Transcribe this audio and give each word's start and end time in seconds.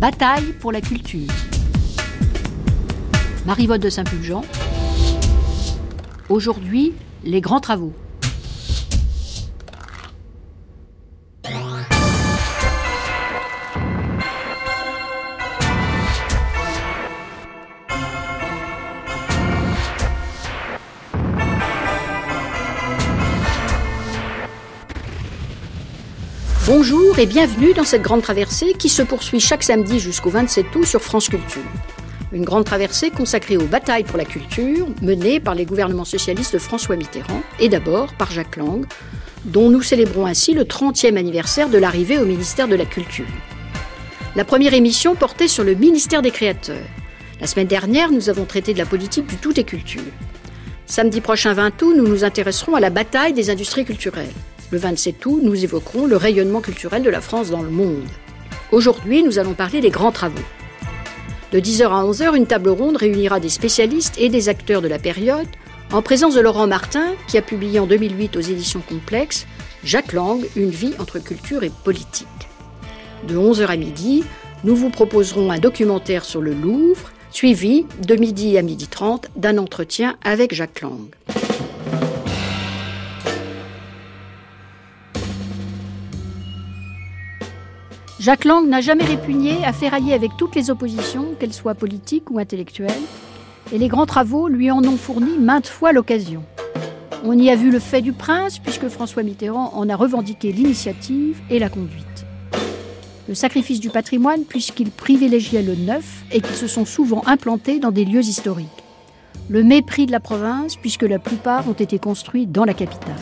Bataille 0.00 0.52
pour 0.60 0.70
la 0.70 0.80
culture. 0.80 1.26
Marivotte 3.44 3.82
de 3.82 3.90
Saint-Pulgent. 3.90 4.42
Aujourd'hui, 6.28 6.94
les 7.24 7.40
grands 7.40 7.58
travaux. 7.58 7.92
Bonjour 26.80 27.18
et 27.18 27.26
bienvenue 27.26 27.74
dans 27.74 27.82
cette 27.82 28.02
grande 28.02 28.22
traversée 28.22 28.72
qui 28.72 28.88
se 28.88 29.02
poursuit 29.02 29.40
chaque 29.40 29.64
samedi 29.64 29.98
jusqu'au 29.98 30.30
27 30.30 30.66
août 30.76 30.84
sur 30.84 31.02
France 31.02 31.28
Culture. 31.28 31.64
Une 32.30 32.44
grande 32.44 32.66
traversée 32.66 33.10
consacrée 33.10 33.56
aux 33.56 33.66
batailles 33.66 34.04
pour 34.04 34.16
la 34.16 34.24
culture 34.24 34.86
menées 35.02 35.40
par 35.40 35.56
les 35.56 35.64
gouvernements 35.64 36.04
socialistes 36.04 36.52
de 36.52 36.60
François 36.60 36.94
Mitterrand 36.94 37.42
et 37.58 37.68
d'abord 37.68 38.14
par 38.14 38.30
Jacques 38.30 38.56
Lang, 38.56 38.86
dont 39.44 39.70
nous 39.70 39.82
célébrons 39.82 40.24
ainsi 40.24 40.54
le 40.54 40.62
30e 40.62 41.16
anniversaire 41.16 41.68
de 41.68 41.78
l'arrivée 41.78 42.20
au 42.20 42.24
ministère 42.24 42.68
de 42.68 42.76
la 42.76 42.86
Culture. 42.86 43.26
La 44.36 44.44
première 44.44 44.72
émission 44.72 45.16
portait 45.16 45.48
sur 45.48 45.64
le 45.64 45.74
ministère 45.74 46.22
des 46.22 46.30
Créateurs. 46.30 46.86
La 47.40 47.48
semaine 47.48 47.66
dernière, 47.66 48.12
nous 48.12 48.28
avons 48.28 48.44
traité 48.44 48.72
de 48.72 48.78
la 48.78 48.86
politique 48.86 49.26
du 49.26 49.36
tout 49.36 49.58
et 49.58 49.64
culture. 49.64 50.02
Samedi 50.86 51.20
prochain 51.20 51.54
20 51.54 51.82
août, 51.82 51.94
nous 51.96 52.06
nous 52.06 52.22
intéresserons 52.22 52.76
à 52.76 52.80
la 52.80 52.90
bataille 52.90 53.32
des 53.32 53.50
industries 53.50 53.84
culturelles. 53.84 54.30
Le 54.70 54.78
27 54.78 55.24
août, 55.24 55.40
nous 55.42 55.64
évoquerons 55.64 56.06
le 56.06 56.16
rayonnement 56.16 56.60
culturel 56.60 57.02
de 57.02 57.08
la 57.08 57.22
France 57.22 57.50
dans 57.50 57.62
le 57.62 57.70
monde. 57.70 58.04
Aujourd'hui, 58.70 59.22
nous 59.22 59.38
allons 59.38 59.54
parler 59.54 59.80
des 59.80 59.88
grands 59.88 60.12
travaux. 60.12 60.42
De 61.52 61.58
10h 61.58 61.84
à 61.84 62.04
11h, 62.04 62.36
une 62.36 62.46
table 62.46 62.68
ronde 62.68 62.98
réunira 62.98 63.40
des 63.40 63.48
spécialistes 63.48 64.16
et 64.18 64.28
des 64.28 64.50
acteurs 64.50 64.82
de 64.82 64.88
la 64.88 64.98
période, 64.98 65.46
en 65.90 66.02
présence 66.02 66.34
de 66.34 66.42
Laurent 66.42 66.66
Martin, 66.66 67.14
qui 67.28 67.38
a 67.38 67.42
publié 67.42 67.80
en 67.80 67.86
2008 67.86 68.36
aux 68.36 68.40
éditions 68.40 68.82
Complexes 68.86 69.46
Jacques 69.84 70.12
Lang, 70.12 70.44
Une 70.54 70.68
vie 70.68 70.92
entre 70.98 71.18
culture 71.18 71.62
et 71.62 71.70
politique. 71.70 72.26
De 73.26 73.38
11h 73.38 73.66
à 73.68 73.76
midi, 73.76 74.22
nous 74.64 74.76
vous 74.76 74.90
proposerons 74.90 75.50
un 75.50 75.58
documentaire 75.58 76.26
sur 76.26 76.42
le 76.42 76.52
Louvre, 76.52 77.10
suivi, 77.30 77.86
de 78.06 78.16
midi 78.16 78.58
à 78.58 78.62
midi 78.62 78.86
30, 78.86 79.30
d'un 79.34 79.56
entretien 79.56 80.18
avec 80.24 80.54
Jacques 80.54 80.82
Lang. 80.82 81.08
Jacques 88.20 88.44
Lang 88.44 88.66
n'a 88.66 88.80
jamais 88.80 89.04
répugné 89.04 89.64
à 89.64 89.72
ferrailler 89.72 90.12
avec 90.12 90.32
toutes 90.36 90.56
les 90.56 90.70
oppositions, 90.70 91.36
qu'elles 91.38 91.52
soient 91.52 91.76
politiques 91.76 92.32
ou 92.32 92.40
intellectuelles, 92.40 92.90
et 93.72 93.78
les 93.78 93.86
grands 93.86 94.06
travaux 94.06 94.48
lui 94.48 94.72
en 94.72 94.82
ont 94.82 94.96
fourni 94.96 95.38
maintes 95.38 95.68
fois 95.68 95.92
l'occasion. 95.92 96.42
On 97.24 97.38
y 97.38 97.48
a 97.48 97.54
vu 97.54 97.70
le 97.70 97.78
fait 97.78 98.00
du 98.00 98.12
prince, 98.12 98.58
puisque 98.58 98.88
François 98.88 99.22
Mitterrand 99.22 99.72
en 99.72 99.88
a 99.88 99.94
revendiqué 99.94 100.50
l'initiative 100.50 101.40
et 101.48 101.60
la 101.60 101.68
conduite. 101.68 102.26
Le 103.28 103.34
sacrifice 103.34 103.78
du 103.78 103.90
patrimoine, 103.90 104.42
puisqu'il 104.42 104.90
privilégiait 104.90 105.62
le 105.62 105.76
neuf 105.76 106.24
et 106.32 106.40
qu'ils 106.40 106.56
se 106.56 106.66
sont 106.66 106.86
souvent 106.86 107.22
implantés 107.26 107.78
dans 107.78 107.92
des 107.92 108.04
lieux 108.04 108.24
historiques. 108.24 108.66
Le 109.48 109.62
mépris 109.62 110.06
de 110.06 110.12
la 110.12 110.20
province, 110.20 110.74
puisque 110.74 111.02
la 111.02 111.20
plupart 111.20 111.68
ont 111.68 111.72
été 111.72 112.00
construits 112.00 112.46
dans 112.46 112.64
la 112.64 112.74
capitale. 112.74 113.14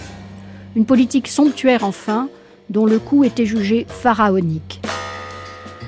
Une 0.74 0.86
politique 0.86 1.28
somptuaire, 1.28 1.84
enfin, 1.84 2.30
dont 2.70 2.86
le 2.86 2.98
coût 2.98 3.24
était 3.24 3.46
jugé 3.46 3.86
pharaonique. 3.88 4.80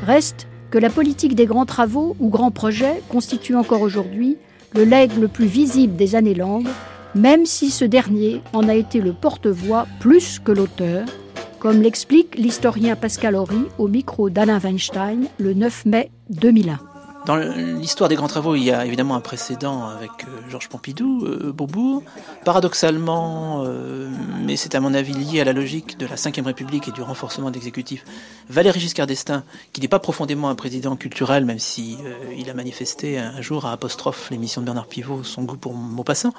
Reste 0.04 0.46
que 0.70 0.78
la 0.78 0.90
politique 0.90 1.34
des 1.34 1.46
grands 1.46 1.66
travaux 1.66 2.16
ou 2.20 2.28
grands 2.28 2.50
projets 2.50 3.02
constitue 3.08 3.56
encore 3.56 3.82
aujourd'hui 3.82 4.36
le 4.74 4.84
legs 4.84 5.16
le 5.18 5.28
plus 5.28 5.46
visible 5.46 5.96
des 5.96 6.14
années 6.14 6.34
longues, 6.34 6.69
même 7.14 7.47
si 7.47 7.70
ce 7.70 7.84
dernier 7.84 8.42
en 8.53 8.69
a 8.69 8.75
été 8.75 9.00
le 9.00 9.12
porte-voix 9.12 9.86
plus 10.00 10.38
que 10.38 10.53
l'auteur, 10.53 11.06
comme 11.58 11.82
l'explique 11.82 12.36
l'historien 12.36 12.97
Pascal 12.97 13.34
Horry 13.34 13.64
au 13.78 13.88
micro 13.88 14.30
d'Alain 14.30 14.58
Weinstein 14.58 15.26
le 15.38 15.54
9 15.54 15.86
mai 15.86 16.10
2001. 16.30 16.88
Dans 17.28 17.37
l'histoire 17.37 18.09
des 18.09 18.16
grands 18.16 18.27
travaux, 18.27 18.55
il 18.55 18.65
y 18.65 18.71
a 18.71 18.87
évidemment 18.87 19.15
un 19.15 19.21
précédent 19.21 19.87
avec 19.87 20.11
euh, 20.25 20.49
Georges 20.49 20.71
Pompidou, 20.71 21.27
euh. 21.27 21.53
Paradoxalement, 22.43 23.65
euh, 23.66 24.09
mais 24.47 24.56
c'est 24.56 24.75
à 24.75 24.81
mon 24.81 24.94
avis 24.94 25.12
lié 25.12 25.43
à 25.43 25.44
la 25.44 25.53
logique 25.53 25.99
de 25.99 26.06
la 26.06 26.15
Ve 26.15 26.47
République 26.47 26.89
et 26.89 26.91
du 26.91 27.03
renforcement 27.03 27.50
de 27.50 27.56
l'exécutif, 27.56 28.03
Valéry 28.49 28.81
Giscard 28.81 29.06
d'Estaing, 29.06 29.44
qui 29.75 29.83
n'est 29.83 29.89
pas 29.89 29.99
profondément 29.99 30.49
un 30.49 30.55
président 30.55 30.97
culturel, 30.97 31.44
même 31.44 31.59
si 31.59 31.99
il 32.34 32.49
a 32.49 32.55
manifesté 32.55 33.19
un 33.19 33.43
jour 33.43 33.66
à 33.66 33.72
apostrophe 33.72 34.31
l'émission 34.31 34.62
de 34.62 34.65
Bernard 34.65 34.87
Pivot 34.87 35.22
son 35.22 35.43
goût 35.43 35.59
pour 35.59 35.75
Maupassant, 35.75 36.33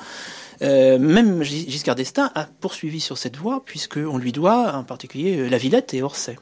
même 0.59 1.43
Giscard 1.43 1.93
d'Estaing 1.93 2.31
a 2.33 2.45
poursuivi 2.45 2.99
sur 2.99 3.19
cette 3.19 3.37
voie, 3.37 3.61
puisqu'on 3.63 4.17
lui 4.17 4.31
doit 4.31 4.73
en 4.73 4.83
particulier 4.83 5.49
la 5.49 5.59
Villette 5.59 5.93
et 5.93 6.01
Orsay. 6.01 6.39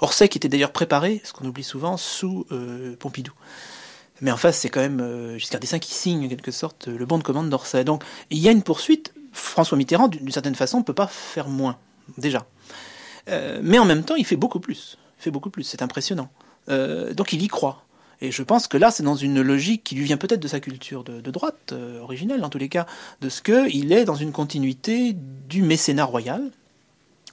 Orsay 0.00 0.28
qui 0.28 0.38
était 0.38 0.48
d'ailleurs 0.48 0.72
préparé, 0.72 1.22
ce 1.22 1.32
qu'on 1.32 1.46
oublie 1.46 1.62
souvent, 1.62 1.96
sous 1.96 2.44
Pompidou. 2.98 3.32
Mais 4.20 4.30
en 4.30 4.36
face, 4.36 4.58
c'est 4.58 4.68
quand 4.68 4.80
même 4.80 5.00
euh, 5.00 5.38
Giscard 5.38 5.60
d'Estaing 5.60 5.80
qui 5.80 5.92
signe 5.92 6.26
en 6.26 6.28
quelque 6.28 6.50
sorte 6.50 6.86
le 6.86 7.04
bon 7.04 7.18
de 7.18 7.22
commande 7.22 7.50
d'Orsay. 7.50 7.84
Donc 7.84 8.04
il 8.30 8.38
y 8.38 8.48
a 8.48 8.52
une 8.52 8.62
poursuite. 8.62 9.12
François 9.32 9.76
Mitterrand, 9.76 10.06
d'une 10.06 10.30
certaine 10.30 10.54
façon, 10.54 10.78
ne 10.78 10.84
peut 10.84 10.94
pas 10.94 11.08
faire 11.08 11.48
moins, 11.48 11.76
déjà. 12.18 12.46
Euh, 13.28 13.58
mais 13.62 13.80
en 13.80 13.84
même 13.84 14.04
temps, 14.04 14.14
il 14.14 14.24
fait 14.24 14.36
beaucoup 14.36 14.60
plus. 14.60 14.96
Il 15.18 15.24
fait 15.24 15.30
beaucoup 15.32 15.50
plus, 15.50 15.64
c'est 15.64 15.82
impressionnant. 15.82 16.28
Euh, 16.68 17.14
donc 17.14 17.32
il 17.32 17.42
y 17.42 17.48
croit. 17.48 17.84
Et 18.20 18.30
je 18.30 18.44
pense 18.44 18.68
que 18.68 18.76
là, 18.76 18.92
c'est 18.92 19.02
dans 19.02 19.16
une 19.16 19.42
logique 19.42 19.82
qui 19.82 19.96
lui 19.96 20.04
vient 20.04 20.16
peut-être 20.16 20.40
de 20.40 20.46
sa 20.46 20.60
culture 20.60 21.02
de, 21.02 21.20
droite, 21.32 21.74
originelle 22.00 22.44
en 22.44 22.48
tous 22.48 22.58
les 22.58 22.68
cas, 22.68 22.86
de 23.20 23.28
ce 23.28 23.42
qu'il 23.42 23.92
est 23.92 24.04
dans 24.04 24.14
une 24.14 24.30
continuité 24.30 25.16
du 25.48 25.62
mécénat 25.62 26.04
royal, 26.04 26.52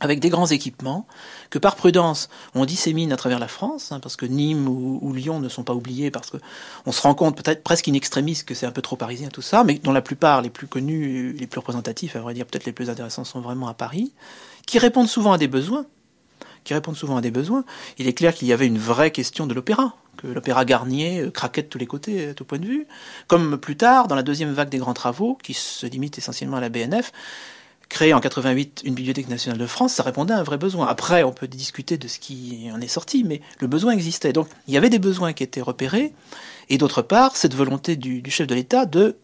avec 0.02 0.20
des 0.20 0.30
grands 0.30 0.48
équipements, 0.48 1.06
que 1.52 1.60
par 1.60 1.76
prudence 1.76 2.28
on 2.56 2.66
dissémine 2.66 3.14
à 3.14 3.18
travers 3.18 3.40
la 3.40 3.48
France, 3.48 3.92
hein, 3.92 4.00
parce 4.02 4.18
que 4.18 4.26
Nîmes 4.26 4.68
ou, 4.68 5.14
Lyon 5.14 5.40
ne 5.40 5.48
sont 5.48 5.64
pas 5.64 5.74
oubliés, 5.74 6.12
parce 6.12 6.30
que 6.32 6.38
on 6.86 6.92
se 6.92 7.02
rend 7.02 7.14
compte 7.14 7.38
peut-être 7.38 7.64
presque 7.64 7.88
in 7.88 7.94
extremis 7.94 8.44
que 8.46 8.56
c'est 8.56 8.66
un 8.66 8.72
peu 8.72 8.82
trop 8.82 8.96
parisien 8.96 9.30
tout 9.30 9.44
ça, 9.44 9.64
mais 9.64 9.76
dont 9.76 9.94
la 9.94 10.02
plupart, 10.02 10.42
les 10.42 10.50
plus 10.50 10.68
connus, 10.68 11.34
les 11.34 11.48
plus 11.48 11.60
représentatifs, 11.60 12.16
à 12.16 12.20
vrai 12.20 12.34
dire 12.34 12.46
peut-être 12.46 12.66
les 12.66 12.74
plus 12.74 12.90
intéressants, 12.90 13.24
sont 13.24 13.42
vraiment 13.42 13.68
à 13.68 13.74
Paris, 13.76 14.12
qui 14.66 14.80
répondent 14.80 15.08
souvent 15.08 15.34
à 15.34 15.38
des 15.38 15.48
besoins, 15.48 15.86
qui 16.64 16.74
répondent 16.74 16.98
souvent 16.98 17.18
à 17.18 17.22
des 17.22 17.32
besoins. 17.32 17.64
Il 18.00 18.08
est 18.08 18.14
clair 18.14 18.34
qu'il 18.34 18.48
y 18.48 18.54
avait 18.54 18.68
une 18.68 18.80
vraie 18.80 19.12
question 19.12 19.46
de 19.46 19.54
l'opéra, 19.54 19.96
que 20.18 20.28
l'opéra 20.28 20.66
Garnier 20.66 21.22
euh, 21.22 21.30
craquait 21.30 21.64
de 21.64 21.68
tous 21.68 21.78
les 21.78 21.88
côtés, 21.88 22.30
à 22.30 22.34
tout 22.34 22.46
point 22.46 22.60
de 22.60 22.66
vue, 22.66 22.88
comme 23.28 23.58
plus 23.58 23.78
tard, 23.78 24.08
dans 24.08 24.16
la 24.16 24.24
deuxième 24.24 24.52
vague 24.52 24.70
des 24.70 24.80
grands 24.80 24.94
travaux, 24.94 25.38
qui 25.44 25.54
se 25.54 25.86
limite 25.86 26.18
essentiellement 26.18 26.58
à 26.58 26.62
la 26.62 26.70
BNF, 26.70 27.12
créer 27.92 28.14
en 28.14 28.22
88 28.22 28.84
une 28.86 28.94
bibliothèque 28.94 29.28
nationale 29.28 29.60
de 29.60 29.66
France, 29.66 29.96
ça 29.96 30.04
répondait 30.04 30.34
à 30.34 30.40
un 30.40 30.44
vrai 30.44 30.58
besoin. 30.58 30.88
Après, 30.88 31.24
on 31.24 31.34
peut 31.34 31.48
discuter 31.48 31.98
de 31.98 32.08
ce 32.08 32.20
qui 32.20 32.70
en 32.74 32.80
est 32.80 32.88
sorti, 32.88 33.26
mais 33.26 33.42
le 33.60 33.68
besoin 33.68 33.92
existait. 33.92 34.32
Donc, 34.32 34.48
il 34.68 34.74
y 34.74 34.78
avait 34.78 34.90
des 34.90 34.98
besoins 34.98 35.34
qui 35.34 35.44
étaient 35.44 35.62
repérés, 35.62 36.14
et 36.70 36.78
d'autre 36.78 37.02
part, 37.02 37.36
cette 37.36 37.54
volonté 37.54 37.98
du, 37.98 38.24
chef 38.32 38.48
de 38.48 38.56
l'État 38.56 38.86
de 38.86 39.18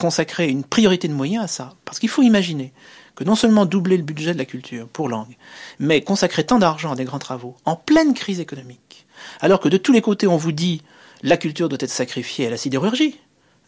consacrer 0.00 0.48
une 0.48 0.64
priorité 0.64 1.06
de 1.06 1.12
moyens 1.12 1.44
à 1.44 1.46
ça. 1.46 1.74
Parce 1.84 2.00
qu'il 2.00 2.08
faut 2.08 2.22
imaginer 2.22 2.72
que 3.14 3.22
non 3.22 3.36
seulement 3.36 3.66
doubler 3.66 3.96
le 3.96 4.02
budget 4.02 4.32
de 4.32 4.38
la 4.38 4.46
culture 4.46 4.88
pour 4.88 5.08
langue, 5.08 5.36
mais 5.78 6.00
consacrer 6.00 6.44
tant 6.44 6.58
d'argent 6.58 6.90
à 6.90 6.96
des 6.96 7.04
grands 7.04 7.20
travaux 7.20 7.56
en 7.66 7.76
pleine 7.76 8.14
crise 8.14 8.40
économique, 8.40 9.06
alors 9.40 9.60
que 9.60 9.68
de 9.68 9.76
tous 9.76 9.92
les 9.92 10.00
côtés 10.00 10.26
on 10.26 10.36
vous 10.36 10.50
dit 10.50 10.82
la 11.22 11.36
culture 11.36 11.68
doit 11.68 11.78
être 11.80 11.90
sacrifiée 11.90 12.48
à 12.48 12.50
la 12.50 12.56
sidérurgie, 12.56 13.20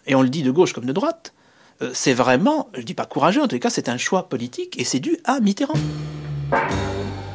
et 0.07 0.15
on 0.17 0.23
le 0.23 0.29
dit 0.29 0.43
de 0.43 0.51
gauche 0.51 0.73
comme 0.73 0.87
de 0.87 0.93
droite, 0.93 1.34
euh, 1.83 1.91
c'est 1.93 2.13
vraiment, 2.13 2.69
je 2.75 2.83
dis 2.83 2.95
pas 2.95 3.07
courageux, 3.07 3.43
en 3.43 3.47
les 3.51 3.61
cas, 3.61 3.71
c'est 3.71 3.89
un 3.89 3.97
choix 3.97 4.29
politique 4.29 4.81
et 4.81 4.85
c'est 4.85 5.01
dû 5.01 5.19
à 5.25 5.41
Mitterrand. 5.41 5.75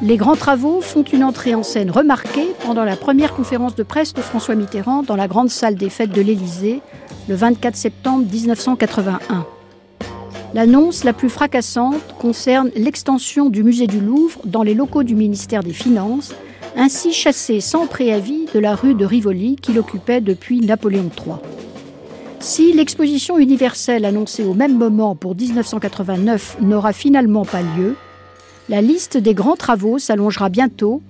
Les 0.02 0.16
grands 0.16 0.36
travaux 0.36 0.80
font 0.80 1.02
une 1.02 1.22
entrée 1.22 1.54
en 1.54 1.62
scène 1.62 1.90
remarquée 1.90 2.54
pendant 2.64 2.84
la 2.84 2.96
première 2.96 3.34
conférence 3.34 3.74
de 3.74 3.82
presse 3.82 4.14
de 4.14 4.22
François 4.22 4.54
Mitterrand 4.54 5.02
dans 5.02 5.16
la 5.16 5.28
grande 5.28 5.50
salle 5.50 5.74
des 5.74 5.90
fêtes 5.90 6.12
de 6.12 6.22
l'Élysée 6.22 6.80
le 7.28 7.34
24 7.34 7.76
septembre 7.76 8.24
1981. 8.32 9.46
L'annonce 10.54 11.04
la 11.04 11.12
plus 11.12 11.28
fracassante 11.28 12.14
concerne 12.18 12.70
l'extension 12.74 13.50
du 13.50 13.62
musée 13.62 13.86
du 13.86 14.00
Louvre 14.00 14.40
dans 14.46 14.62
les 14.62 14.74
locaux 14.74 15.02
du 15.02 15.14
ministère 15.14 15.62
des 15.62 15.74
Finances, 15.74 16.32
ainsi 16.76 17.12
chassé 17.12 17.60
sans 17.60 17.86
préavis 17.86 18.46
de 18.54 18.58
la 18.58 18.74
rue 18.74 18.94
de 18.94 19.04
Rivoli 19.04 19.56
qu'il 19.56 19.78
occupait 19.78 20.22
depuis 20.22 20.60
Napoléon 20.60 21.10
III. 21.24 21.36
Si 22.42 22.72
l'exposition 22.72 23.36
universelle 23.36 24.06
annoncée 24.06 24.44
au 24.44 24.54
même 24.54 24.78
moment 24.78 25.14
pour 25.14 25.36
1989 25.36 26.56
n'aura 26.62 26.94
finalement 26.94 27.44
pas 27.44 27.60
lieu, 27.60 27.96
la 28.70 28.80
liste 28.80 29.18
des 29.18 29.34
grands 29.34 29.56
travaux 29.56 29.98
s'allongera 29.98 30.48
bientôt, 30.48 31.02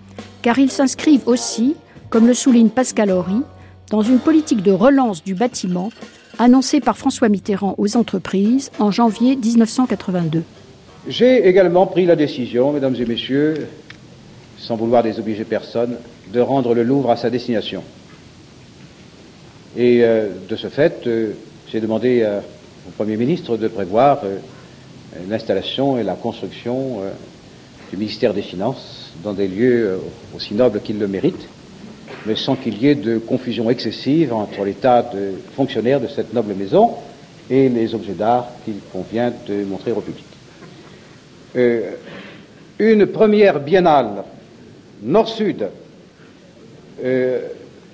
car 0.42 0.58
ils 0.58 0.72
s'inscrivent 0.72 1.28
aussi, 1.28 1.76
comme 2.08 2.26
le 2.26 2.34
souligne 2.34 2.68
Pascal 2.68 3.12
Horry, 3.12 3.42
dans 3.90 4.02
une 4.02 4.18
politique 4.18 4.64
de 4.64 4.72
relance 4.72 5.22
du 5.22 5.34
bâtiment 5.34 5.90
annoncée 6.40 6.80
par 6.80 6.98
François 6.98 7.28
Mitterrand 7.28 7.76
aux 7.78 7.96
entreprises 7.96 8.72
en 8.80 8.90
janvier 8.90 9.36
1982. 9.36 10.42
J'ai 11.06 11.46
également 11.46 11.86
pris 11.86 12.06
la 12.06 12.16
décision, 12.16 12.72
mesdames 12.72 12.96
et 12.96 13.06
messieurs, 13.06 13.68
sans 14.58 14.74
vouloir 14.74 15.04
désobliger 15.04 15.44
personne, 15.44 15.96
de 16.32 16.40
rendre 16.40 16.74
le 16.74 16.82
Louvre 16.82 17.12
à 17.12 17.16
sa 17.16 17.30
destination. 17.30 17.84
Et 19.76 20.02
de 20.02 20.56
ce 20.56 20.66
fait, 20.68 21.08
j'ai 21.68 21.80
demandé 21.80 22.26
au 22.88 22.90
Premier 22.90 23.16
ministre 23.16 23.56
de 23.56 23.68
prévoir 23.68 24.22
l'installation 25.28 25.98
et 25.98 26.02
la 26.02 26.14
construction 26.14 27.00
du 27.90 27.96
ministère 27.96 28.34
des 28.34 28.42
Finances 28.42 29.12
dans 29.22 29.32
des 29.32 29.46
lieux 29.46 30.00
aussi 30.34 30.54
nobles 30.54 30.80
qu'ils 30.80 30.98
le 30.98 31.06
méritent, 31.06 31.48
mais 32.26 32.36
sans 32.36 32.56
qu'il 32.56 32.82
y 32.82 32.88
ait 32.88 32.94
de 32.94 33.18
confusion 33.18 33.70
excessive 33.70 34.32
entre 34.32 34.64
l'état 34.64 35.02
de 35.02 35.32
fonctionnaire 35.54 36.00
de 36.00 36.08
cette 36.08 36.32
noble 36.34 36.54
maison 36.54 36.94
et 37.48 37.68
les 37.68 37.94
objets 37.94 38.12
d'art 38.12 38.48
qu'il 38.64 38.76
convient 38.92 39.32
de 39.46 39.64
montrer 39.64 39.92
au 39.92 40.00
public. 40.00 40.24
Euh, 41.56 41.92
une 42.78 43.06
première 43.06 43.58
biennale 43.60 44.24
nord-sud 45.02 45.66
euh, 47.04 47.40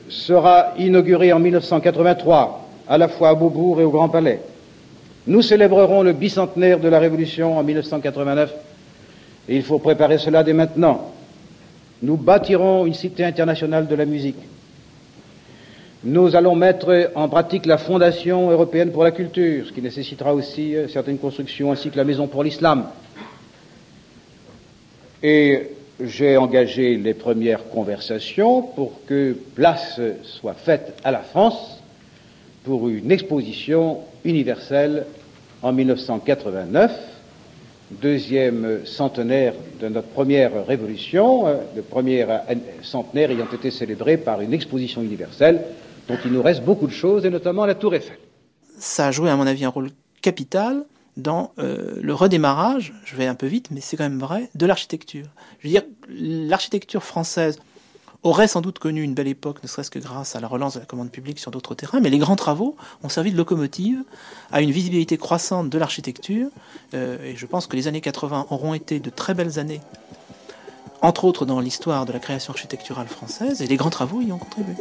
sera 0.09 0.75
inaugurée 0.79 1.33
en 1.33 1.39
1983, 1.41 2.69
à 2.89 2.99
la 2.99 3.09
fois 3.09 3.31
à 3.31 3.35
Beaubourg 3.35 3.81
et 3.81 3.85
au 3.85 3.91
Grand 3.91 4.09
Palais. 4.09 4.41
Nous 5.27 5.43
célébrerons 5.43 6.03
le 6.03 6.13
bicentenaire 6.13 6.79
de 6.79 6.89
la 6.89 6.99
Révolution 7.01 7.59
en 7.59 7.63
1989 7.65 8.55
et 9.49 9.57
il 9.57 9.63
faut 9.63 9.79
préparer 9.79 10.19
cela 10.19 10.45
dès 10.45 10.53
maintenant. 10.53 11.11
Nous 12.03 12.17
bâtirons 12.17 12.87
une 12.87 12.95
cité 12.95 13.25
internationale 13.25 13.89
de 13.89 13.95
la 13.95 14.05
musique. 14.05 14.37
Nous 16.05 16.37
allons 16.37 16.55
mettre 16.55 17.11
en 17.17 17.29
pratique 17.29 17.67
la 17.67 17.79
Fondation 17.79 18.51
européenne 18.51 18.93
pour 18.93 19.03
la 19.03 19.11
culture, 19.11 19.67
ce 19.67 19.73
qui 19.73 19.83
nécessitera 19.83 20.35
aussi 20.35 20.77
euh, 20.77 20.87
certaines 20.89 21.19
constructions, 21.19 21.73
ainsi 21.73 21.91
que 21.91 21.97
la 21.97 22.05
Maison 22.05 22.29
pour 22.29 22.45
l'islam. 22.45 22.85
Et 25.23 25.71
j'ai 26.01 26.37
engagé 26.37 26.97
les 26.97 27.15
premières 27.15 27.69
conversations 27.71 28.63
pour 28.63 29.05
que 29.07 29.37
place 29.55 30.01
soit 30.23 30.55
faite 30.55 30.99
à 31.05 31.11
la 31.11 31.21
France 31.21 31.81
pour 32.65 32.89
une 32.89 33.11
exposition 33.13 34.01
universelle 34.25 35.07
en 35.63 35.73
1989, 35.73 36.93
deuxième 37.91 38.85
centenaire 38.85 39.55
de 39.81 39.89
notre 39.89 40.09
première 40.09 40.67
révolution, 40.67 41.47
euh, 41.47 41.57
le 41.75 41.83
premier 41.83 42.27
centenaire 42.83 43.31
ayant 43.31 43.47
été 43.53 43.71
célébré 43.71 44.17
par 44.17 44.41
une 44.41 44.53
exposition 44.53 45.03
universelle 45.03 45.63
dont 46.09 46.19
il 46.25 46.33
nous 46.33 46.43
reste 46.43 46.63
beaucoup 46.63 46.87
de 46.87 46.93
choses, 46.93 47.25
et 47.25 47.31
notamment 47.31 47.67
la 47.67 47.75
tour 47.75 47.95
Eiffel. 47.95 48.19
Ça 48.79 49.07
a 49.07 49.11
joué, 49.11 49.31
à 49.31 49.37
mon 49.37 49.47
avis, 49.47 49.65
un 49.65 49.71
rôle 49.71 49.91
capital 50.21 50.85
dans 51.17 51.53
euh, 51.59 51.99
le 52.01 52.15
redémarrage, 52.15 52.93
je 53.05 53.17
vais 53.17 53.27
un 53.27 53.35
peu 53.35 53.47
vite, 53.47 53.71
mais 53.71 53.81
c'est 53.81 53.97
quand 53.97 54.05
même 54.05 54.19
vrai, 54.19 54.51
de 54.55 54.67
l'architecture. 54.67 55.27
Je 55.61 55.69
veux 55.69 55.73
dire, 55.73 55.83
l'architecture 56.09 57.03
française 57.03 57.59
aurait 58.23 58.49
sans 58.49 58.61
doute 58.61 58.79
connu 58.79 59.03
une 59.03 59.15
belle 59.15 59.29
époque, 59.29 59.63
ne 59.63 59.69
serait-ce 59.69 59.91
que 59.91 59.99
grâce 59.99 60.37
à 60.37 60.41
la 60.41 60.49
relance 60.49 60.75
de 60.75 60.81
la 60.81 60.87
commande 60.87 61.11
publique 61.11 61.39
sur 61.39 61.51
d'autres 61.51 61.75
terrains, 61.75 62.01
mais 62.01 62.11
les 62.11 62.19
grands 62.19 62.37
travaux 62.37 62.77
ont 63.03 63.09
servi 63.09 63.31
de 63.33 63.37
locomotive 63.37 64.03
à 64.51 64.61
une 64.61 64.71
visibilité 64.71 65.17
croissante 65.17 65.71
de 65.71 65.79
l'architecture, 65.79 66.49
euh, 66.95 67.23
et 67.25 67.37
je 67.37 67.47
pense 67.47 67.67
que 67.67 67.77
les 67.77 67.89
années 67.89 68.01
80 68.01 68.47
auront 68.51 68.75
été 68.75 69.01
de 69.01 69.11
très 69.11 69.35
belles 69.35 69.59
années 69.59 69.81
entre 71.03 71.25
autres 71.25 71.47
dans 71.47 71.61
l'histoire 71.61 72.07
de 72.07 72.13
la 72.13 72.19
création 72.19 72.53
architecturale 72.53 73.07
française, 73.07 73.63
et 73.63 73.67
les 73.67 73.77
grands 73.77 73.91
travaux 73.91 74.21
y 74.21 74.33
ont 74.33 74.39
contribué. 74.39 74.75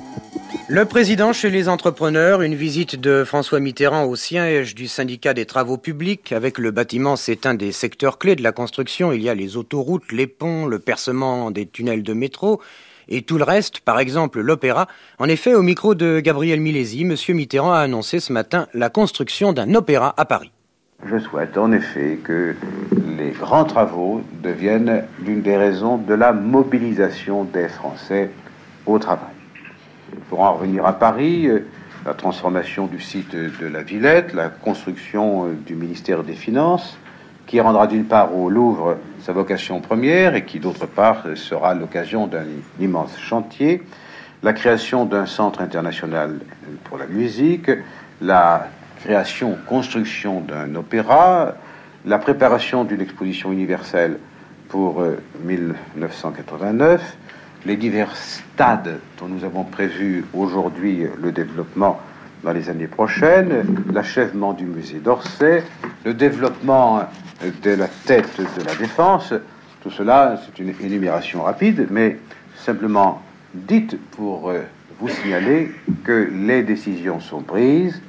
Le 0.67 0.85
président 0.85 1.33
chez 1.33 1.49
les 1.49 1.69
entrepreneurs, 1.69 2.41
une 2.41 2.55
visite 2.55 2.95
de 2.95 3.23
François 3.23 3.59
Mitterrand 3.59 4.05
au 4.05 4.15
siège 4.15 4.73
du 4.73 4.87
syndicat 4.87 5.33
des 5.33 5.45
travaux 5.45 5.77
publics, 5.77 6.31
avec 6.31 6.57
le 6.57 6.71
bâtiment, 6.71 7.15
c'est 7.15 7.45
un 7.45 7.53
des 7.53 7.71
secteurs 7.71 8.17
clés 8.17 8.35
de 8.35 8.43
la 8.43 8.51
construction. 8.51 9.11
Il 9.11 9.21
y 9.21 9.29
a 9.29 9.35
les 9.35 9.57
autoroutes, 9.57 10.11
les 10.11 10.27
ponts, 10.27 10.65
le 10.65 10.79
percement 10.79 11.51
des 11.51 11.67
tunnels 11.67 12.03
de 12.03 12.13
métro, 12.13 12.61
et 13.07 13.21
tout 13.21 13.37
le 13.37 13.43
reste, 13.43 13.81
par 13.81 13.99
exemple 13.99 14.41
l'opéra. 14.41 14.87
En 15.19 15.29
effet, 15.29 15.53
au 15.53 15.61
micro 15.61 15.93
de 15.93 16.19
Gabriel 16.19 16.59
Milesi, 16.59 17.01
M. 17.01 17.15
Mitterrand 17.35 17.73
a 17.73 17.79
annoncé 17.79 18.19
ce 18.19 18.33
matin 18.33 18.67
la 18.73 18.89
construction 18.89 19.53
d'un 19.53 19.75
opéra 19.75 20.13
à 20.17 20.25
Paris. 20.25 20.51
Je 21.07 21.19
souhaite 21.19 21.55
en 21.57 21.71
effet 21.71 22.19
que 22.23 22.55
les 23.17 23.29
grands 23.29 23.65
travaux 23.65 24.23
deviennent 24.41 25.03
l'une 25.23 25.43
des 25.43 25.55
raisons 25.55 25.97
de 25.97 26.15
la 26.15 26.33
mobilisation 26.33 27.43
des 27.43 27.67
Français 27.67 28.31
au 28.87 28.97
travail. 28.97 29.35
Pour 30.29 30.39
en 30.41 30.53
revenir 30.53 30.83
à 30.83 30.93
Paris, 30.93 31.47
euh, 31.47 31.67
la 32.07 32.15
transformation 32.15 32.87
du 32.87 32.99
site 32.99 33.35
de 33.35 33.67
la 33.67 33.83
Villette, 33.83 34.33
la 34.33 34.49
construction 34.49 35.45
euh, 35.45 35.53
du 35.53 35.75
ministère 35.75 36.23
des 36.23 36.33
Finances, 36.33 36.97
qui 37.45 37.61
rendra 37.61 37.85
d'une 37.85 38.05
part 38.05 38.35
au 38.35 38.49
Louvre 38.49 38.97
sa 39.21 39.31
vocation 39.31 39.81
première 39.81 40.33
et 40.33 40.43
qui 40.43 40.59
d'autre 40.59 40.87
part 40.87 41.23
sera 41.35 41.75
l'occasion 41.75 42.25
d'un 42.25 42.45
immense 42.79 43.15
chantier, 43.19 43.83
la 44.41 44.53
création 44.53 45.05
d'un 45.05 45.27
centre 45.27 45.61
international 45.61 46.39
pour 46.85 46.97
la 46.97 47.05
musique, 47.05 47.69
la 48.21 48.69
création, 49.05 49.55
construction 49.67 50.41
d'un 50.41 50.73
opéra, 50.73 51.53
la 52.05 52.17
préparation 52.17 52.83
d'une 52.83 53.01
exposition 53.01 53.51
universelle 53.51 54.17
pour 54.67 55.03
1989, 55.43 57.01
euh, 57.01 57.67
les 57.67 57.77
divers 57.77 58.15
stades 58.15 58.99
dont 59.19 59.27
nous 59.27 59.43
avons 59.43 59.63
prévu 59.63 60.25
aujourd'hui 60.33 61.05
le 61.21 61.31
développement 61.31 61.99
dans 62.43 62.51
les 62.51 62.67
années 62.71 62.87
prochaines, 62.87 63.63
l'achèvement 63.93 64.53
du 64.53 64.65
musée 64.65 64.97
d'Orsay, 64.97 65.63
le 66.03 66.15
développement 66.15 67.01
de 67.61 67.71
la 67.71 67.87
tête 68.07 68.41
de 68.57 68.63
la 68.65 68.73
défense, 68.73 69.33
tout 69.83 69.91
cela, 69.91 70.41
c'est 70.43 70.63
une 70.63 70.73
énumération 70.83 71.43
rapide, 71.43 71.87
mais 71.91 72.17
simplement 72.55 73.21
dite 73.53 73.99
pour 74.11 74.49
euh, 74.49 74.61
vous 74.99 75.09
signaler 75.09 75.71
que 76.03 76.27
les 76.33 76.63
décisions 76.63 77.19
sont 77.19 77.41
prises, 77.41 78.01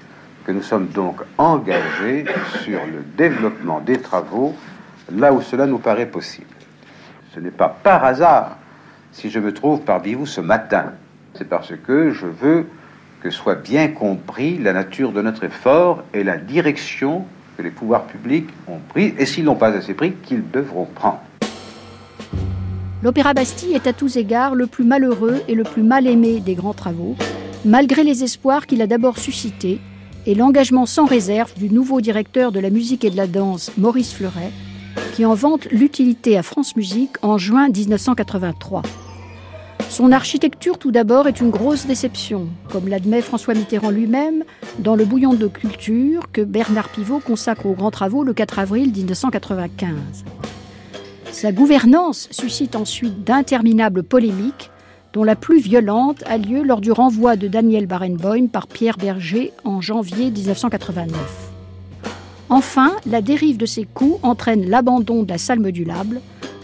que 0.47 0.53
nous 0.53 0.63
sommes 0.63 0.87
donc 0.87 1.17
engagés 1.39 2.25
sur 2.63 2.79
le 2.87 3.03
développement 3.19 3.81
des 3.81 3.99
travaux 3.99 4.55
là 5.13 5.33
où 5.33 5.43
cela 5.43 5.67
nous 5.67 5.79
paraît 5.79 6.07
possible. 6.07 6.47
Ce 7.35 7.41
n'est 7.41 7.51
pas 7.51 7.69
par 7.83 8.05
hasard 8.05 8.57
si 9.11 9.29
je 9.29 9.41
me 9.41 9.53
trouve 9.53 9.81
parmi 9.81 10.15
vous 10.15 10.25
ce 10.25 10.41
matin. 10.41 10.93
C'est 11.35 11.49
parce 11.49 11.73
que 11.85 12.13
je 12.13 12.27
veux 12.27 12.67
que 13.21 13.31
soit 13.31 13.57
bien 13.57 13.89
compris 13.89 14.57
la 14.59 14.73
nature 14.73 15.11
de 15.11 15.21
notre 15.21 15.43
effort 15.43 16.05
et 16.15 16.23
la 16.23 16.37
direction 16.37 17.25
que 17.57 17.63
les 17.63 17.71
pouvoirs 17.71 18.05
publics 18.05 18.49
ont 18.69 18.79
pris, 18.89 19.15
et 19.19 19.27
s'ils 19.27 19.45
n'ont 19.45 19.57
pas 19.57 19.71
assez 19.71 19.95
pris, 19.95 20.13
qu'ils 20.13 20.49
devront 20.49 20.85
prendre. 20.85 21.21
L'Opéra 23.03 23.35
Bastille 23.35 23.75
est 23.75 23.89
à 23.89 23.93
tous 23.93 24.17
égards 24.17 24.55
le 24.55 24.69
plus 24.69 24.85
malheureux 24.85 25.43
et 25.49 25.57
le 25.57 25.65
plus 25.65 25.83
mal 25.83 26.07
aimé 26.07 26.39
des 26.39 26.55
grands 26.55 26.75
travaux, 26.75 27.17
malgré 27.65 28.05
les 28.05 28.23
espoirs 28.23 28.67
qu'il 28.67 28.81
a 28.81 28.87
d'abord 28.87 29.19
suscités 29.19 29.81
et 30.27 30.35
l'engagement 30.35 30.87
sans 30.87 31.07
réserve 31.07 31.55
du 31.55 31.71
nouveau 31.71 32.01
directeur 32.01 32.53
de 32.53 32.61
la 32.61 32.71
musique 32.71 33.05
et 33.05 33.11
de 33.11 33.17
la 33.17 33.27
danse, 33.27 33.71
Maurice 33.79 34.13
Fleuret, 34.13 34.51
qui 35.15 35.25
en 35.25 35.35
vante 35.35 35.67
l'utilité 35.71 36.37
à 36.37 36.43
France 36.43 36.77
Musique 36.77 37.17
en 37.23 37.39
juin 37.39 37.69
1983. 37.69 38.83
Son 39.89 40.11
architecture, 40.11 40.79
tout 40.79 40.91
d'abord, 40.91 41.29
est 41.29 41.41
une 41.41 41.51
grosse 41.51 41.87
déception, 41.87 42.49
comme 42.71 42.89
l'admet 42.89 43.23
François 43.23 43.55
Mitterrand 43.55 43.91
lui-même 43.91 44.45
dans 44.81 44.97
Le 44.97 45.05
bouillon 45.05 45.33
de 45.33 45.47
culture 45.47 46.31
que 46.33 46.43
Bernard 46.43 46.89
Pivot 46.89 47.21
consacre 47.21 47.67
aux 47.67 47.75
grands 47.75 47.93
travaux 47.93 48.25
le 48.25 48.35
4 48.35 48.59
avril 48.59 48.93
1995. 48.93 49.95
Sa 51.31 51.53
gouvernance 51.53 52.29
suscite 52.31 52.75
ensuite 52.75 53.23
d'interminables 53.25 54.03
polémiques 54.03 54.71
dont 55.17 55.25
la 55.25 55.35
plus 55.35 55.61
violente 55.61 56.23
a 56.27 56.37
lieu 56.37 56.63
lors 56.63 56.83
du 56.83 56.93
renvoi 56.93 57.37
de 57.37 57.49
Daniel 57.49 57.87
Barenboim 57.87 58.49
par 58.49 58.67
Pierre 58.67 58.99
Berger 58.99 59.51
en 59.65 59.81
janvier 59.81 60.31
1989. 60.31 61.19
Enfin, 62.51 62.93
la 63.07 63.23
dérive 63.23 63.57
de 63.57 63.65
ces 63.65 63.85
coups 63.85 64.21
entraîne 64.23 64.69
l'abandon 64.69 65.23
de 65.23 65.31
la 65.31 65.39
salle 65.39 65.61
modulable, 65.61 66.21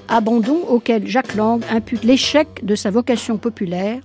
abandon 0.07 0.59
auquel 0.69 1.07
Jacques 1.07 1.35
Lang 1.35 1.65
impute 1.71 2.05
l'échec 2.05 2.47
de 2.63 2.75
sa 2.75 2.91
vocation 2.91 3.39
populaire 3.39 4.03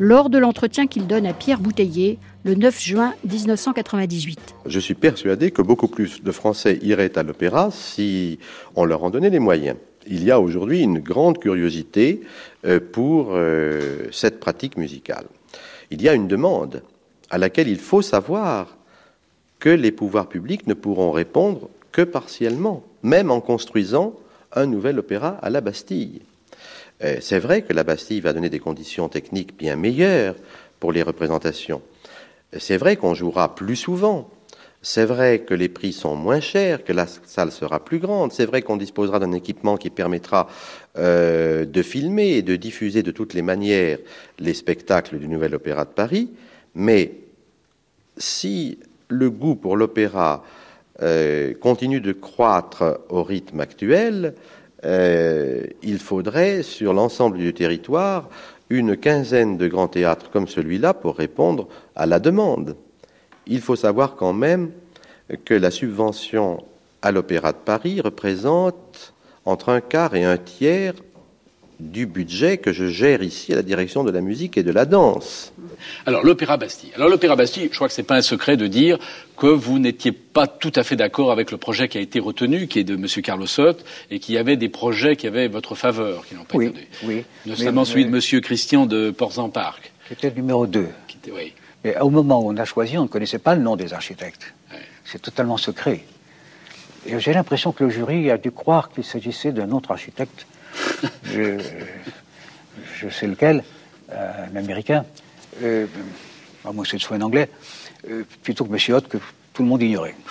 lors 0.00 0.28
de 0.28 0.38
l'entretien 0.38 0.88
qu'il 0.88 1.06
donne 1.06 1.24
à 1.24 1.32
Pierre 1.32 1.60
Bouteiller 1.60 2.18
le 2.42 2.56
9 2.56 2.80
juin 2.82 3.14
1998. 3.30 4.56
Je 4.66 4.80
suis 4.80 4.94
persuadé 4.94 5.52
que 5.52 5.62
beaucoup 5.62 5.86
plus 5.86 6.20
de 6.20 6.32
Français 6.32 6.80
iraient 6.82 7.16
à 7.16 7.22
l'opéra 7.22 7.68
si 7.70 8.40
on 8.74 8.86
leur 8.86 9.04
en 9.04 9.10
donnait 9.10 9.30
les 9.30 9.38
moyens 9.38 9.76
il 10.06 10.24
y 10.24 10.30
a 10.30 10.40
aujourd'hui 10.40 10.80
une 10.80 10.98
grande 10.98 11.38
curiosité 11.38 12.22
euh, 12.64 12.80
pour 12.80 13.30
euh, 13.30 14.08
cette 14.12 14.40
pratique 14.40 14.76
musicale. 14.76 15.26
Il 15.90 16.02
y 16.02 16.08
a 16.08 16.14
une 16.14 16.28
demande 16.28 16.82
à 17.30 17.38
laquelle 17.38 17.68
il 17.68 17.78
faut 17.78 18.02
savoir 18.02 18.76
que 19.58 19.70
les 19.70 19.92
pouvoirs 19.92 20.28
publics 20.28 20.66
ne 20.66 20.74
pourront 20.74 21.12
répondre 21.12 21.68
que 21.92 22.02
partiellement, 22.02 22.82
même 23.02 23.30
en 23.30 23.40
construisant 23.40 24.14
un 24.52 24.66
nouvel 24.66 24.98
opéra 24.98 25.38
à 25.42 25.50
la 25.50 25.60
Bastille. 25.60 26.22
Euh, 27.02 27.16
c'est 27.20 27.38
vrai 27.38 27.62
que 27.62 27.72
la 27.72 27.84
Bastille 27.84 28.20
va 28.20 28.32
donner 28.32 28.50
des 28.50 28.60
conditions 28.60 29.08
techniques 29.08 29.56
bien 29.56 29.76
meilleures 29.76 30.36
pour 30.80 30.92
les 30.92 31.02
représentations. 31.02 31.82
C'est 32.56 32.76
vrai 32.76 32.96
qu'on 32.96 33.14
jouera 33.14 33.54
plus 33.54 33.76
souvent, 33.76 34.30
c'est 34.84 35.06
vrai 35.06 35.38
que 35.40 35.54
les 35.54 35.70
prix 35.70 35.94
sont 35.94 36.14
moins 36.14 36.40
chers, 36.40 36.84
que 36.84 36.92
la 36.92 37.06
salle 37.06 37.50
sera 37.50 37.82
plus 37.82 37.98
grande. 37.98 38.32
C'est 38.32 38.44
vrai 38.44 38.60
qu'on 38.60 38.76
disposera 38.76 39.18
d'un 39.18 39.32
équipement 39.32 39.78
qui 39.78 39.88
permettra 39.88 40.46
euh, 40.98 41.64
de 41.64 41.82
filmer 41.82 42.32
et 42.32 42.42
de 42.42 42.54
diffuser 42.54 43.02
de 43.02 43.10
toutes 43.10 43.32
les 43.32 43.40
manières 43.40 43.98
les 44.38 44.52
spectacles 44.52 45.18
du 45.18 45.26
Nouvel 45.26 45.54
Opéra 45.54 45.86
de 45.86 45.90
Paris. 45.90 46.28
Mais 46.74 47.12
si 48.18 48.78
le 49.08 49.30
goût 49.30 49.54
pour 49.54 49.78
l'opéra 49.78 50.44
euh, 51.00 51.54
continue 51.54 52.02
de 52.02 52.12
croître 52.12 53.00
au 53.08 53.22
rythme 53.22 53.60
actuel, 53.60 54.34
euh, 54.84 55.62
il 55.82 55.98
faudrait, 55.98 56.62
sur 56.62 56.92
l'ensemble 56.92 57.38
du 57.38 57.54
territoire, 57.54 58.28
une 58.68 58.98
quinzaine 58.98 59.56
de 59.56 59.66
grands 59.66 59.88
théâtres 59.88 60.30
comme 60.30 60.46
celui-là 60.46 60.92
pour 60.92 61.16
répondre 61.16 61.68
à 61.96 62.04
la 62.04 62.20
demande. 62.20 62.76
Il 63.46 63.60
faut 63.60 63.76
savoir 63.76 64.16
quand 64.16 64.32
même 64.32 64.70
que 65.44 65.54
la 65.54 65.70
subvention 65.70 66.64
à 67.02 67.12
l'Opéra 67.12 67.52
de 67.52 67.58
Paris 67.58 68.00
représente 68.00 69.12
entre 69.44 69.68
un 69.68 69.80
quart 69.80 70.14
et 70.14 70.24
un 70.24 70.38
tiers 70.38 70.94
du 71.80 72.06
budget 72.06 72.58
que 72.58 72.72
je 72.72 72.88
gère 72.88 73.22
ici 73.22 73.52
à 73.52 73.56
la 73.56 73.62
direction 73.62 74.04
de 74.04 74.10
la 74.10 74.20
musique 74.20 74.56
et 74.56 74.62
de 74.62 74.70
la 74.70 74.84
danse. 74.84 75.52
Alors 76.06 76.24
l'Opéra 76.24 76.56
Bastille. 76.56 76.90
Alors 76.94 77.08
l'Opéra 77.08 77.36
Bastille, 77.36 77.68
je 77.70 77.76
crois 77.76 77.88
que 77.88 77.94
c'est 77.94 78.04
pas 78.04 78.16
un 78.16 78.22
secret 78.22 78.56
de 78.56 78.66
dire 78.66 78.98
que 79.36 79.46
vous 79.46 79.78
n'étiez 79.78 80.12
pas 80.12 80.46
tout 80.46 80.72
à 80.76 80.84
fait 80.84 80.96
d'accord 80.96 81.32
avec 81.32 81.50
le 81.50 81.58
projet 81.58 81.88
qui 81.88 81.98
a 81.98 82.00
été 82.00 82.20
retenu, 82.20 82.68
qui 82.68 82.78
est 82.78 82.84
de 82.84 82.94
M. 82.94 83.06
Carlos 83.22 83.46
Sotte, 83.46 83.84
et 84.10 84.20
qu'il 84.20 84.34
y 84.34 84.38
avait 84.38 84.56
des 84.56 84.68
projets 84.68 85.16
qui 85.16 85.26
avaient 85.26 85.48
votre 85.48 85.74
faveur, 85.74 86.24
qui 86.26 86.36
n'ont 86.36 86.44
pas 86.44 86.56
oui, 86.56 86.66
été 86.66 86.88
Oui. 87.04 87.24
Notamment 87.44 87.84
celui 87.84 88.06
de 88.06 88.14
M. 88.14 88.40
Christian 88.40 88.86
de 88.86 89.10
Port-en-Parc. 89.10 89.92
Qui 90.06 90.12
était 90.12 90.30
le 90.30 90.36
numéro 90.36 90.66
2. 90.66 90.86
Qui 91.08 91.16
était, 91.16 91.32
oui. 91.32 91.52
Mais 91.84 91.98
au 91.98 92.10
moment 92.10 92.40
où 92.40 92.50
on 92.50 92.56
a 92.56 92.64
choisi, 92.64 92.96
on 92.96 93.02
ne 93.02 93.08
connaissait 93.08 93.38
pas 93.38 93.54
le 93.54 93.60
nom 93.60 93.76
des 93.76 93.92
architectes. 93.92 94.54
C'est 95.04 95.20
totalement 95.20 95.58
secret. 95.58 96.04
Et 97.06 97.20
j'ai 97.20 97.34
l'impression 97.34 97.72
que 97.72 97.84
le 97.84 97.90
jury 97.90 98.30
a 98.30 98.38
dû 98.38 98.50
croire 98.50 98.90
qu'il 98.90 99.04
s'agissait 99.04 99.52
d'un 99.52 99.70
autre 99.70 99.90
architecte. 99.90 100.46
je, 101.24 101.60
je, 102.94 103.08
sais 103.10 103.26
lequel, 103.26 103.62
euh, 104.10 104.46
un 104.50 104.56
américain, 104.56 105.04
euh, 105.62 105.86
à 106.64 106.72
moins 106.72 106.84
que 106.84 106.90
ce 106.90 106.98
soit 106.98 107.16
un 107.16 107.20
anglais, 107.20 107.50
euh, 108.08 108.24
plutôt 108.42 108.64
que 108.64 108.72
M. 108.72 108.96
Hoth, 108.96 109.08
que 109.08 109.18
tout 109.52 109.62
le 109.62 109.68
monde 109.68 109.82
ignorait. 109.82 110.16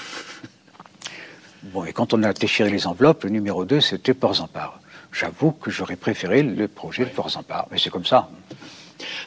Bon, 1.72 1.86
et 1.86 1.94
quand 1.94 2.14
on 2.14 2.22
a 2.24 2.34
déchiré 2.34 2.70
les 2.70 2.88
enveloppes, 2.88 3.24
le 3.24 3.30
numéro 3.30 3.64
2, 3.64 3.80
c'était 3.80 4.14
Port-Zampar. 4.14 4.82
J'avoue 5.14 5.52
que 5.52 5.72
j'aurais 5.72 5.96
préféré 5.96 6.44
le 6.44 6.68
projet 6.68 7.06
de 7.06 7.10
Port-Zampar, 7.10 7.68
mais 7.72 7.78
c'est 7.78 7.90
comme 7.90 8.04
ça. 8.04 8.30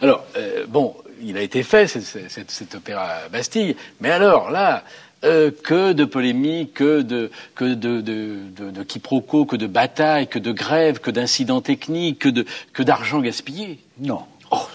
Alors, 0.02 0.24
euh, 0.36 0.66
bon, 0.66 0.94
il 1.20 1.36
a 1.36 1.42
été 1.42 1.62
fait, 1.62 1.86
cet, 1.86 2.74
opéra 2.74 3.28
Bastille, 3.30 3.76
mais 4.00 4.10
alors 4.10 4.50
là, 4.50 4.84
euh, 5.24 5.50
que 5.50 5.92
de 5.92 6.04
polémiques, 6.04 6.74
que 6.74 7.02
de, 7.02 7.30
que 7.54 7.64
de, 7.64 8.00
de, 8.00 8.38
de, 8.54 8.70
de 8.70 8.82
quiproquos, 8.82 9.46
que 9.46 9.56
de 9.56 9.66
batailles, 9.66 10.28
que 10.28 10.38
de 10.38 10.52
grèves, 10.52 11.00
que 11.00 11.10
d'incidents 11.10 11.60
techniques, 11.60 12.18
que, 12.18 12.28
de, 12.28 12.44
que 12.72 12.82
d'argent 12.82 13.20
gaspillé. 13.20 13.80
Non. 13.98 14.24
Oh. 14.50 14.66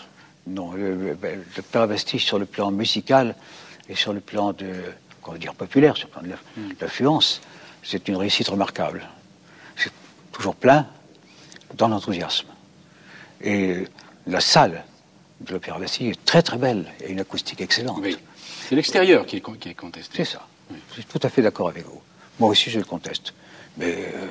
Non, 0.48 0.72
l'opéra 1.56 1.86
Bastille, 1.86 2.20
sur 2.20 2.40
le 2.40 2.46
plan 2.46 2.72
musical 2.72 3.36
et 3.88 3.96
sur 3.96 4.12
le 4.12 4.20
plan 4.20 4.54
de, 4.54 4.74
comment 5.22 5.38
dire, 5.38 5.54
populaire, 5.54 5.96
sur 5.96 6.08
le 6.08 6.12
plan 6.12 6.22
de 6.24 6.76
l'affluence, 6.82 7.42
c'est 7.84 8.08
une 8.08 8.16
réussite 8.16 8.48
remarquable. 8.48 9.08
C'est 9.76 9.92
toujours 10.32 10.56
plein 10.56 10.88
dans 11.76 11.88
l'enthousiasme. 11.88 12.48
Et 13.42 13.86
la 14.26 14.40
salle 14.40 14.84
de 15.46 15.54
l'Opéra 15.54 15.80
Bastille 15.80 16.10
est 16.10 16.26
très 16.26 16.42
très 16.42 16.58
belle 16.58 16.86
et 17.04 17.12
une 17.12 17.20
acoustique 17.20 17.62
excellente. 17.62 18.00
Oui. 18.02 18.18
C'est 18.68 18.76
l'extérieur 18.76 19.26
qui 19.26 19.38
est, 19.38 19.60
qui 19.60 19.70
est 19.70 19.74
contesté. 19.74 20.18
C'est 20.18 20.32
ça. 20.34 20.48
Oui. 20.70 20.78
Je 20.90 20.94
suis 20.96 21.06
tout 21.06 21.20
à 21.24 21.30
fait 21.30 21.42
d'accord 21.42 21.70
avec 21.70 21.86
vous. 21.86 22.02
Moi 22.40 22.50
aussi, 22.50 22.70
je 22.70 22.80
le 22.80 22.86
conteste. 22.86 23.34
Mais 23.78 23.92
euh, 23.92 24.28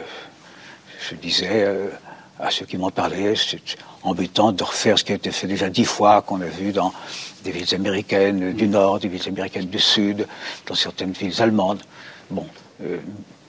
je 1.09 1.15
disais 1.15 1.65
euh, 1.65 1.89
à 2.39 2.51
ceux 2.51 2.67
qui 2.67 2.77
m'en 2.77 2.91
parlaient, 2.91 3.35
c'est 3.37 3.61
embêtant 4.03 4.53
de 4.53 4.63
refaire 4.63 4.99
ce 4.99 5.05
qui 5.05 5.13
a 5.13 5.17
été 5.17 5.31
fait 5.31 5.47
déjà 5.47 5.69
dix 5.69 5.85
fois, 5.85 6.23
qu'on 6.23 6.41
a 6.41 6.47
vu 6.47 6.73
dans 6.73 6.93
des 7.45 7.51
villes 7.51 7.75
américaines 7.75 8.53
du 8.53 8.69
Nord, 8.69 9.01
des 9.01 9.09
villes 9.09 9.29
américaines 9.29 9.67
du 9.67 9.79
Sud, 9.79 10.27
dans 10.67 10.75
certaines 10.75 11.13
villes 11.13 11.41
allemandes. 11.41 11.83
Bon, 12.31 12.47
euh, 12.83 12.99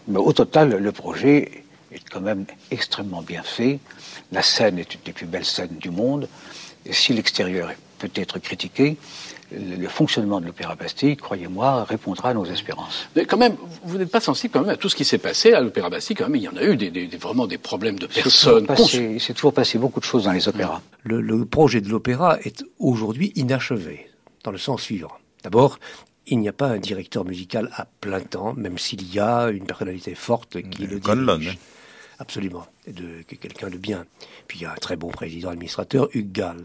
mais 0.08 0.20
au 0.20 0.34
total, 0.34 0.70
le 0.77 0.91
projet 0.91 1.63
est 1.91 2.10
quand 2.10 2.22
même 2.22 2.46
extrêmement 2.70 3.22
bien 3.22 3.44
fait. 3.44 3.80
La 4.32 4.41
scène 4.41 4.80
est 4.80 4.94
une 4.94 5.01
des 5.06 5.13
plus 5.13 5.25
belles 5.25 5.46
scènes 5.46 5.77
du 5.77 5.89
monde. 5.89 6.27
Et 6.86 6.94
si 6.94 7.14
l'extérieur 7.14 7.72
peut 8.00 8.12
être 8.16 8.40
critiqué, 8.40 8.98
le 9.52 9.88
fonctionnement 9.88 10.40
de 10.40 10.46
l'Opéra 10.46 10.76
Bastille, 10.76 11.18
croyez-moi, 11.18 11.84
répondra 11.84 12.30
à 12.30 12.34
nos 12.34 12.46
espérances. 12.46 13.10
Mais 13.16 13.26
quand 13.26 13.38
même, 13.38 13.56
vous 13.84 13.98
n'êtes 13.98 14.10
pas 14.10 14.22
sensible 14.22 14.54
quand 14.54 14.62
même 14.62 14.70
à 14.70 14.78
tout 14.78 14.88
ce 14.90 14.96
qui 14.96 15.04
s'est 15.04 15.18
passé 15.18 15.54
à 15.54 15.60
l'Opéra 15.60 15.90
Bastille. 15.90 16.16
Quand 16.16 16.26
même, 16.30 16.38
il 16.38 16.44
y 16.44 16.48
en 16.48 16.56
a 16.56 16.64
eu 16.64 16.78
des, 16.78 16.90
des, 16.90 17.06
vraiment 17.18 17.48
des 17.48 17.58
problèmes 17.58 18.00
de 18.00 18.08
personnes. 18.08 18.66
Il 18.94 19.20
s'est 19.20 19.34
toujours 19.34 19.54
passé 19.54 19.78
beaucoup 19.78 20.00
de 20.00 20.06
choses 20.06 20.24
dans 20.24 20.32
les 20.32 20.48
opéras. 20.48 20.82
Le, 21.04 21.20
le 21.22 21.46
projet 21.46 21.82
de 21.82 21.90
l'opéra 21.90 22.40
est 22.42 22.64
aujourd'hui 22.80 23.34
inachevé, 23.36 24.10
dans 24.44 24.52
le 24.52 24.58
sens 24.58 24.82
suivant. 24.82 25.12
D'abord, 25.44 25.80
il 26.28 26.40
n'y 26.40 26.48
a 26.48 26.54
pas 26.54 26.68
un 26.68 26.78
directeur 26.78 27.26
musical 27.26 27.70
à 27.76 27.86
plein 28.00 28.22
temps, 28.22 28.54
même 28.54 28.78
s'il 28.78 29.14
y 29.14 29.20
a 29.20 29.50
une 29.50 29.66
personnalité 29.66 30.16
forte 30.16 30.62
qui 30.62 30.84
le 30.88 31.00
dirige. 31.00 31.58
Absolument, 32.22 32.68
de 32.86 33.24
quelqu'un 33.24 33.72
de 33.72 33.78
bien. 33.78 34.06
Puis 34.48 34.60
il 34.60 34.62
y 34.62 34.66
a 34.66 34.72
un 34.74 34.75
très 34.75 34.96
bon 34.96 35.10
président 35.10 35.50
administrateur, 35.50 36.08
Hugues 36.13 36.32
Gall. 36.32 36.62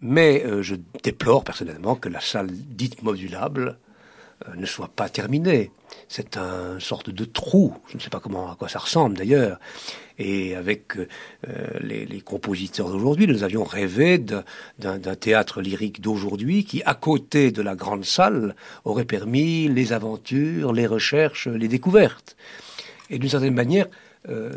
Mais 0.00 0.44
euh, 0.46 0.62
je 0.62 0.76
déplore 1.02 1.42
personnellement 1.42 1.96
que 1.96 2.08
la 2.08 2.20
salle 2.20 2.46
dite 2.52 3.02
modulable 3.02 3.78
euh, 4.46 4.54
ne 4.54 4.64
soit 4.64 4.86
pas 4.86 5.08
terminée. 5.08 5.72
C'est 6.06 6.36
un 6.36 6.78
sorte 6.78 7.10
de 7.10 7.24
trou. 7.24 7.74
Je 7.88 7.96
ne 7.96 8.00
sais 8.00 8.10
pas 8.10 8.20
comment 8.20 8.52
à 8.52 8.54
quoi 8.54 8.68
ça 8.68 8.78
ressemble 8.78 9.16
d'ailleurs. 9.16 9.58
Et 10.20 10.54
avec 10.54 10.96
euh, 10.96 11.04
les, 11.80 12.20
compositeurs 12.20 12.88
d'aujourd'hui, 12.88 13.26
nous 13.26 13.42
avions 13.42 13.64
rêvé 13.64 14.18
d'un 14.18 15.14
théâtre 15.16 15.62
lyrique 15.62 16.00
d'aujourd'hui 16.00 16.64
qui, 16.64 16.80
à 16.84 16.94
côté 16.94 17.50
de 17.50 17.60
la 17.60 17.74
grande 17.74 18.04
salle, 18.04 18.54
aurait 18.84 19.04
permis 19.04 19.66
les 19.66 19.92
aventures, 19.92 20.72
les 20.72 20.86
recherches, 20.86 21.48
les 21.48 21.66
découvertes. 21.66 22.36
Et 23.10 23.18
d'une 23.18 23.30
certaine 23.30 23.54
manière, 23.54 23.86
euh, 24.28 24.52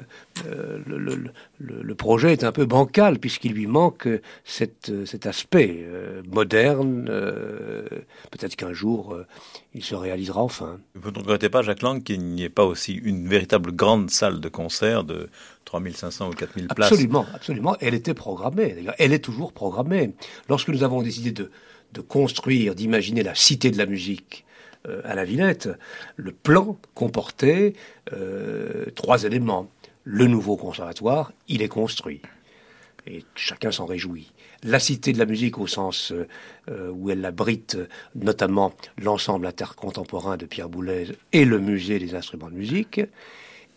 euh, 0.47 0.79
le, 0.85 0.97
le, 0.97 1.15
le, 1.59 1.81
le, 1.81 1.95
projet 1.95 2.31
est 2.31 2.43
un 2.43 2.51
peu 2.51 2.65
bancal 2.65 3.19
puisqu'il 3.19 3.53
lui 3.53 3.67
manque 3.67 4.07
cette, 4.43 4.91
cet 5.05 5.25
aspect 5.25 5.79
euh, 5.81 6.21
moderne. 6.31 7.07
Euh, 7.09 7.87
Peut-être 8.31 8.55
qu'un 8.55 8.73
jour 8.73 9.17
il 9.73 9.83
se 9.83 9.95
réalisera 9.95 10.41
enfin. 10.41 10.79
Vous 10.95 11.11
ne 11.11 11.19
regrettez 11.19 11.49
pas, 11.49 11.61
Jacques 11.61 11.81
Lang, 11.81 12.01
qu'il 12.01 12.21
n'y 12.21 12.43
ait 12.43 12.49
pas 12.49 12.65
aussi 12.65 12.93
une 12.93 13.27
véritable 13.27 13.71
grande 13.71 14.09
salle 14.09 14.39
de 14.39 14.49
concert 14.49 15.03
de 15.03 15.29
3500 15.65 16.29
ou 16.29 16.33
4000 16.33 16.67
places? 16.67 16.91
Absolument, 16.91 17.25
absolument. 17.33 17.75
Elle 17.79 17.93
était 17.93 18.13
programmée. 18.13 18.75
Elle 18.97 19.13
est 19.13 19.23
toujours 19.23 19.53
programmée. 19.53 20.13
Lorsque 20.47 20.69
nous 20.69 20.83
avons 20.83 21.01
décidé 21.01 21.31
de, 21.31 21.51
de 21.93 22.01
construire, 22.01 22.75
d'imaginer 22.75 23.23
la 23.23 23.35
cité 23.35 23.71
de 23.71 23.77
la 23.77 23.85
musique 23.85 24.45
euh, 24.87 25.01
à 25.03 25.15
la 25.15 25.25
Villette, 25.25 25.69
le 26.15 26.31
plan 26.31 26.77
comportait 26.93 27.73
euh, 28.13 28.85
trois 28.95 29.23
éléments. 29.23 29.69
Le 30.03 30.27
nouveau 30.27 30.55
conservatoire, 30.57 31.31
il 31.47 31.61
est 31.61 31.67
construit. 31.67 32.21
Et 33.07 33.23
chacun 33.35 33.71
s'en 33.71 33.85
réjouit. 33.85 34.31
La 34.63 34.79
cité 34.79 35.13
de 35.13 35.19
la 35.19 35.25
musique 35.25 35.57
au 35.57 35.67
sens 35.67 36.11
euh, 36.69 36.89
où 36.91 37.09
elle 37.09 37.23
abrite 37.25 37.77
notamment 38.15 38.73
l'ensemble 39.01 39.47
intercontemporain 39.47 40.37
de 40.37 40.45
Pierre 40.45 40.69
Boulez 40.69 41.17
et 41.31 41.45
le 41.45 41.59
musée 41.59 41.99
des 41.99 42.15
instruments 42.15 42.49
de 42.49 42.55
musique. 42.55 43.01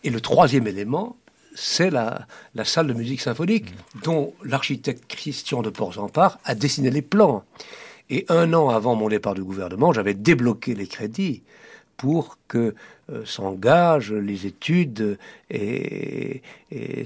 Et 0.04 0.11
le 0.11 0.21
troisième 0.21 0.66
élément, 0.66 1.16
c'est 1.54 1.90
la, 1.90 2.26
salle 2.64 2.87
de 2.87 2.92
musique 2.92 3.21
symphonique 3.21 3.66
dont 4.02 4.35
l'architecte 4.44 5.04
Christian 5.06 5.62
de 5.62 5.71
Port-Zampar 5.71 6.38
a 6.44 6.54
dessiné 6.54 6.90
les 6.90 7.02
plans. 7.02 7.44
Et 8.12 8.26
un 8.28 8.52
an 8.52 8.69
avant 8.69 8.95
mon 8.95 9.09
départ 9.09 9.33
du 9.33 9.42
gouvernement, 9.42 9.95
j'avais 9.95 10.12
débloqué 10.12 10.75
les 10.75 10.87
crédits 10.87 11.42
pour 11.97 12.37
que 12.47 12.75
euh, 13.11 13.25
s'engagent 13.25 14.12
les 14.12 14.45
études 14.45 15.19
et, 15.49 16.42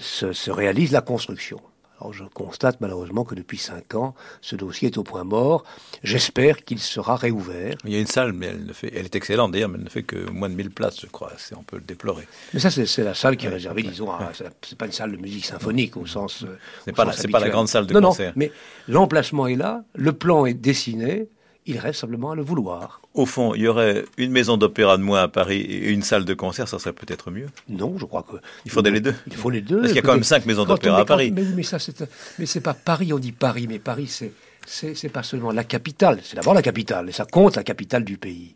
se, 0.00 0.50
réalise 0.50 0.90
la 0.90 1.02
construction. 1.02 1.60
Alors 2.00 2.12
je 2.12 2.24
constate 2.24 2.80
malheureusement 2.80 3.24
que 3.24 3.34
depuis 3.34 3.58
cinq 3.58 3.94
ans, 3.94 4.14
ce 4.40 4.54
dossier 4.54 4.88
est 4.88 4.98
au 4.98 5.02
point 5.02 5.24
mort. 5.24 5.64
J'espère 6.02 6.64
qu'il 6.64 6.78
sera 6.78 7.16
réouvert. 7.16 7.76
Il 7.84 7.92
y 7.92 7.96
a 7.96 7.98
une 7.98 8.06
salle, 8.06 8.32
mais 8.32 8.46
elle, 8.46 8.66
ne 8.66 8.72
fait, 8.72 8.92
elle 8.94 9.06
est 9.06 9.14
excellente 9.16 9.52
d'ailleurs, 9.52 9.70
mais 9.70 9.78
elle 9.78 9.84
ne 9.84 9.90
fait 9.90 10.02
que 10.02 10.28
moins 10.30 10.50
de 10.50 10.54
1000 10.54 10.70
places, 10.70 11.00
je 11.00 11.06
crois. 11.06 11.32
On 11.56 11.62
peut 11.62 11.76
le 11.76 11.82
déplorer. 11.82 12.28
Mais 12.52 12.60
ça, 12.60 12.70
c'est 12.70 13.04
la 13.04 13.14
salle 13.14 13.36
qui 13.36 13.46
est 13.46 13.50
réservée, 13.50 13.82
disons, 13.82 14.10
à, 14.10 14.30
c'est 14.34 14.78
pas 14.78 14.86
une 14.86 14.92
salle 14.92 15.12
de 15.12 15.16
musique 15.16 15.46
symphonique 15.46 15.96
au 15.96 16.06
sens. 16.06 16.44
C'est 16.84 16.92
pas, 16.92 17.04
la, 17.04 17.12
pas 17.12 17.40
la 17.40 17.48
grande 17.48 17.68
salle 17.68 17.86
de 17.86 17.94
non, 17.94 18.08
concert. 18.08 18.28
Non, 18.28 18.34
mais 18.36 18.52
l'emplacement 18.88 19.46
est 19.46 19.56
là, 19.56 19.84
le 19.94 20.12
plan 20.12 20.44
est 20.44 20.54
dessiné, 20.54 21.28
il 21.66 21.78
reste 21.78 22.00
simplement 22.00 22.30
à 22.30 22.34
le 22.34 22.42
vouloir. 22.42 23.00
Au 23.14 23.26
fond, 23.26 23.54
il 23.54 23.62
y 23.62 23.68
aurait 23.68 24.04
une 24.18 24.30
maison 24.30 24.56
d'opéra 24.56 24.96
de 24.96 25.02
moins 25.02 25.22
à 25.22 25.28
Paris 25.28 25.60
et 25.60 25.90
une 25.90 26.02
salle 26.02 26.24
de 26.24 26.34
concert, 26.34 26.68
ça 26.68 26.78
serait 26.78 26.92
peut-être 26.92 27.30
mieux. 27.30 27.46
Non, 27.68 27.98
je 27.98 28.04
crois 28.04 28.22
que. 28.22 28.36
Il 28.64 28.70
faudrait 28.70 28.92
les 28.92 29.00
deux. 29.00 29.14
Il 29.26 29.34
faut 29.34 29.50
les 29.50 29.60
deux. 29.60 29.80
Parce 29.80 29.88
qu'il 29.88 29.96
y 29.96 29.98
a 29.98 30.02
quand 30.02 30.14
même 30.14 30.22
cinq 30.22 30.46
maisons 30.46 30.64
d'opéra 30.64 31.00
à 31.00 31.04
Paris. 31.04 31.32
Mais, 31.34 31.42
mais 31.54 31.62
ça, 31.62 31.78
c'est. 31.78 32.04
Mais 32.38 32.46
c'est 32.46 32.60
pas 32.60 32.74
Paris, 32.74 33.12
on 33.12 33.18
dit 33.18 33.32
Paris, 33.32 33.66
mais 33.68 33.78
Paris, 33.78 34.06
c'est. 34.06 34.32
C'est 34.68 35.10
pas 35.10 35.22
seulement 35.22 35.52
la 35.52 35.62
capitale, 35.62 36.18
c'est 36.24 36.34
d'abord 36.34 36.52
la 36.52 36.60
capitale, 36.60 37.08
et 37.08 37.12
ça 37.12 37.24
compte 37.24 37.54
la 37.54 37.62
capitale 37.62 38.02
du 38.02 38.18
pays. 38.18 38.52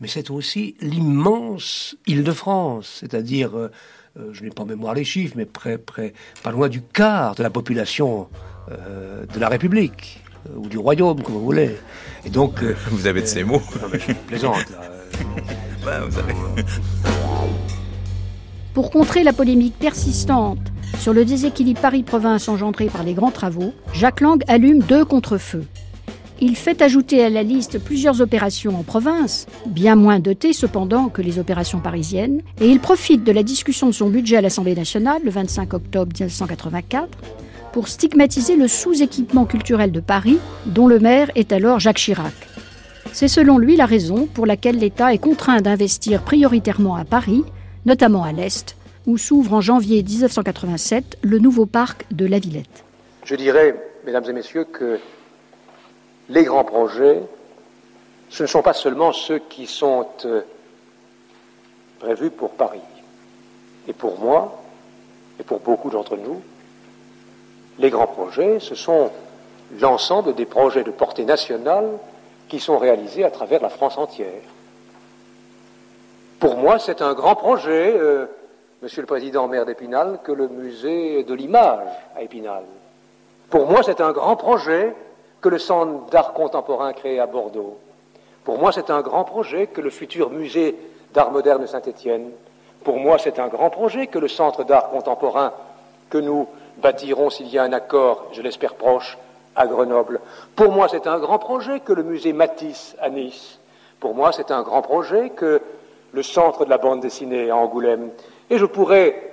Mais 0.00 0.08
c'est 0.08 0.30
aussi 0.30 0.74
l'immense 0.80 1.96
Île-de-France, 2.06 2.96
c'est-à-dire, 3.00 3.54
euh, 3.54 3.70
je 4.32 4.42
n'ai 4.42 4.48
pas 4.48 4.62
en 4.62 4.66
mémoire 4.66 4.94
les 4.94 5.04
chiffres, 5.04 5.34
mais 5.36 5.44
près, 5.44 5.76
près, 5.76 6.14
pas 6.42 6.50
loin 6.50 6.70
du 6.70 6.80
quart 6.80 7.34
de 7.34 7.42
la 7.42 7.50
population 7.50 8.28
euh, 8.70 9.26
de 9.26 9.38
la 9.38 9.50
République. 9.50 10.23
Ou 10.56 10.68
du 10.68 10.78
royaume, 10.78 11.22
comme 11.22 11.34
vous 11.34 11.44
voulez. 11.44 11.76
Et 12.24 12.30
donc, 12.30 12.62
vous 12.90 13.06
avez 13.06 13.22
de 13.22 13.26
ces 13.26 13.44
mots. 13.44 13.62
Non, 13.80 13.88
mais 13.92 13.98
je 13.98 14.12
plaisante. 14.12 14.64
Là. 15.84 16.00
vous 16.08 16.18
avez... 16.18 16.34
Pour 18.74 18.90
contrer 18.90 19.22
la 19.22 19.32
polémique 19.32 19.78
persistante 19.78 20.58
sur 20.98 21.12
le 21.12 21.24
déséquilibre 21.24 21.80
Paris-Province 21.80 22.48
engendré 22.48 22.86
par 22.86 23.04
les 23.04 23.14
grands 23.14 23.30
travaux, 23.30 23.72
Jacques 23.92 24.20
Lang 24.20 24.42
allume 24.48 24.80
deux 24.80 25.04
contre-feux. 25.04 25.64
Il 26.40 26.56
fait 26.56 26.82
ajouter 26.82 27.22
à 27.22 27.30
la 27.30 27.44
liste 27.44 27.78
plusieurs 27.78 28.20
opérations 28.20 28.76
en 28.76 28.82
province, 28.82 29.46
bien 29.66 29.94
moins 29.94 30.18
dotées 30.18 30.52
cependant 30.52 31.08
que 31.08 31.22
les 31.22 31.38
opérations 31.38 31.78
parisiennes, 31.78 32.42
et 32.60 32.68
il 32.68 32.80
profite 32.80 33.22
de 33.22 33.30
la 33.30 33.44
discussion 33.44 33.86
de 33.86 33.92
son 33.92 34.08
budget 34.08 34.38
à 34.38 34.40
l'Assemblée 34.40 34.74
nationale 34.74 35.22
le 35.24 35.30
25 35.30 35.72
octobre 35.74 36.12
1984 36.12 37.08
pour 37.74 37.88
stigmatiser 37.88 38.54
le 38.54 38.68
sous-équipement 38.68 39.46
culturel 39.46 39.90
de 39.90 39.98
Paris, 39.98 40.38
dont 40.64 40.86
le 40.86 41.00
maire 41.00 41.28
est 41.34 41.50
alors 41.50 41.80
Jacques 41.80 41.98
Chirac. 41.98 42.32
C'est 43.12 43.26
selon 43.26 43.58
lui 43.58 43.74
la 43.74 43.84
raison 43.84 44.26
pour 44.26 44.46
laquelle 44.46 44.78
l'État 44.78 45.12
est 45.12 45.18
contraint 45.18 45.60
d'investir 45.60 46.22
prioritairement 46.22 46.94
à 46.94 47.04
Paris 47.04 47.42
notamment 47.84 48.22
à 48.22 48.30
l'Est, 48.30 48.76
où 49.08 49.18
s'ouvre 49.18 49.54
en 49.54 49.60
janvier 49.60 50.04
1987 50.04 51.18
le 51.22 51.40
nouveau 51.40 51.66
parc 51.66 52.06
de 52.12 52.26
la 52.26 52.38
Villette. 52.38 52.84
Je 53.24 53.34
dirais, 53.34 53.74
mesdames 54.06 54.24
et 54.28 54.32
messieurs, 54.32 54.66
que 54.72 55.00
les 56.28 56.44
grands 56.44 56.64
projets, 56.64 57.22
ce 58.30 58.44
ne 58.44 58.48
sont 58.48 58.62
pas 58.62 58.72
seulement 58.72 59.12
ceux 59.12 59.40
qui 59.50 59.66
sont 59.66 60.06
euh, 60.26 60.42
prévus 61.98 62.30
pour 62.30 62.50
Paris. 62.50 62.86
Et 63.88 63.92
pour 63.92 64.20
moi, 64.20 64.62
et 65.40 65.42
pour 65.42 65.58
beaucoup 65.58 65.90
d'entre 65.90 66.16
nous, 66.16 66.40
les 67.78 67.90
grands 67.90 68.06
projets, 68.06 68.60
ce 68.60 68.74
sont 68.74 69.10
l'ensemble 69.80 70.34
des 70.34 70.46
projets 70.46 70.84
de 70.84 70.90
portée 70.90 71.24
nationale 71.24 71.90
qui 72.48 72.60
sont 72.60 72.78
réalisés 72.78 73.24
à 73.24 73.30
travers 73.30 73.62
la 73.62 73.70
France 73.70 73.98
entière. 73.98 74.42
Pour 76.38 76.56
moi, 76.56 76.78
c'est 76.78 77.02
un 77.02 77.14
grand 77.14 77.34
projet, 77.34 77.94
euh, 77.96 78.26
Monsieur 78.82 79.00
le 79.00 79.06
Président 79.06 79.48
maire 79.48 79.64
d'Épinal, 79.64 80.18
que 80.22 80.32
le 80.32 80.48
musée 80.48 81.24
de 81.24 81.34
l'image 81.34 81.88
à 82.14 82.22
Épinal. 82.22 82.64
Pour 83.48 83.66
moi, 83.66 83.82
c'est 83.82 84.00
un 84.00 84.12
grand 84.12 84.36
projet 84.36 84.94
que 85.40 85.48
le 85.48 85.58
centre 85.58 86.10
d'art 86.10 86.32
contemporain 86.34 86.92
créé 86.92 87.18
à 87.18 87.26
Bordeaux. 87.26 87.78
Pour 88.44 88.58
moi, 88.58 88.72
c'est 88.72 88.90
un 88.90 89.00
grand 89.00 89.24
projet 89.24 89.68
que 89.68 89.80
le 89.80 89.90
futur 89.90 90.30
musée 90.30 90.76
d'art 91.14 91.30
moderne 91.30 91.62
de 91.62 91.66
Saint-Étienne. 91.66 92.30
Pour 92.82 92.98
moi, 92.98 93.16
c'est 93.18 93.38
un 93.38 93.48
grand 93.48 93.70
projet 93.70 94.06
que 94.06 94.18
le 94.18 94.28
centre 94.28 94.64
d'art 94.64 94.90
contemporain 94.90 95.52
que 96.10 96.18
nous 96.18 96.46
bâtirons 96.78 97.30
s'il 97.30 97.48
y 97.48 97.58
a 97.58 97.62
un 97.62 97.72
accord, 97.72 98.26
je 98.32 98.42
l'espère 98.42 98.74
proche, 98.74 99.18
à 99.56 99.66
Grenoble. 99.66 100.20
Pour 100.56 100.72
moi, 100.72 100.88
c'est 100.88 101.06
un 101.06 101.18
grand 101.18 101.38
projet 101.38 101.80
que 101.80 101.92
le 101.92 102.02
musée 102.02 102.32
Matisse 102.32 102.96
à 103.00 103.08
Nice. 103.08 103.58
Pour 104.00 104.14
moi, 104.14 104.32
c'est 104.32 104.50
un 104.50 104.62
grand 104.62 104.82
projet 104.82 105.30
que 105.30 105.60
le 106.12 106.22
centre 106.22 106.64
de 106.64 106.70
la 106.70 106.78
bande 106.78 107.00
dessinée 107.00 107.50
à 107.50 107.56
Angoulême. 107.56 108.10
Et 108.50 108.58
je 108.58 108.66
pourrais 108.66 109.32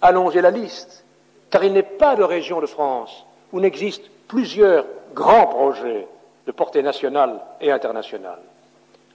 allonger 0.00 0.40
la 0.40 0.50
liste, 0.50 1.04
car 1.50 1.64
il 1.64 1.72
n'est 1.72 1.82
pas 1.82 2.16
de 2.16 2.22
région 2.22 2.60
de 2.60 2.66
France 2.66 3.24
où 3.52 3.60
n'existent 3.60 4.08
plusieurs 4.28 4.84
grands 5.14 5.46
projets 5.46 6.06
de 6.46 6.52
portée 6.52 6.82
nationale 6.82 7.40
et 7.60 7.70
internationale. 7.70 8.40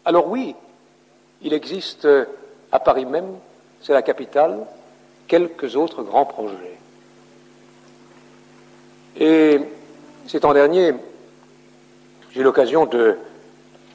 Alors 0.05 0.27
oui, 0.27 0.55
il 1.41 1.53
existe 1.53 2.05
euh, 2.05 2.25
à 2.71 2.79
Paris 2.79 3.05
même, 3.05 3.35
c'est 3.81 3.93
la 3.93 4.01
capitale, 4.01 4.59
quelques 5.27 5.75
autres 5.75 6.03
grands 6.03 6.25
projets. 6.25 6.77
Et 9.19 9.59
c'est 10.27 10.45
en 10.45 10.53
dernier, 10.53 10.93
j'ai 12.31 12.41
eu 12.41 12.43
l'occasion 12.43 12.85
de 12.85 13.17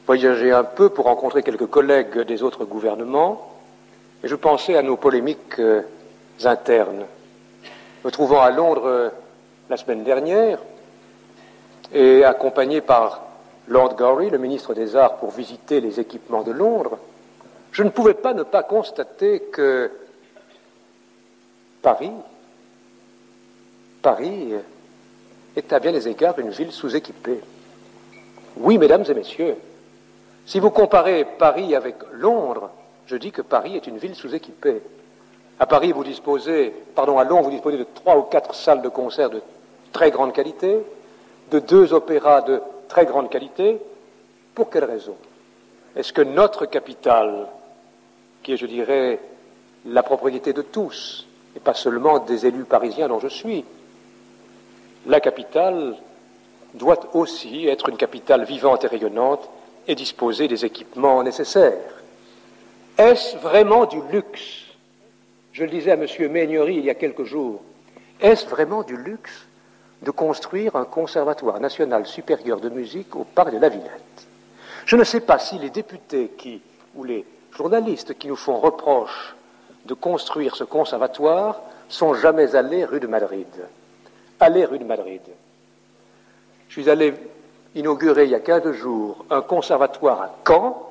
voyager 0.04 0.50
un 0.50 0.64
peu 0.64 0.88
pour 0.88 1.04
rencontrer 1.04 1.44
quelques 1.44 1.66
collègues 1.66 2.18
des 2.20 2.42
autres 2.42 2.64
gouvernements, 2.64 3.56
et 4.24 4.28
je 4.28 4.34
pensais 4.34 4.76
à 4.76 4.82
nos 4.82 4.96
polémiques 4.96 5.60
euh, 5.60 5.82
internes. 6.42 7.06
Me 8.04 8.10
trouvant 8.10 8.40
à 8.40 8.50
Londres 8.50 8.86
euh, 8.86 9.08
la 9.70 9.76
semaine 9.76 10.02
dernière, 10.02 10.58
et 11.92 12.24
accompagné 12.24 12.80
par 12.80 13.22
Lord 13.68 13.94
Gorry, 13.94 14.28
le 14.28 14.38
ministre 14.38 14.74
des 14.74 14.96
Arts, 14.96 15.18
pour 15.18 15.30
visiter 15.30 15.80
les 15.80 16.00
équipements 16.00 16.42
de 16.42 16.50
Londres, 16.50 16.98
je 17.70 17.84
ne 17.84 17.90
pouvais 17.90 18.14
pas 18.14 18.34
ne 18.34 18.42
pas 18.42 18.64
constater 18.64 19.38
que 19.52 19.88
Paris, 21.80 22.10
Paris 24.02 24.54
est 25.56 25.72
à 25.72 25.78
bien 25.78 25.92
des 25.92 26.08
égards 26.08 26.38
une 26.38 26.50
ville 26.50 26.72
sous-équipée. 26.72 27.40
Oui, 28.56 28.78
mesdames 28.78 29.04
et 29.08 29.14
messieurs, 29.14 29.56
si 30.46 30.60
vous 30.60 30.70
comparez 30.70 31.24
Paris 31.24 31.74
avec 31.74 31.96
Londres, 32.12 32.70
je 33.06 33.16
dis 33.16 33.30
que 33.32 33.42
Paris 33.42 33.76
est 33.76 33.86
une 33.86 33.98
ville 33.98 34.14
sous-équipée. 34.14 34.82
À 35.58 35.66
Paris, 35.66 35.92
vous 35.92 36.04
disposez, 36.04 36.72
pardon, 36.94 37.18
à 37.18 37.24
Londres, 37.24 37.44
vous 37.44 37.50
disposez 37.50 37.78
de 37.78 37.86
trois 37.94 38.16
ou 38.16 38.22
quatre 38.22 38.54
salles 38.54 38.82
de 38.82 38.88
concert 38.88 39.30
de 39.30 39.42
très 39.92 40.10
grande 40.10 40.32
qualité, 40.32 40.78
de 41.50 41.58
deux 41.58 41.92
opéras 41.92 42.40
de 42.40 42.60
très 42.88 43.06
grande 43.06 43.30
qualité. 43.30 43.78
Pour 44.54 44.70
quelle 44.70 44.84
raison? 44.84 45.14
Est-ce 45.94 46.12
que 46.12 46.22
notre 46.22 46.66
capitale, 46.66 47.46
qui 48.42 48.54
est, 48.54 48.56
je 48.56 48.66
dirais, 48.66 49.20
la 49.86 50.02
propriété 50.02 50.52
de 50.52 50.62
tous, 50.62 51.26
et 51.54 51.60
pas 51.60 51.74
seulement 51.74 52.18
des 52.18 52.46
élus 52.46 52.64
parisiens 52.64 53.08
dont 53.08 53.20
je 53.20 53.28
suis, 53.28 53.64
la 55.06 55.20
capitale 55.20 55.96
doit 56.74 57.14
aussi 57.14 57.66
être 57.66 57.88
une 57.88 57.96
capitale 57.96 58.44
vivante 58.44 58.84
et 58.84 58.88
rayonnante 58.88 59.48
et 59.86 59.94
disposer 59.94 60.48
des 60.48 60.64
équipements 60.64 61.22
nécessaires. 61.22 62.02
Est-ce 62.96 63.36
vraiment 63.38 63.86
du 63.86 64.00
luxe? 64.10 64.64
Je 65.52 65.64
le 65.64 65.70
disais 65.70 65.90
à 65.90 65.94
M. 65.94 66.06
Meignery 66.30 66.76
il 66.76 66.84
y 66.84 66.90
a 66.90 66.94
quelques 66.94 67.24
jours. 67.24 67.62
Est-ce 68.20 68.46
vraiment 68.46 68.82
du 68.82 68.96
luxe 68.96 69.46
de 70.02 70.10
construire 70.10 70.76
un 70.76 70.84
conservatoire 70.84 71.60
national 71.60 72.06
supérieur 72.06 72.60
de 72.60 72.68
musique 72.68 73.16
au 73.16 73.24
parc 73.24 73.52
de 73.52 73.58
la 73.58 73.68
Villette? 73.68 74.26
Je 74.86 74.96
ne 74.96 75.04
sais 75.04 75.20
pas 75.20 75.38
si 75.38 75.58
les 75.58 75.70
députés 75.70 76.32
qui, 76.38 76.60
ou 76.94 77.04
les 77.04 77.24
journalistes 77.56 78.16
qui 78.18 78.28
nous 78.28 78.36
font 78.36 78.58
reproche 78.58 79.34
de 79.86 79.94
construire 79.94 80.56
ce 80.56 80.64
conservatoire 80.64 81.60
sont 81.88 82.14
jamais 82.14 82.54
allés 82.54 82.84
rue 82.84 83.00
de 83.00 83.06
Madrid. 83.06 83.46
Allez 84.42 84.64
rue 84.64 84.80
de 84.80 84.84
Madrid. 84.84 85.20
Je 86.66 86.72
suis 86.72 86.90
allé 86.90 87.14
inauguré 87.76 88.24
il 88.24 88.30
y 88.30 88.34
a 88.34 88.40
15 88.40 88.72
jours 88.72 89.24
un 89.30 89.40
conservatoire 89.40 90.20
à 90.20 90.34
Caen, 90.44 90.82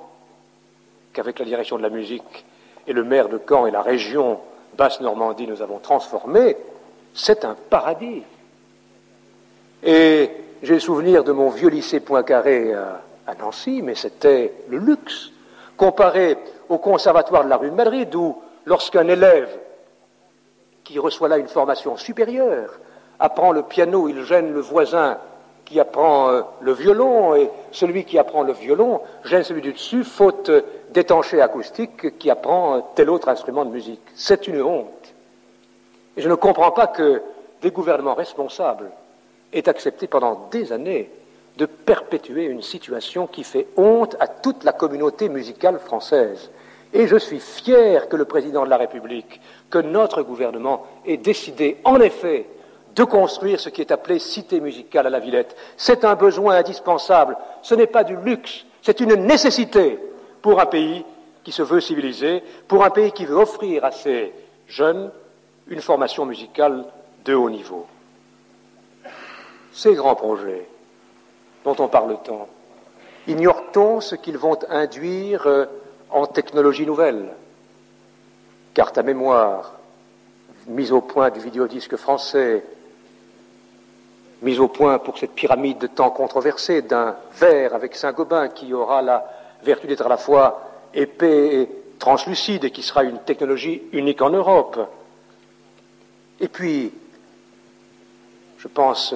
qu'avec 1.12 1.38
la 1.38 1.44
direction 1.44 1.76
de 1.76 1.82
la 1.82 1.90
musique 1.90 2.46
et 2.88 2.94
le 2.94 3.04
maire 3.04 3.28
de 3.28 3.38
Caen 3.46 3.66
et 3.66 3.72
la 3.72 3.82
région 3.82 4.40
Basse-Normandie 4.78 5.48
nous 5.48 5.62
avons 5.62 5.80
transformé, 5.80 6.56
c'est 7.14 7.44
un 7.44 7.58
paradis. 7.70 8.24
Et 9.84 10.32
j'ai 10.64 10.76
le 10.76 10.80
souvenir 10.80 11.26
de 11.26 11.34
mon 11.34 11.50
vieux 11.50 11.68
lycée 11.68 12.00
Poincaré 12.00 12.74
à 12.74 13.36
Nancy, 13.38 13.82
mais 13.82 13.96
c'était 13.96 14.54
le 14.70 14.78
luxe, 14.78 15.30
comparé 15.76 16.38
au 16.70 16.78
conservatoire 16.78 17.44
de 17.44 17.50
la 17.50 17.58
rue 17.58 17.70
de 17.70 17.76
Madrid, 17.76 18.16
où 18.16 18.42
lorsqu'un 18.64 19.10
élève 19.10 19.50
qui 20.86 21.00
reçoit 21.00 21.28
là 21.28 21.38
une 21.38 21.50
formation 21.50 21.98
supérieure 21.98 22.80
apprend 23.22 23.52
le 23.52 23.62
piano, 23.62 24.10
il 24.10 24.24
gêne 24.24 24.52
le 24.52 24.60
voisin 24.60 25.18
qui 25.64 25.80
apprend 25.80 26.30
euh, 26.30 26.42
le 26.60 26.74
violon 26.74 27.36
et 27.36 27.50
celui 27.72 28.04
qui 28.04 28.18
apprend 28.18 28.42
le 28.42 28.52
violon 28.52 29.00
gêne 29.24 29.44
celui 29.44 29.62
du 29.62 29.72
dessus, 29.72 30.04
faute 30.04 30.52
d'étanché 30.90 31.40
acoustique 31.40 32.18
qui 32.18 32.30
apprend 32.30 32.76
euh, 32.76 32.80
tel 32.96 33.10
autre 33.10 33.30
instrument 33.30 33.64
de 33.64 33.70
musique. 33.70 34.02
C'est 34.16 34.48
une 34.48 34.62
honte. 34.62 35.14
Et 36.18 36.22
je 36.22 36.28
ne 36.28 36.36
comprends 36.36 36.72
pas 36.72 36.88
que 36.88 37.22
des 37.62 37.70
gouvernements 37.70 38.16
responsables 38.16 38.90
aient 39.54 39.70
accepté 39.70 40.08
pendant 40.08 40.48
des 40.52 40.74
années 40.74 41.10
de 41.58 41.68
perpétuer 41.68 42.46
une 42.46 42.64
situation 42.64 43.28
qui 43.28 43.44
fait 43.44 43.68
honte 43.78 44.16
à 44.20 44.28
toute 44.28 44.64
la 44.64 44.74
communauté 44.74 45.30
musicale 45.30 45.80
française. 45.80 46.50
Et 46.92 47.08
je 47.08 47.18
suis 47.18 47.40
fier 47.40 48.10
que 48.10 48.16
le 48.16 48.26
président 48.26 48.66
de 48.66 48.70
la 48.70 48.78
République, 48.78 49.40
que 49.70 49.78
notre 49.78 50.24
gouvernement 50.24 50.86
ait 51.06 51.18
décidé, 51.18 51.78
en 51.86 52.02
effet, 52.02 52.46
de 52.96 53.04
construire 53.04 53.60
ce 53.60 53.70
qui 53.70 53.82
est 53.82 53.92
appelé 53.92 54.20
cité 54.20 54.60
musicale 54.60 55.08
à 55.08 55.10
la 55.10 55.20
Villette. 55.20 55.56
C'est 55.78 56.04
un 56.04 56.16
besoin 56.16 56.56
indispensable, 56.56 57.38
ce 57.62 57.76
n'est 57.76 57.88
pas 57.88 58.04
du 58.04 58.16
luxe, 58.18 58.66
c'est 58.82 59.00
une 59.00 59.16
nécessité 59.16 60.00
pour 60.42 60.60
un 60.60 60.66
pays 60.66 61.06
qui 61.44 61.52
se 61.52 61.62
veut 61.62 61.82
civilisé, 61.82 62.44
pour 62.68 62.84
un 62.84 62.90
pays 62.90 63.12
qui 63.12 63.26
veut 63.26 63.38
offrir 63.38 63.86
à 63.86 63.92
ses 63.92 64.34
jeunes 64.68 65.12
une 65.68 65.82
formation 65.82 66.26
musicale 66.26 66.86
de 67.26 67.34
haut 67.34 67.50
niveau. 67.50 67.88
Ces 69.72 69.94
grands 69.94 70.16
projets 70.16 70.68
dont 71.64 71.76
on 71.80 71.88
parle 71.88 72.18
tant, 72.24 72.48
ignore-t-on 73.28 74.02
ce 74.02 74.16
qu'ils 74.16 74.38
vont 74.38 74.58
induire 74.70 75.48
euh, 75.48 75.66
en 76.10 76.26
technologie 76.26 76.86
nouvelle? 76.86 77.30
Carte 78.74 78.98
à 78.98 79.04
mémoire, 79.04 79.74
mise 80.68 80.92
au 80.92 81.02
point 81.02 81.30
du 81.30 81.40
vidéodisque 81.40 81.96
français, 81.96 82.64
mise 84.42 84.60
au 84.60 84.68
point 84.68 84.98
pour 85.00 85.18
cette 85.18 85.34
pyramide 85.34 85.90
tant 85.94 86.10
controversée 86.10 86.82
d'un 86.82 87.16
verre 87.34 87.76
avec 87.76 87.96
Saint-Gobain 87.96 88.50
qui 88.50 88.74
aura 88.74 89.02
la 89.02 89.26
vertu 89.64 89.88
d'être 89.88 90.06
à 90.06 90.10
la 90.10 90.18
fois 90.18 90.70
épais 90.94 91.56
et 91.56 91.70
translucide 92.00 92.64
et 92.64 92.72
qui 92.72 92.82
sera 92.82 93.04
une 93.04 93.20
technologie 93.20 93.84
unique 93.92 94.22
en 94.22 94.32
Europe. 94.32 94.80
Et 96.40 96.48
puis, 96.48 96.92
je 98.58 98.68
pense 98.68 99.14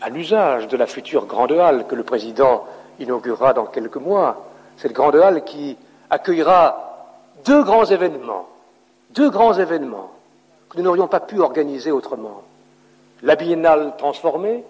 à 0.00 0.08
l'usage 0.08 0.68
de 0.68 0.76
la 0.76 0.86
future 0.86 1.26
grande 1.26 1.52
halle 1.52 1.86
que 1.86 1.94
le 1.94 2.02
président 2.02 2.64
inaugurera 2.98 3.52
dans 3.52 3.66
quelques 3.66 3.96
mois. 3.96 4.46
Cette 4.78 4.92
grande 4.92 5.16
halle 5.16 5.44
qui 5.44 5.76
accueillera 6.08 7.16
deux 7.44 7.62
grands 7.62 7.84
événements, 7.84 8.48
deux 9.10 9.30
grands 9.30 9.52
événements 9.52 10.10
que 10.70 10.78
nous 10.78 10.84
n'aurions 10.84 11.08
pas 11.08 11.20
pu 11.20 11.40
organiser 11.40 11.90
autrement. 11.90 12.42
La 13.22 13.36
biennale 13.36 13.94
transformée, 13.98 14.64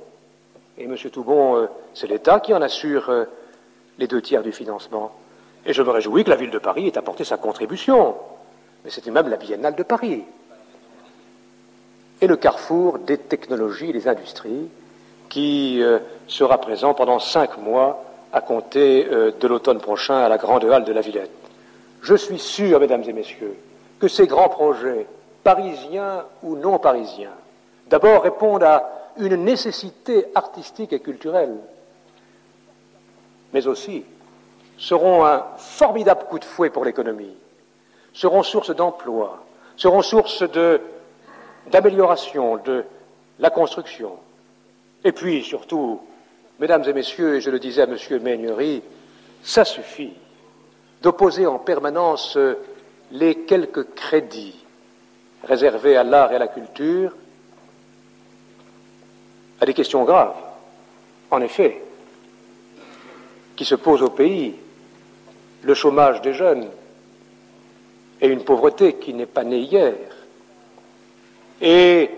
et 0.78 0.84
M. 0.84 0.96
Toubon, 0.96 1.56
euh, 1.56 1.66
c'est 1.94 2.06
l'État 2.06 2.40
qui 2.40 2.54
en 2.54 2.62
assure 2.62 3.10
euh, 3.10 3.24
les 3.98 4.06
deux 4.06 4.22
tiers 4.22 4.42
du 4.42 4.50
financement. 4.50 5.12
Et 5.66 5.72
je 5.72 5.82
me 5.82 5.90
réjouis 5.90 6.24
que 6.24 6.30
la 6.30 6.36
ville 6.36 6.50
de 6.50 6.58
Paris 6.58 6.86
ait 6.86 6.98
apporté 6.98 7.22
sa 7.22 7.36
contribution. 7.36 8.14
Mais 8.84 8.90
c'était 8.90 9.10
même 9.10 9.28
la 9.28 9.36
biennale 9.36 9.74
de 9.74 9.82
Paris. 9.82 10.24
Et 12.22 12.26
le 12.26 12.36
carrefour 12.36 12.98
des 12.98 13.18
technologies 13.18 13.90
et 13.90 13.92
des 13.92 14.08
industries 14.08 14.68
qui 15.28 15.82
euh, 15.82 15.98
sera 16.26 16.58
présent 16.58 16.94
pendant 16.94 17.18
cinq 17.18 17.58
mois 17.58 18.04
à 18.32 18.40
compter 18.40 19.04
de 19.06 19.48
l'automne 19.48 19.80
prochain 19.80 20.18
à 20.18 20.28
la 20.28 20.38
Grande 20.38 20.64
Halle 20.64 20.84
de 20.84 20.92
la 20.92 21.00
Villette. 21.00 21.32
Je 22.00 22.14
suis 22.14 22.38
sûr, 22.38 22.78
mesdames 22.78 23.02
et 23.08 23.12
messieurs, 23.12 23.56
que 23.98 24.06
ces 24.06 24.28
grands 24.28 24.48
projets, 24.48 25.08
parisiens 25.42 26.24
ou 26.44 26.54
non 26.54 26.78
parisiens, 26.78 27.32
d'abord 27.90 28.22
répondent 28.22 28.62
à 28.62 29.10
une 29.18 29.36
nécessité 29.36 30.26
artistique 30.34 30.92
et 30.92 31.00
culturelle, 31.00 31.56
mais 33.52 33.66
aussi 33.66 34.04
seront 34.78 35.26
un 35.26 35.44
formidable 35.58 36.24
coup 36.24 36.38
de 36.38 36.44
fouet 36.44 36.70
pour 36.70 36.84
l'économie, 36.84 37.36
seront 38.14 38.42
source 38.42 38.74
d'emploi, 38.74 39.44
seront 39.76 40.00
source 40.00 40.44
d'amélioration 41.70 42.56
de, 42.56 42.84
la 43.40 43.50
construction. 43.50 44.12
Et 45.02 45.12
puis, 45.12 45.42
surtout, 45.42 46.00
mesdames 46.58 46.84
et 46.86 46.92
messieurs, 46.92 47.36
et 47.36 47.40
je 47.40 47.50
le 47.50 47.58
disais 47.58 47.82
à 47.82 47.86
M. 47.86 47.96
Meignery, 48.22 48.82
ça 49.42 49.64
suffit 49.64 50.12
d'opposer 51.02 51.46
en 51.46 51.58
permanence 51.58 52.38
les 53.10 53.34
quelques 53.46 53.94
crédits 53.94 54.62
réservés 55.42 55.96
à 55.96 56.04
l'art 56.04 56.32
et 56.32 56.36
à 56.36 56.38
la 56.38 56.48
culture 56.48 57.14
à 59.60 59.66
des 59.66 59.74
questions 59.74 60.04
graves, 60.04 60.36
en 61.30 61.40
effet, 61.42 61.82
qui 63.56 63.64
se 63.64 63.74
posent 63.74 64.02
au 64.02 64.10
pays 64.10 64.56
le 65.62 65.74
chômage 65.74 66.22
des 66.22 66.32
jeunes 66.32 66.68
et 68.20 68.28
une 68.28 68.44
pauvreté 68.44 68.94
qui 68.94 69.12
n'est 69.12 69.26
pas 69.26 69.44
née 69.44 69.60
hier. 69.60 69.94
Et 71.60 72.10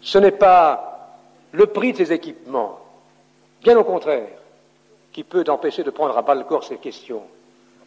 ce 0.00 0.18
n'est 0.18 0.32
pas 0.32 1.18
le 1.52 1.66
prix 1.66 1.92
de 1.92 1.98
ces 1.98 2.12
équipements, 2.12 2.80
bien 3.62 3.76
au 3.78 3.84
contraire, 3.84 4.28
qui 5.12 5.22
peut 5.22 5.44
empêcher 5.48 5.84
de 5.84 5.90
prendre 5.90 6.16
à 6.16 6.22
bas 6.22 6.34
le 6.34 6.44
corps 6.44 6.64
ces 6.64 6.78
questions. 6.78 7.22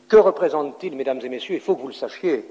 Que 0.07 0.17
représentent-ils, 0.17 0.95
mesdames 0.95 1.19
et 1.23 1.29
messieurs? 1.29 1.55
Il 1.55 1.61
faut 1.61 1.75
que 1.75 1.81
vous 1.81 1.87
le 1.87 1.93
sachiez. 1.93 2.45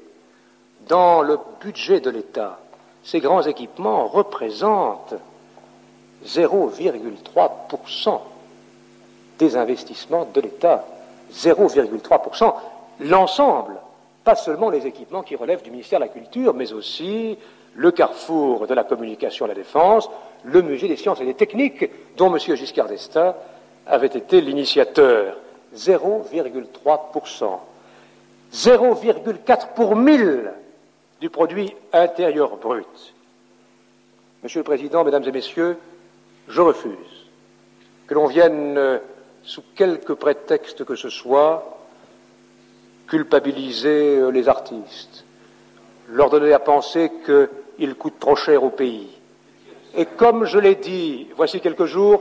Dans 0.89 1.23
le 1.23 1.39
budget 1.61 2.01
de 2.01 2.11
l'État, 2.11 2.59
ces 3.05 3.21
grands 3.21 3.43
équipements 3.43 4.07
représentent 4.07 5.15
0,3% 6.27 8.21
des 9.39 9.57
investissements 9.57 10.29
de 10.33 10.41
l'État. 10.41 10.87
0,3%, 11.33 12.55
l'ensemble, 13.01 13.77
pas 14.23 14.37
seulement 14.37 14.71
les 14.71 14.87
équipements 14.87 15.23
qui 15.23 15.37
relèvent 15.37 15.63
du 15.63 15.71
ministère 15.71 15.99
de 15.99 16.05
la 16.05 16.11
Culture, 16.11 16.55
mais 16.55 16.73
aussi 16.73 17.37
le 17.75 17.91
carrefour 17.91 18.67
de 18.67 18.75
la 18.75 18.85
communication 18.85 19.47
et 19.47 19.49
de 19.49 19.55
la 19.55 19.61
défense, 19.61 20.09
le 20.45 20.63
musée 20.63 20.89
des 20.89 20.97
sciences 20.97 21.21
et 21.21 21.25
des 21.25 21.35
techniques, 21.35 21.91
dont 22.17 22.33
M. 22.33 22.39
Giscard 22.39 22.89
d'Estaing 22.89 23.35
avait 23.87 24.07
été 24.07 24.41
l'initiateur. 24.41 25.37
0,3%. 25.77 27.45
0,4 28.53 29.69
pour 29.75 29.97
mille 29.97 30.53
du 31.21 31.29
produit 31.29 31.75
intérieur 31.93 32.57
brut. 32.57 33.15
Monsieur 34.45 34.61
le 34.61 34.65
Président, 34.65 35.03
Mesdames 35.03 35.25
et 35.25 35.33
Messieurs, 35.33 35.79
je 36.49 36.61
refuse 36.61 37.29
que 38.07 38.15
l'on 38.15 38.27
vienne 38.27 38.77
euh, 38.77 38.99
sous 39.43 39.63
quelque 39.75 40.13
prétexte 40.13 40.85
que 40.85 40.97
ce 40.97 41.11
soit, 41.11 41.79
culpabiliser 43.09 44.19
euh, 44.19 44.31
les 44.31 44.49
artistes, 44.49 45.25
leur 46.09 46.31
donner 46.31 46.53
à 46.53 46.59
penser 46.59 47.11
qu'ils 47.25 47.95
coûtent 47.95 48.19
trop 48.19 48.37
cher 48.37 48.63
au 48.63 48.71
pays. 48.71 49.09
Et 49.97 50.07
comme 50.07 50.45
je 50.45 50.59
l'ai 50.59 50.75
dit 50.75 51.29
voici 51.37 51.61
quelques 51.61 51.87
jours, 51.87 52.21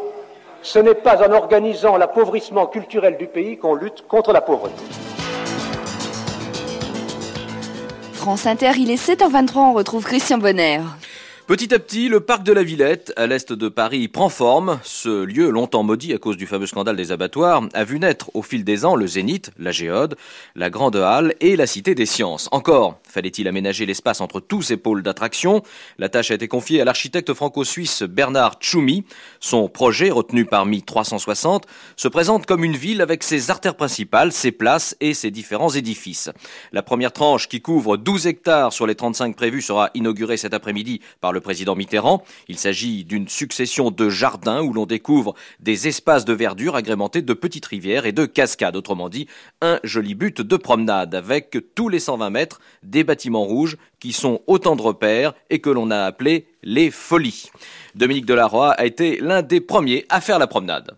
ce 0.62 0.80
n'est 0.80 0.96
pas 0.96 1.28
en 1.28 1.34
organisant 1.34 1.98
l'appauvrissement 1.98 2.68
culturel 2.68 3.18
du 3.18 3.28
pays 3.28 3.58
qu'on 3.58 3.76
lutte 3.76 4.08
contre 4.08 4.32
la 4.32 4.42
pauvreté. 4.42 4.82
France 8.14 8.46
Inter, 8.46 8.72
il 8.78 8.90
est 8.90 9.06
7h23, 9.06 9.58
on 9.58 9.74
retrouve 9.74 10.06
Christian 10.06 10.38
Bonner. 10.38 10.80
Petit 11.46 11.74
à 11.74 11.80
petit, 11.80 12.08
le 12.08 12.22
parc 12.22 12.44
de 12.44 12.54
la 12.54 12.64
Villette, 12.64 13.12
à 13.18 13.28
l'est 13.28 13.52
de 13.52 13.68
Paris, 13.68 14.08
prend 14.08 14.30
forme. 14.30 14.80
Ce 14.82 15.26
lieu, 15.26 15.50
longtemps 15.50 15.84
maudit 15.84 16.14
à 16.14 16.18
cause 16.18 16.38
du 16.38 16.48
fameux 16.48 16.68
scandale 16.68 16.96
des 16.96 17.12
abattoirs, 17.12 17.68
a 17.74 17.84
vu 17.84 18.00
naître 18.00 18.32
au 18.34 18.42
fil 18.42 18.64
des 18.64 18.86
ans 18.86 18.96
le 18.96 19.06
Zénith, 19.08 19.52
la 19.60 19.74
Géode, 19.74 20.16
la 20.56 20.70
Grande 20.70 20.96
Halle 20.96 21.36
et 21.42 21.58
la 21.58 21.68
Cité 21.68 21.96
des 21.96 22.06
Sciences. 22.06 22.48
Encore, 22.54 22.98
fallait-il 23.04 23.50
aménager 23.50 23.86
l'espace 23.86 24.22
entre 24.22 24.40
tous 24.40 24.62
ces 24.62 24.78
pôles 24.78 25.04
d'attraction? 25.04 25.64
La 25.98 26.08
tâche 26.08 26.32
a 26.32 26.36
été 26.36 26.48
confiée 26.48 26.80
à 26.80 26.86
l'architecte 26.86 27.34
franco-suisse 27.34 28.04
Bernard 28.04 28.60
Tchoumi. 28.62 29.04
Son 29.42 29.68
projet, 29.68 30.12
retenu 30.12 30.46
parmi 30.46 30.82
360, 30.82 31.66
se 31.98 32.08
présente 32.08 32.46
comme 32.46 32.64
une 32.64 32.78
ville 32.78 33.02
avec 33.02 33.22
ses 33.22 33.52
artères 33.52 33.76
principales, 33.76 34.32
ses 34.32 34.54
places 34.54 34.96
et 35.02 35.14
ses 35.14 35.30
différents 35.30 35.72
édifices. 35.72 36.30
La 36.72 36.84
première 36.84 37.12
tranche, 37.12 37.50
qui 37.50 37.60
couvre 37.60 37.98
12 37.98 38.28
hectares 38.28 38.72
sur 38.72 38.88
les 38.88 38.96
35 38.96 39.36
prévus, 39.36 39.62
sera 39.62 39.90
inaugurée 39.94 40.38
cet 40.38 40.54
après-midi 40.54 41.02
par 41.20 41.33
le 41.34 41.42
président 41.42 41.76
Mitterrand. 41.76 42.24
Il 42.48 42.58
s'agit 42.58 43.04
d'une 43.04 43.28
succession 43.28 43.92
de 43.92 44.10
jardins 44.10 44.62
où 44.62 44.72
l'on 44.72 44.86
découvre 44.86 45.36
des 45.60 45.88
espaces 45.88 46.26
de 46.26 46.34
verdure 46.34 46.76
agrémentés 46.76 47.22
de 47.22 47.34
petites 47.34 47.66
rivières 47.66 48.06
et 48.06 48.12
de 48.12 48.26
cascades. 48.26 48.76
Autrement 48.76 49.10
dit, 49.10 49.28
un 49.62 49.80
joli 49.84 50.16
but 50.16 50.42
de 50.42 50.56
promenade 50.56 51.16
avec 51.16 51.58
tous 51.76 51.90
les 51.90 52.00
120 52.00 52.30
mètres 52.30 52.62
des 52.84 53.04
bâtiments 53.04 53.44
rouges 53.44 53.78
qui 54.00 54.14
sont 54.14 54.42
autant 54.48 54.76
de 54.76 54.82
repères 54.82 55.34
et 55.50 55.60
que 55.60 55.70
l'on 55.70 55.92
a 55.92 56.04
appelés 56.04 56.48
les 56.64 56.92
folies. 56.92 57.50
Dominique 57.96 58.26
Delaroy 58.26 58.72
a 58.72 58.86
été 58.86 59.20
l'un 59.20 59.42
des 59.42 59.62
premiers 59.62 60.06
à 60.10 60.22
faire 60.22 60.40
la 60.40 60.48
promenade. 60.48 60.92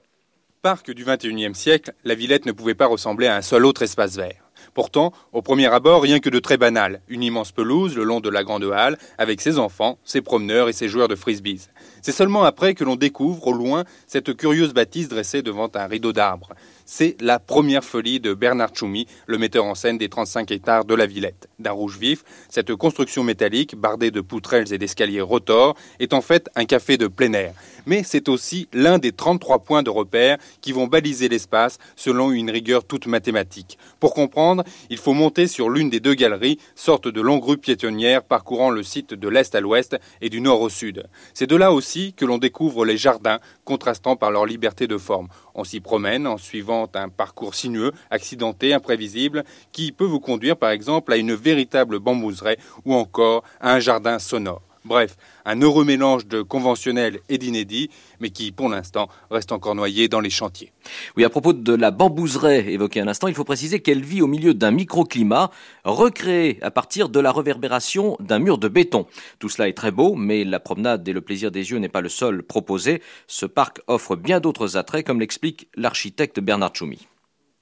Parc 0.61 0.91
du 0.91 1.05
XXIe 1.05 1.53
siècle, 1.53 1.93
la 2.03 2.15
Villette 2.15 2.45
ne 2.45 2.51
pouvait 2.51 2.73
pas 2.73 2.87
ressembler 2.87 3.27
à 3.27 3.35
un 3.35 3.41
seul 3.41 3.65
autre 3.65 3.83
espace 3.83 4.15
vert. 4.15 4.44
Pourtant, 4.75 5.13
au 5.31 5.41
premier 5.41 5.67
abord, 5.67 6.01
rien 6.03 6.19
que 6.19 6.29
de 6.29 6.37
très 6.37 6.57
banal. 6.57 6.99
Une 7.07 7.23
immense 7.23 7.53
pelouse 7.53 7.95
le 7.95 8.03
long 8.03 8.19
de 8.19 8.29
la 8.29 8.43
grande 8.43 8.69
halle, 8.75 8.97
avec 9.17 9.39
ses 9.39 9.57
enfants, 9.57 9.97
ses 10.03 10.21
promeneurs 10.21 10.67
et 10.67 10.73
ses 10.73 10.89
joueurs 10.89 11.07
de 11.07 11.15
frisbees. 11.15 11.69
C'est 12.05 12.11
seulement 12.11 12.43
après 12.43 12.75
que 12.75 12.83
l'on 12.83 12.97
découvre 12.97 13.47
au 13.47 13.51
loin 13.51 13.83
cette 14.05 14.37
curieuse 14.37 14.75
bâtisse 14.75 15.07
dressée 15.07 15.41
devant 15.41 15.71
un 15.73 15.87
rideau 15.87 16.13
d'arbres. 16.13 16.49
C'est 16.85 17.19
la 17.19 17.39
première 17.39 17.83
folie 17.83 18.19
de 18.19 18.35
Bernard 18.35 18.69
Tchoumi, 18.69 19.07
le 19.25 19.39
metteur 19.39 19.65
en 19.65 19.73
scène 19.73 19.97
des 19.97 20.07
35 20.07 20.51
hectares 20.51 20.85
de 20.85 20.93
la 20.93 21.07
Villette. 21.07 21.49
D'un 21.57 21.71
rouge 21.71 21.97
vif, 21.97 22.23
cette 22.47 22.75
construction 22.75 23.23
métallique, 23.23 23.75
bardée 23.75 24.11
de 24.11 24.21
poutrelles 24.21 24.71
et 24.71 24.77
d'escaliers 24.77 25.21
rotors, 25.21 25.75
est 25.99 26.13
en 26.13 26.21
fait 26.21 26.47
un 26.55 26.65
café 26.65 26.97
de 26.97 27.07
plein 27.07 27.33
air. 27.33 27.55
Mais 27.87 28.03
c'est 28.03 28.29
aussi 28.29 28.67
l'un 28.71 28.99
des 28.99 29.11
33 29.11 29.63
points 29.63 29.81
de 29.81 29.89
repère 29.89 30.37
qui 30.61 30.73
vont 30.73 30.85
baliser 30.85 31.27
l'espace 31.27 31.79
selon 31.95 32.31
une 32.31 32.51
rigueur 32.51 32.83
toute 32.83 33.07
mathématique. 33.07 33.79
Pour 33.99 34.13
comprendre, 34.13 34.63
il 34.91 34.97
faut 34.97 35.13
monter 35.13 35.47
sur 35.47 35.71
l'une 35.71 35.89
des 35.89 35.99
deux 35.99 36.13
galeries, 36.13 36.59
sorte 36.75 37.07
de 37.07 37.21
longue 37.21 37.45
rue 37.45 37.57
piétonnière 37.57 38.23
parcourant 38.23 38.69
le 38.69 38.83
site 38.83 39.15
de 39.15 39.27
l'est 39.27 39.55
à 39.55 39.59
l'ouest 39.59 39.97
et 40.21 40.29
du 40.29 40.39
nord 40.39 40.61
au 40.61 40.69
sud. 40.69 41.07
C'est 41.33 41.47
de 41.47 41.55
là 41.55 41.71
aussi 41.71 41.94
que 42.15 42.25
l'on 42.25 42.37
découvre 42.37 42.85
les 42.85 42.97
jardins, 42.97 43.39
contrastant 43.63 44.15
par 44.15 44.31
leur 44.31 44.45
liberté 44.45 44.87
de 44.87 44.97
forme. 44.97 45.27
On 45.53 45.63
s'y 45.63 45.79
promène 45.79 46.27
en 46.27 46.37
suivant 46.37 46.89
un 46.93 47.09
parcours 47.09 47.55
sinueux, 47.55 47.91
accidenté, 48.09 48.73
imprévisible, 48.73 49.43
qui 49.71 49.91
peut 49.91 50.05
vous 50.05 50.19
conduire 50.19 50.57
par 50.57 50.71
exemple 50.71 51.13
à 51.13 51.17
une 51.17 51.33
véritable 51.33 51.99
bambouseraie 51.99 52.57
ou 52.83 52.93
encore 52.93 53.43
à 53.61 53.73
un 53.73 53.79
jardin 53.79 54.19
sonore. 54.19 54.74
Bref, 54.85 55.17
un 55.45 55.59
heureux 55.61 55.83
mélange 55.83 56.27
de 56.27 56.43
conventionnel 56.43 57.19
et 57.27 57.39
d'inédit, 57.39 57.89
mais 58.19 58.29
qui, 58.29 58.51
pour 58.51 58.69
l'instant, 58.69 59.09
reste 59.31 59.51
encore 59.51 59.73
noyé 59.73 60.07
dans 60.07 60.19
les 60.19 60.29
chantiers. 60.29 60.71
Oui, 61.17 61.23
à 61.23 61.29
propos 61.29 61.53
de 61.53 61.73
la 61.73 61.89
bambouseraie 61.89 62.71
évoquée 62.71 63.01
un 63.01 63.07
instant, 63.07 63.27
il 63.27 63.33
faut 63.33 63.43
préciser 63.43 63.79
qu'elle 63.79 64.03
vit 64.03 64.21
au 64.21 64.27
milieu 64.27 64.53
d'un 64.53 64.69
microclimat 64.69 65.49
recréé 65.85 66.59
à 66.61 66.69
partir 66.69 67.09
de 67.09 67.19
la 67.19 67.31
réverbération 67.31 68.15
d'un 68.19 68.37
mur 68.37 68.59
de 68.59 68.67
béton. 68.67 69.07
Tout 69.39 69.49
cela 69.49 69.67
est 69.67 69.73
très 69.73 69.89
beau, 69.89 70.13
mais 70.13 70.43
la 70.43 70.59
promenade 70.59 71.07
et 71.07 71.13
le 71.13 71.21
plaisir 71.21 71.49
des 71.49 71.71
yeux 71.71 71.79
n'est 71.79 71.89
pas 71.89 72.01
le 72.01 72.09
seul 72.09 72.43
proposé. 72.43 73.01
Ce 73.25 73.47
parc 73.47 73.81
offre 73.87 74.15
bien 74.15 74.39
d'autres 74.39 74.77
attraits, 74.77 75.05
comme 75.05 75.19
l'explique 75.19 75.67
l'architecte 75.75 76.39
Bernard 76.39 76.75
Choumi. 76.75 77.07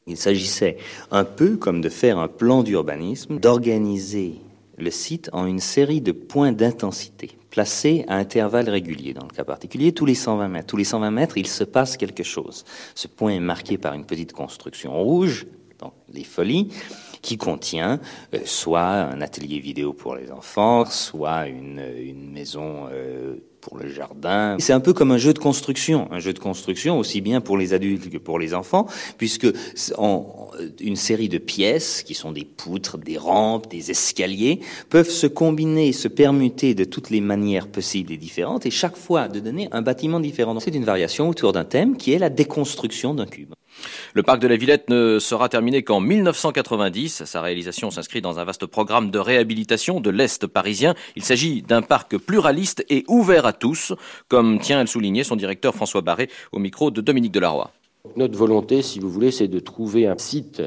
Il 0.07 0.17
s'agissait 0.17 0.75
un 1.11 1.23
peu 1.23 1.55
comme 1.55 1.79
de 1.79 1.87
faire 1.87 2.17
un 2.17 2.27
plan 2.27 2.63
d'urbanisme, 2.63 3.39
d'organiser 3.39 4.41
le 4.77 4.91
site 4.91 5.29
en 5.33 5.45
une 5.45 5.59
série 5.59 6.01
de 6.01 6.11
points 6.11 6.51
d'intensité 6.51 7.37
placés 7.49 8.03
à 8.07 8.15
intervalles 8.15 8.69
réguliers. 8.69 9.13
Dans 9.13 9.27
le 9.27 9.33
cas 9.33 9.43
particulier, 9.43 9.91
tous 9.91 10.07
les 10.07 10.15
120 10.15 10.47
mètres. 10.47 10.67
Tous 10.67 10.77
les 10.77 10.83
120 10.83 11.11
mètres, 11.11 11.37
il 11.37 11.45
se 11.45 11.63
passe 11.63 11.97
quelque 11.97 12.23
chose. 12.23 12.65
Ce 12.95 13.07
point 13.07 13.31
est 13.31 13.39
marqué 13.39 13.77
par 13.77 13.93
une 13.93 14.05
petite 14.05 14.33
construction 14.33 14.91
rouge, 15.03 15.45
donc 15.77 15.93
les 16.11 16.23
folies, 16.23 16.69
qui 17.21 17.37
contient 17.37 17.99
euh, 18.33 18.39
soit 18.45 18.81
un 18.81 19.21
atelier 19.21 19.59
vidéo 19.59 19.93
pour 19.93 20.15
les 20.15 20.31
enfants, 20.31 20.85
soit 20.85 21.47
une, 21.47 22.31
maison 22.31 22.87
euh, 22.91 23.35
pour 23.63 23.77
le 23.77 23.87
jardin. 23.87 24.57
C'est 24.59 24.73
un 24.73 24.81
peu 24.81 24.91
comme 24.91 25.11
un 25.11 25.17
jeu 25.17 25.33
de 25.33 25.39
construction, 25.39 26.11
un 26.11 26.19
jeu 26.19 26.33
de 26.33 26.39
construction 26.39 26.99
aussi 26.99 27.21
bien 27.21 27.39
pour 27.39 27.57
les 27.57 27.73
adultes 27.73 28.09
que 28.09 28.17
pour 28.17 28.37
les 28.37 28.53
enfants, 28.53 28.87
puisque 29.17 29.47
en, 29.97 30.49
une 30.81 30.97
série 30.97 31.29
de 31.29 31.37
pièces 31.37 32.03
qui 32.03 32.13
sont 32.13 32.33
des 32.33 32.43
poutres, 32.43 32.97
des 32.97 33.17
rampes, 33.17 33.69
des 33.69 33.89
escaliers 33.89 34.59
peuvent 34.89 35.09
se 35.09 35.27
combiner, 35.27 35.93
se 35.93 36.09
permuter 36.09 36.75
de 36.75 36.83
toutes 36.83 37.09
les 37.09 37.21
manières 37.21 37.67
possibles 37.67 38.11
et 38.11 38.17
différentes, 38.17 38.65
et 38.65 38.71
chaque 38.71 38.97
fois 38.97 39.29
de 39.29 39.39
donner 39.39 39.69
un 39.71 39.81
bâtiment 39.81 40.19
différent. 40.19 40.59
C'est 40.59 40.75
une 40.75 40.83
variation 40.83 41.29
autour 41.29 41.53
d'un 41.53 41.65
thème 41.65 41.95
qui 41.95 42.11
est 42.11 42.19
la 42.19 42.29
déconstruction 42.29 43.13
d'un 43.13 43.25
cube. 43.25 43.53
Le 44.13 44.23
parc 44.23 44.39
de 44.39 44.47
la 44.47 44.55
Villette 44.55 44.89
ne 44.89 45.19
sera 45.19 45.49
terminé 45.49 45.83
qu'en 45.83 45.99
1990. 45.99 47.23
Sa 47.25 47.41
réalisation 47.41 47.91
s'inscrit 47.91 48.21
dans 48.21 48.39
un 48.39 48.43
vaste 48.43 48.65
programme 48.65 49.11
de 49.11 49.19
réhabilitation 49.19 49.99
de 49.99 50.09
l'Est 50.09 50.47
parisien. 50.47 50.95
Il 51.15 51.23
s'agit 51.23 51.61
d'un 51.61 51.81
parc 51.81 52.17
pluraliste 52.17 52.85
et 52.89 53.03
ouvert 53.07 53.45
à 53.45 53.53
tous, 53.53 53.93
comme 54.27 54.59
tient 54.59 54.79
à 54.79 54.81
le 54.81 54.87
souligner 54.87 55.23
son 55.23 55.35
directeur 55.35 55.75
François 55.75 56.01
Barré 56.01 56.29
au 56.51 56.59
micro 56.59 56.91
de 56.91 57.01
Dominique 57.01 57.31
Delarroy. 57.31 57.71
Notre 58.17 58.37
volonté, 58.37 58.81
si 58.81 58.99
vous 58.99 59.09
voulez, 59.09 59.31
c'est 59.31 59.47
de 59.47 59.59
trouver 59.59 60.07
un 60.07 60.17
site 60.17 60.61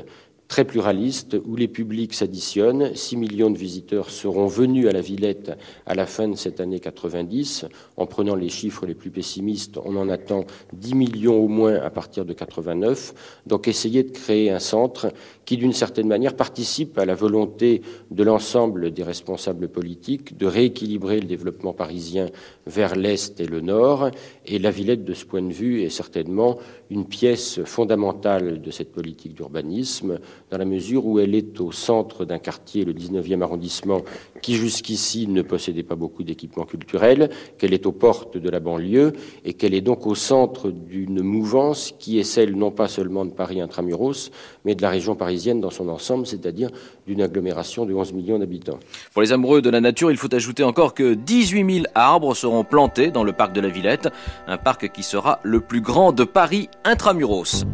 très 0.48 0.64
pluraliste 0.64 1.36
où 1.44 1.56
les 1.56 1.68
publics 1.68 2.14
s'additionnent. 2.14 2.94
6 2.94 3.16
millions 3.16 3.50
de 3.50 3.58
visiteurs 3.58 4.10
seront 4.10 4.46
venus 4.46 4.86
à 4.86 4.92
la 4.92 5.00
Villette 5.00 5.52
à 5.86 5.94
la 5.94 6.06
fin 6.06 6.28
de 6.28 6.36
cette 6.36 6.60
année 6.60 6.80
90. 6.80 7.66
En 7.96 8.06
prenant 8.06 8.34
les 8.34 8.48
chiffres 8.48 8.86
les 8.86 8.94
plus 8.94 9.10
pessimistes, 9.10 9.78
on 9.84 9.96
en 9.96 10.08
attend 10.08 10.44
10 10.72 10.94
millions 10.94 11.36
au 11.36 11.48
moins 11.48 11.74
à 11.74 11.90
partir 11.90 12.24
de 12.24 12.32
89. 12.32 13.40
Donc 13.46 13.68
essayer 13.68 14.02
de 14.02 14.10
créer 14.10 14.50
un 14.50 14.58
centre 14.58 15.12
qui, 15.44 15.56
d'une 15.56 15.72
certaine 15.72 16.08
manière, 16.08 16.34
participe 16.34 16.98
à 16.98 17.04
la 17.04 17.14
volonté 17.14 17.82
de 18.10 18.22
l'ensemble 18.22 18.92
des 18.92 19.02
responsables 19.02 19.68
politiques 19.68 20.36
de 20.36 20.46
rééquilibrer 20.46 21.20
le 21.20 21.26
développement 21.26 21.72
parisien 21.72 22.26
vers 22.66 22.96
l'Est 22.96 23.40
et 23.40 23.46
le 23.46 23.60
Nord. 23.60 24.10
Et 24.48 24.58
la 24.58 24.70
Villette, 24.70 25.04
de 25.04 25.12
ce 25.12 25.24
point 25.24 25.42
de 25.42 25.52
vue, 25.52 25.82
est 25.82 25.88
certainement 25.88 26.58
une 26.90 27.06
pièce 27.06 27.60
fondamentale 27.64 28.60
de 28.60 28.70
cette 28.70 28.92
politique 28.92 29.34
d'urbanisme 29.34 30.20
dans 30.50 30.58
la 30.58 30.64
mesure 30.64 31.06
où 31.06 31.18
elle 31.18 31.34
est 31.34 31.60
au 31.60 31.72
centre 31.72 32.24
d'un 32.24 32.38
quartier, 32.38 32.84
le 32.84 32.92
19e 32.92 33.42
arrondissement, 33.42 34.02
qui 34.40 34.54
jusqu'ici 34.54 35.26
ne 35.26 35.42
possédait 35.42 35.82
pas 35.82 35.94
beaucoup 35.94 36.22
d'équipements 36.22 36.64
culturels, 36.64 37.30
qu'elle 37.58 37.74
est 37.74 37.86
aux 37.86 37.92
portes 37.92 38.36
de 38.36 38.48
la 38.48 38.60
banlieue 38.60 39.12
et 39.44 39.54
qu'elle 39.54 39.74
est 39.74 39.80
donc 39.80 40.06
au 40.06 40.14
centre 40.14 40.70
d'une 40.70 41.22
mouvance 41.22 41.94
qui 41.98 42.18
est 42.18 42.24
celle 42.24 42.54
non 42.56 42.70
pas 42.70 42.88
seulement 42.88 43.24
de 43.24 43.30
Paris 43.30 43.60
intramuros, 43.60 44.30
mais 44.64 44.74
de 44.74 44.82
la 44.82 44.90
région 44.90 45.14
parisienne 45.14 45.60
dans 45.60 45.70
son 45.70 45.88
ensemble, 45.88 46.26
c'est-à-dire 46.26 46.70
d'une 47.06 47.22
agglomération 47.22 47.86
de 47.86 47.94
11 47.94 48.12
millions 48.12 48.38
d'habitants. 48.38 48.78
Pour 49.12 49.22
les 49.22 49.32
amoureux 49.32 49.62
de 49.62 49.70
la 49.70 49.80
nature, 49.80 50.10
il 50.10 50.16
faut 50.16 50.32
ajouter 50.34 50.62
encore 50.62 50.94
que 50.94 51.14
18 51.14 51.74
000 51.74 51.86
arbres 51.94 52.34
seront 52.34 52.64
plantés 52.64 53.10
dans 53.10 53.24
le 53.24 53.32
parc 53.32 53.52
de 53.52 53.60
la 53.60 53.68
Villette, 53.68 54.08
un 54.46 54.58
parc 54.58 54.92
qui 54.92 55.02
sera 55.02 55.40
le 55.42 55.60
plus 55.60 55.80
grand 55.80 56.12
de 56.12 56.24
Paris 56.24 56.68
intramuros. 56.84 57.64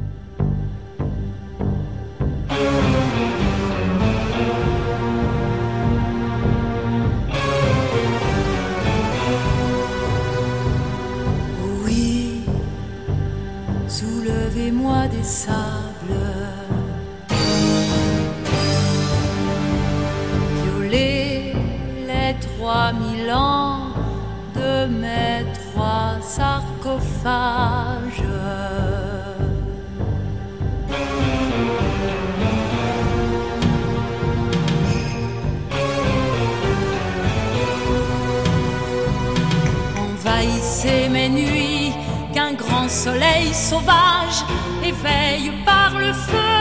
Des 15.08 15.22
sables. 15.22 15.62
Violer 20.62 21.54
les 22.06 22.34
trois 22.40 22.92
mille 22.92 23.30
ans 23.32 23.88
de 24.54 24.86
mes 24.86 25.44
trois 25.54 26.20
sarcophages. 26.20 28.22
Envahissez 39.98 41.08
mes 41.08 41.28
nuits 41.28 41.51
grand 42.56 42.88
soleil 42.88 43.52
sauvage 43.52 44.44
éveille 44.84 45.52
par 45.64 45.98
le 45.98 46.12
feu 46.12 46.51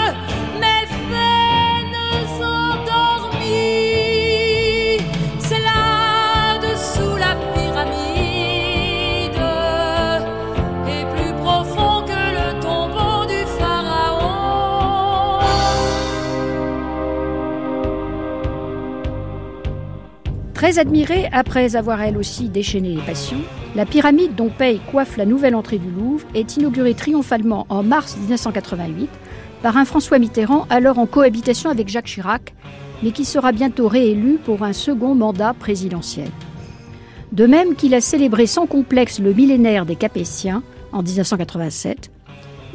Très 20.62 20.78
admirée 20.78 21.28
après 21.32 21.76
avoir 21.76 22.04
elle 22.04 22.18
aussi 22.18 22.48
déchaîné 22.48 22.90
les 22.90 23.02
passions, 23.02 23.42
la 23.74 23.88
pyramide 23.88 24.36
dont 24.36 24.52
Paye 24.56 24.80
coiffe 24.92 25.18
la 25.18 25.26
nouvelle 25.26 25.56
entrée 25.56 25.80
du 25.80 25.90
Louvre 25.90 26.28
est 26.36 26.56
inaugurée 26.56 26.94
triomphalement 26.94 27.66
en 27.70 27.82
mars 27.82 28.16
1988 28.16 29.10
par 29.64 29.78
un 29.78 29.86
François 29.86 30.20
Mitterrand 30.20 30.68
alors 30.70 31.00
en 31.00 31.08
cohabitation 31.08 31.72
avec 31.72 31.90
Jacques 31.90 32.06
Chirac, 32.06 32.54
mais 33.02 33.10
qui 33.10 33.26
sera 33.26 33.54
bientôt 33.54 33.88
réélu 33.88 34.38
pour 34.38 34.62
un 34.62 34.72
second 34.72 35.16
mandat 35.16 35.56
présidentiel. 35.56 36.30
De 37.32 37.48
même 37.48 37.74
qu'il 37.74 37.96
a 37.96 38.00
célébré 38.00 38.46
sans 38.46 38.68
complexe 38.68 39.18
le 39.18 39.34
millénaire 39.34 39.88
des 39.88 39.96
Capétiens 39.96 40.62
en 40.92 41.02
1987, 41.02 42.12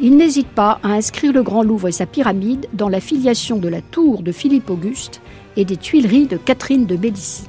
il 0.00 0.16
n'hésite 0.16 0.48
pas 0.48 0.80
à 0.82 0.88
inscrire 0.88 1.32
le 1.32 1.44
Grand 1.44 1.62
Louvre 1.62 1.86
et 1.86 1.92
sa 1.92 2.06
pyramide 2.06 2.66
dans 2.72 2.88
la 2.88 2.98
filiation 2.98 3.58
de 3.58 3.68
la 3.68 3.80
tour 3.80 4.24
de 4.24 4.32
Philippe 4.32 4.70
Auguste 4.70 5.20
et 5.56 5.64
des 5.64 5.76
Tuileries 5.76 6.26
de 6.26 6.36
Catherine 6.36 6.86
de 6.86 6.96
Médicis. 6.96 7.46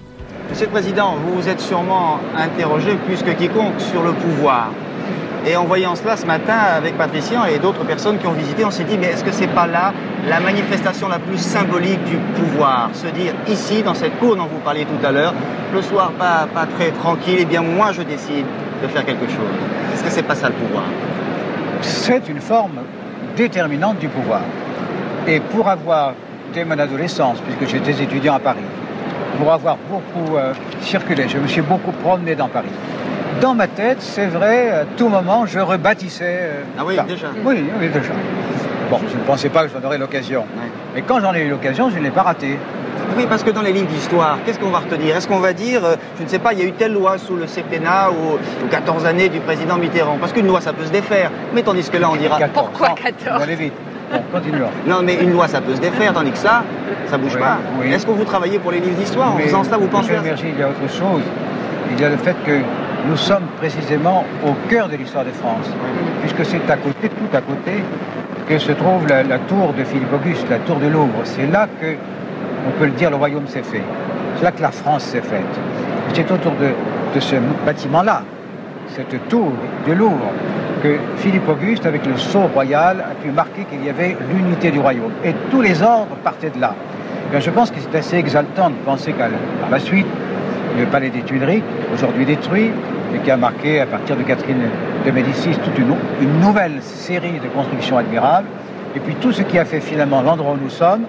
Monsieur 0.49 0.65
le 0.67 0.71
Président, 0.71 1.15
vous 1.17 1.41
vous 1.41 1.49
êtes 1.49 1.60
sûrement 1.60 2.19
interrogé 2.36 2.95
plus 3.05 3.21
que 3.21 3.31
quiconque 3.31 3.79
sur 3.79 4.01
le 4.01 4.13
pouvoir. 4.13 4.69
Et 5.45 5.55
en 5.57 5.65
voyant 5.65 5.93
cela 5.95 6.15
ce 6.15 6.25
matin 6.25 6.55
avec 6.75 6.97
Patricia 6.97 7.51
et 7.51 7.60
d'autres 7.60 7.83
personnes 7.83 8.17
qui 8.17 8.27
ont 8.27 8.31
visité, 8.31 8.63
on 8.63 8.71
s'est 8.71 8.86
dit, 8.86 8.97
mais 8.97 9.07
est-ce 9.07 9.25
que 9.25 9.31
c'est 9.31 9.47
pas 9.47 9.67
là 9.67 9.93
la 10.27 10.39
manifestation 10.39 11.10
la 11.10 11.19
plus 11.19 11.38
symbolique 11.38 12.03
du 12.05 12.15
pouvoir? 12.36 12.89
Se 12.93 13.07
dire 13.07 13.33
ici, 13.49 13.83
dans 13.83 13.93
cette 13.93 14.17
cour 14.19 14.38
dont 14.38 14.45
vous 14.45 14.60
parliez 14.60 14.86
tout 14.86 15.05
à 15.05 15.12
l'heure, 15.12 15.33
le 15.73 15.81
soir 15.81 16.12
pas, 16.12 16.47
très 16.77 16.91
tranquille, 16.91 17.39
et 17.39 17.41
eh 17.41 17.45
bien 17.45 17.62
moi 17.62 17.91
je 17.91 18.01
décide 18.01 18.45
de 18.81 18.88
faire 18.88 19.05
quelque 19.05 19.27
chose. 19.27 19.55
Est-ce 19.93 20.03
que 20.03 20.10
c'est 20.10 20.23
pas 20.23 20.36
ça 20.36 20.47
le 20.47 20.55
pouvoir? 20.55 20.83
C'est 21.81 22.27
une 22.29 22.41
forme 22.41 22.79
déterminante 23.36 23.99
du 23.99 24.07
pouvoir. 24.07 24.41
Et 25.27 25.41
pour 25.41 25.67
avoir, 25.67 26.13
dès 26.53 26.63
mon 26.63 26.79
adolescence, 26.79 27.39
puisque 27.41 27.69
j'étais 27.69 28.01
étudiant 28.01 28.36
à 28.36 28.39
Paris, 28.39 28.60
pour 29.38 29.52
avoir 29.52 29.78
beaucoup 29.89 30.36
euh, 30.36 30.54
circulé. 30.82 31.28
Je 31.28 31.38
me 31.38 31.47
suis 31.47 31.62
beaucoup 31.62 31.91
promené 31.91 32.36
dans 32.36 32.47
Paris. 32.47 32.69
Dans 33.41 33.54
ma 33.54 33.67
tête, 33.67 34.02
c'est 34.02 34.28
vrai, 34.28 34.71
à 34.71 34.86
tout 34.86 35.10
moment, 35.10 35.45
je 35.45 35.60
rebâtissais. 35.60 36.39
Euh, 36.41 36.63
ah 36.78 36.84
oui, 36.86 36.97
déjà 37.08 37.28
Oui, 37.45 37.63
oui, 37.80 37.89
déjà. 37.89 38.13
Bon, 38.89 39.00
je 39.08 39.17
ne 39.17 39.23
pensais 39.23 39.50
pas 39.50 39.63
que 39.63 39.69
j'en 39.69 39.86
aurais 39.86 39.97
l'occasion. 39.97 40.45
Mais 40.95 41.02
quand 41.02 41.19
j'en 41.19 41.34
ai 41.34 41.41
eu 41.41 41.50
l'occasion, 41.50 41.89
je 41.89 41.97
ne 42.00 42.04
l'ai 42.04 42.10
pas 42.10 42.23
raté. 42.23 42.58
Oui, 43.15 43.26
parce 43.30 43.43
que 43.43 43.52
dans 43.52 43.62
les 43.62 43.73
livres 43.73 43.88
d'histoire, 43.88 44.39
qu'est-ce 44.45 44.60
qu'on 44.60 44.69
va 44.69 44.80
retenir? 44.80 45.15
Est-ce 45.15 45.28
qu'on 45.28 45.39
va 45.39 45.54
dire, 45.54 45.86
euh, 45.86 45.95
je 46.17 46.23
ne 46.23 46.28
sais 46.28 46.39
pas, 46.39 46.54
il 46.54 46.60
y 46.60 46.62
a 46.63 46.65
eu 46.65 46.71
telle 46.71 46.93
loi 46.93 47.17
sous 47.17 47.36
le 47.36 47.47
septennat 47.47 48.10
ou 48.10 48.36
aux 48.36 48.67
14 48.69 49.06
années 49.06 49.30
du 49.30 49.39
président 49.39 49.78
Mitterrand? 49.78 50.17
Parce 50.19 50.34
qu'une 50.34 50.47
loi, 50.47 50.62
ça 50.62 50.73
peut 50.73 50.86
se 50.86 50.91
défaire. 50.91 51.32
Mais 51.54 51.62
tandis 51.62 51.88
que 51.89 51.97
là, 51.97 52.10
on 52.12 52.15
dira... 52.15 52.39
Pourquoi 52.54 52.89
14 52.89 53.43
On 53.43 53.56
vite. 53.56 53.73
Bon, 54.11 54.21
continuons. 54.31 54.69
Non, 54.87 55.01
mais 55.03 55.15
une 55.15 55.31
loi, 55.33 55.47
ça 55.47 55.61
peut 55.61 55.75
se 55.75 55.81
défaire, 55.81 56.13
tandis 56.13 56.31
que 56.31 56.37
ça, 56.37 56.63
ça 57.07 57.17
bouge 57.17 57.37
pas. 57.37 57.57
Est-ce 57.85 58.05
que 58.05 58.11
vous 58.11 58.23
travaillez 58.23 58.59
pour 58.59 58.71
les 58.71 58.79
livres 58.79 58.95
d'histoire 58.97 59.35
En 59.35 59.37
faisant 59.39 59.63
ça, 59.63 59.77
vous 59.77 59.87
pensez 59.87 60.11
à... 60.15 60.21
il 60.21 60.59
y 60.59 60.63
a 60.63 60.69
autre 60.69 60.89
chose. 60.89 61.21
il 61.91 61.99
y 61.99 62.05
a 62.05 62.09
le 62.09 62.17
fait 62.17 62.35
que 62.45 62.59
nous 63.07 63.17
sommes 63.17 63.45
précisément 63.57 64.25
au 64.45 64.53
cœur 64.69 64.89
de 64.89 64.95
l'histoire 64.95 65.25
de 65.25 65.31
France, 65.31 65.69
puisque 66.21 66.45
c'est 66.45 66.69
à 66.71 66.77
côté, 66.77 67.09
tout 67.09 67.35
à 67.37 67.41
côté, 67.41 67.83
que 68.47 68.57
se 68.57 68.71
trouve 68.71 69.07
la, 69.07 69.23
la 69.23 69.39
tour 69.39 69.73
de 69.77 69.83
Philippe 69.83 70.13
Auguste, 70.13 70.47
la 70.49 70.59
tour 70.59 70.77
de 70.77 70.87
Louvre. 70.87 71.19
C'est 71.23 71.47
là 71.47 71.67
que, 71.81 71.87
on 72.67 72.79
peut 72.79 72.85
le 72.85 72.91
dire, 72.91 73.09
le 73.09 73.17
royaume 73.17 73.47
s'est 73.47 73.63
fait. 73.63 73.83
C'est 74.37 74.43
là 74.45 74.51
que 74.51 74.61
la 74.61 74.71
France 74.71 75.03
s'est 75.03 75.21
faite. 75.21 75.45
C'est 76.13 76.31
autour 76.31 76.53
de, 76.53 76.69
de 77.13 77.19
ce 77.19 77.35
bâtiment-là, 77.65 78.23
cette 78.95 79.27
tour 79.27 79.51
de 79.87 79.93
Louvre, 79.93 80.31
que 80.81 80.97
Philippe 81.17 81.47
Auguste, 81.47 81.85
avec 81.85 82.05
le 82.05 82.17
sceau 82.17 82.47
royal, 82.53 82.99
a 82.99 83.15
pu 83.21 83.31
marquer 83.31 83.63
qu'il 83.69 83.83
y 83.85 83.89
avait 83.89 84.15
l'unité 84.31 84.71
du 84.71 84.79
royaume. 84.79 85.11
Et 85.23 85.33
tous 85.51 85.61
les 85.61 85.81
ordres 85.81 86.15
partaient 86.23 86.49
de 86.49 86.59
là. 86.59 86.73
Et 87.33 87.41
je 87.41 87.49
pense 87.49 87.71
que 87.71 87.77
c'est 87.79 87.97
assez 87.97 88.17
exaltant 88.17 88.69
de 88.69 88.75
penser 88.85 89.13
qu'à 89.13 89.29
la 89.69 89.79
suite, 89.79 90.07
le 90.79 90.85
palais 90.85 91.09
des 91.09 91.21
Tuileries, 91.21 91.63
aujourd'hui 91.93 92.25
détruit, 92.25 92.71
et 93.15 93.19
qui 93.19 93.31
a 93.31 93.37
marqué, 93.37 93.79
à 93.79 93.85
partir 93.85 94.15
de 94.15 94.23
Catherine 94.23 94.61
de 95.05 95.11
Médicis, 95.11 95.57
toute 95.63 95.77
une, 95.77 95.93
une 96.21 96.39
nouvelle 96.39 96.81
série 96.81 97.39
de 97.43 97.47
constructions 97.55 97.97
admirables. 97.97 98.47
Et 98.95 98.99
puis 98.99 99.15
tout 99.15 99.31
ce 99.31 99.41
qui 99.41 99.59
a 99.59 99.65
fait 99.65 99.79
finalement 99.79 100.21
l'endroit 100.21 100.53
où 100.53 100.63
nous 100.63 100.69
sommes, 100.69 101.03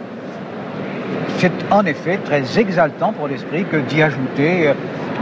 c'est 1.39 1.53
en 1.71 1.85
effet 1.87 2.19
très 2.25 2.59
exaltant 2.59 3.13
pour 3.13 3.29
l'esprit 3.29 3.65
que 3.65 3.77
d'y 3.77 4.03
ajouter, 4.03 4.69
euh, 4.69 4.73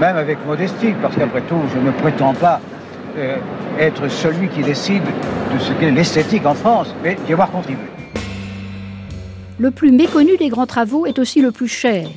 même 0.00 0.16
avec 0.16 0.38
modestie, 0.46 0.94
parce 1.02 1.14
qu'après 1.16 1.42
tout, 1.42 1.60
je 1.74 1.78
ne 1.78 1.90
prétends 1.90 2.34
pas 2.34 2.60
euh, 3.16 3.38
être 3.78 4.08
celui 4.08 4.48
qui 4.48 4.62
décide 4.62 5.02
de 5.02 5.58
ce 5.58 5.72
qu'est 5.74 5.90
l'esthétique 5.90 6.44
en 6.46 6.54
France, 6.54 6.94
mais 7.02 7.16
d'y 7.26 7.32
avoir 7.32 7.50
contribué. 7.50 7.86
Le 9.58 9.70
plus 9.70 9.90
méconnu 9.90 10.36
des 10.36 10.48
grands 10.48 10.66
travaux 10.66 11.06
est 11.06 11.18
aussi 11.18 11.40
le 11.40 11.50
plus 11.50 11.68
cher. 11.68 12.08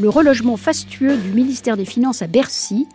Le 0.00 0.08
relogement 0.08 0.56
fastueux 0.56 1.16
du 1.16 1.30
ministère 1.30 1.76
des 1.76 1.84
Finances 1.84 2.22
à 2.22 2.28
Bercy, 2.28 2.86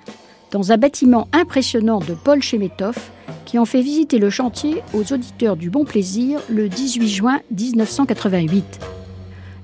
dans 0.52 0.72
un 0.72 0.78
bâtiment 0.78 1.28
impressionnant 1.34 2.00
de 2.00 2.14
Paul 2.14 2.42
Chemetov, 2.42 2.98
qui 3.46 3.60
en 3.60 3.66
fait 3.66 3.82
visiter 3.82 4.18
le 4.18 4.30
chantier 4.30 4.82
aux 4.94 5.12
auditeurs 5.12 5.58
du 5.58 5.70
Bon 5.70 5.84
Plaisir 5.84 6.40
le 6.50 6.70
18 6.70 7.08
juin 7.10 7.40
1988. 7.52 8.80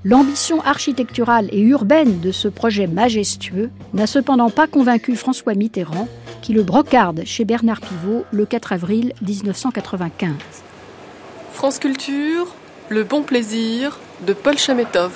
L'ambition 0.04 0.60
architecturale 0.62 1.48
et 1.52 1.60
urbaine 1.60 2.20
de 2.20 2.32
ce 2.32 2.48
projet 2.48 2.86
majestueux 2.86 3.70
n'a 3.94 4.06
cependant 4.06 4.50
pas 4.50 4.66
convaincu 4.66 5.14
François 5.16 5.54
Mitterrand, 5.54 6.08
qui 6.42 6.52
le 6.52 6.62
brocarde 6.62 7.22
chez 7.24 7.44
Bernard 7.44 7.80
Pivot 7.80 8.24
le 8.32 8.44
4 8.46 8.72
avril 8.72 9.12
1995. 9.22 10.32
France 11.52 11.78
Culture, 11.78 12.46
Le 12.88 13.04
Bon 13.04 13.22
Plaisir 13.22 13.98
de 14.26 14.32
Paul 14.32 14.58
Chametov. 14.58 15.12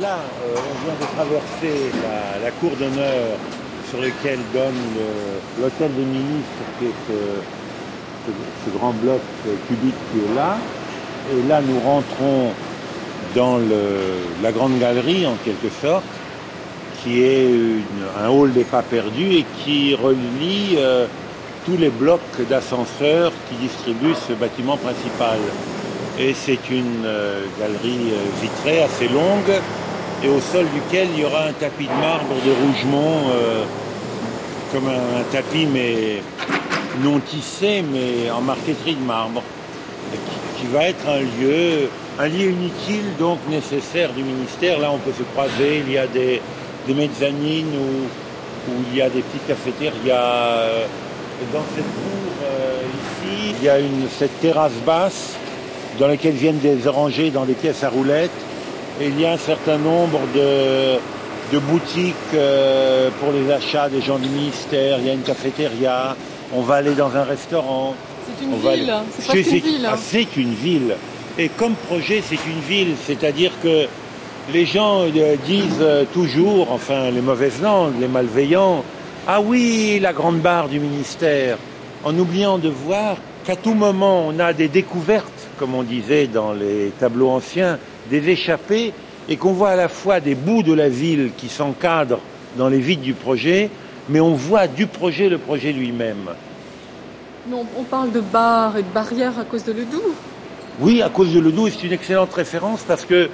Là, 0.00 0.16
euh, 0.18 0.56
on 0.56 0.84
vient 0.84 0.94
de 1.00 1.14
traverser 1.14 1.90
la, 2.02 2.44
la 2.44 2.50
cour 2.50 2.70
d'honneur 2.78 3.36
sur 3.88 4.00
laquelle 4.00 4.40
donne 4.52 4.74
l'hôtel 5.60 5.94
des 5.94 6.02
ministres, 6.02 6.64
qui 6.78 6.86
est 6.86 6.98
ce, 7.08 7.12
ce- 8.26 8.70
ce 8.72 8.76
grand 8.76 8.92
bloc 8.92 9.20
cubique 9.68 9.94
qui 10.12 10.18
est 10.18 10.34
là. 10.34 10.56
Et 11.32 11.48
là, 11.48 11.60
nous 11.62 11.78
rentrons 11.80 12.50
dans 13.36 13.58
le- 13.58 14.42
la 14.42 14.50
grande 14.50 14.78
galerie, 14.80 15.26
en 15.26 15.36
quelque 15.44 15.68
sorte, 15.80 16.04
qui 17.04 17.22
est 17.22 17.50
un 18.18 18.28
hall 18.30 18.52
des 18.52 18.64
pas 18.64 18.82
perdus 18.82 19.36
et 19.36 19.44
qui 19.58 19.94
relie 19.94 20.76
euh, 20.78 21.06
tous 21.66 21.76
les 21.76 21.90
blocs 21.90 22.20
d'ascenseurs 22.48 23.30
qui 23.48 23.56
distribuent 23.56 24.14
ce 24.26 24.32
bâtiment 24.32 24.78
principal. 24.78 25.38
Et 26.18 26.34
c'est 26.34 26.70
une 26.70 27.04
euh, 27.04 27.44
galerie 27.60 28.12
euh, 28.12 28.42
vitrée 28.42 28.82
assez 28.82 29.08
longue 29.08 29.60
et 30.22 30.28
au 30.28 30.40
sol 30.40 30.64
duquel 30.74 31.08
il 31.14 31.20
y 31.20 31.24
aura 31.24 31.44
un 31.44 31.52
tapis 31.52 31.86
de 31.86 32.00
marbre 32.00 32.34
de 32.46 32.50
Rougemont, 32.50 33.30
comme 34.72 34.88
un, 34.88 35.22
tapis 35.30 35.66
mais 35.66 36.22
non 37.02 37.18
tissé 37.18 37.82
mais 37.82 38.30
en 38.30 38.40
marqueterie 38.40 38.94
de 38.94 39.04
marbre, 39.04 39.42
qui, 40.12 40.62
qui 40.62 40.72
va 40.72 40.84
être 40.84 41.06
un 41.06 41.20
lieu, 41.20 41.90
un 42.18 42.28
lieu 42.28 42.52
inutile 42.52 43.04
donc 43.18 43.38
nécessaire 43.50 44.12
du 44.14 44.22
ministère. 44.22 44.78
Là 44.78 44.92
on 44.94 44.98
peut 44.98 45.12
se 45.12 45.24
croiser, 45.24 45.82
il 45.86 45.92
y 45.92 45.98
a 45.98 46.06
des, 46.06 46.40
des 46.86 46.94
mezzanines 46.94 47.72
où, 47.76 48.70
où 48.70 48.74
il 48.90 48.96
y 48.98 49.02
a 49.02 49.08
des 49.08 49.20
petites 49.22 49.46
cafétérias. 49.46 50.16
euh, 50.16 50.84
Dans 51.52 51.64
cette 51.74 51.84
cour 51.84 52.32
euh, 52.44 52.82
ici, 53.00 53.54
il 53.58 53.64
y 53.64 53.68
a 53.68 53.78
une, 53.78 54.06
cette 54.18 54.40
terrasse 54.40 54.72
basse 54.86 55.34
dans 55.98 56.08
laquelle 56.08 56.34
viennent 56.34 56.58
des 56.58 56.86
orangers 56.86 57.30
dans 57.30 57.44
des 57.44 57.54
pièces 57.54 57.82
à 57.84 57.88
roulettes. 57.88 58.30
Et 59.00 59.06
il 59.08 59.20
y 59.20 59.26
a 59.26 59.32
un 59.32 59.38
certain 59.38 59.76
nombre 59.78 60.20
de, 60.34 60.96
de 61.52 61.58
boutiques 61.58 62.14
euh, 62.34 63.10
pour 63.20 63.32
les 63.32 63.50
achats 63.52 63.88
des 63.88 64.00
gens 64.00 64.18
du 64.18 64.28
ministère. 64.28 64.98
Il 65.00 65.06
y 65.06 65.10
a 65.10 65.14
une 65.14 65.22
cafétéria. 65.22 66.16
On 66.54 66.60
va 66.62 66.76
aller 66.76 66.94
dans 66.94 67.16
un 67.16 67.24
restaurant. 67.24 67.94
C'est 68.38 68.44
une 68.44 68.56
va 68.60 68.74
ville, 68.76 68.92
c'est 69.18 69.34
une 69.34 69.60
ville. 69.60 69.88
c'est 69.98 70.36
une 70.36 70.54
ville. 70.54 70.94
Et 71.38 71.48
comme 71.48 71.74
projet, 71.74 72.22
c'est 72.28 72.38
une 72.46 72.60
ville. 72.60 72.94
C'est-à-dire 73.06 73.50
que 73.62 73.86
les 74.52 74.66
gens 74.66 75.02
euh, 75.02 75.36
disent 75.46 75.78
euh, 75.80 76.04
toujours, 76.12 76.70
enfin 76.70 77.10
les 77.10 77.20
mauvaises 77.20 77.62
langues, 77.62 77.94
les 78.00 78.08
malveillants, 78.08 78.84
ah 79.26 79.40
oui, 79.40 79.98
la 80.00 80.12
grande 80.12 80.40
barre 80.40 80.68
du 80.68 80.80
ministère, 80.80 81.56
en 82.04 82.16
oubliant 82.18 82.58
de 82.58 82.68
voir 82.68 83.16
qu'à 83.44 83.56
tout 83.56 83.74
moment, 83.74 84.26
on 84.26 84.38
a 84.38 84.52
des 84.52 84.68
découvertes, 84.68 85.48
comme 85.58 85.74
on 85.74 85.82
disait 85.82 86.26
dans 86.26 86.52
les 86.52 86.92
tableaux 86.98 87.30
anciens, 87.30 87.78
des 88.10 88.28
échappées, 88.28 88.92
et 89.28 89.36
qu'on 89.36 89.52
voit 89.52 89.70
à 89.70 89.76
la 89.76 89.88
fois 89.88 90.20
des 90.20 90.34
bouts 90.34 90.62
de 90.62 90.74
la 90.74 90.90
ville 90.90 91.30
qui 91.36 91.48
s'encadrent 91.48 92.20
dans 92.58 92.68
les 92.68 92.80
vides 92.80 93.00
du 93.00 93.14
projet, 93.14 93.70
mais 94.10 94.20
on 94.20 94.34
voit 94.34 94.66
du 94.66 94.86
projet 94.86 95.30
le 95.30 95.38
projet 95.38 95.72
lui-même. 95.72 96.28
Non, 97.48 97.64
on 97.78 97.82
parle 97.84 98.12
de 98.12 98.20
barres 98.20 98.76
et 98.76 98.82
de 98.82 98.88
barrières 98.88 99.38
à 99.38 99.44
cause 99.44 99.64
de 99.64 99.72
Ledoux. 99.72 100.14
Oui, 100.80 101.00
à 101.00 101.08
cause 101.08 101.32
de 101.32 101.40
Ledoux, 101.40 101.66
et 101.66 101.70
c'est 101.70 101.86
une 101.86 101.92
excellente 101.92 102.34
référence 102.34 102.82
parce 102.86 103.06
que 103.06 103.30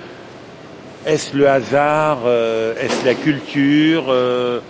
est-ce 1.06 1.36
le 1.36 1.48
hasard, 1.48 2.20
euh, 2.26 2.74
est-ce 2.78 3.06
la 3.06 3.14
culture 3.14 4.06
euh, 4.08 4.60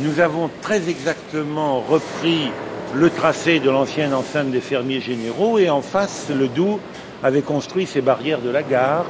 Nous 0.00 0.20
avons 0.20 0.50
très 0.62 0.88
exactement 0.88 1.80
repris 1.80 2.50
le 2.94 3.08
tracé 3.08 3.60
de 3.60 3.70
l'ancienne 3.70 4.12
enceinte 4.12 4.50
des 4.50 4.60
fermiers 4.60 5.00
généraux 5.00 5.58
et 5.58 5.70
en 5.70 5.80
face, 5.80 6.28
Ledoux 6.28 6.80
avait 7.22 7.42
construit 7.42 7.86
ces 7.86 8.00
barrières 8.00 8.40
de 8.40 8.50
la 8.50 8.62
gare. 8.62 9.04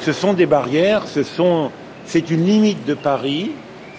Ce 0.00 0.12
sont 0.12 0.34
des 0.34 0.46
barrières, 0.46 1.02
c'est 2.04 2.30
une 2.30 2.46
limite 2.46 2.86
de 2.86 2.94
Paris 2.94 3.50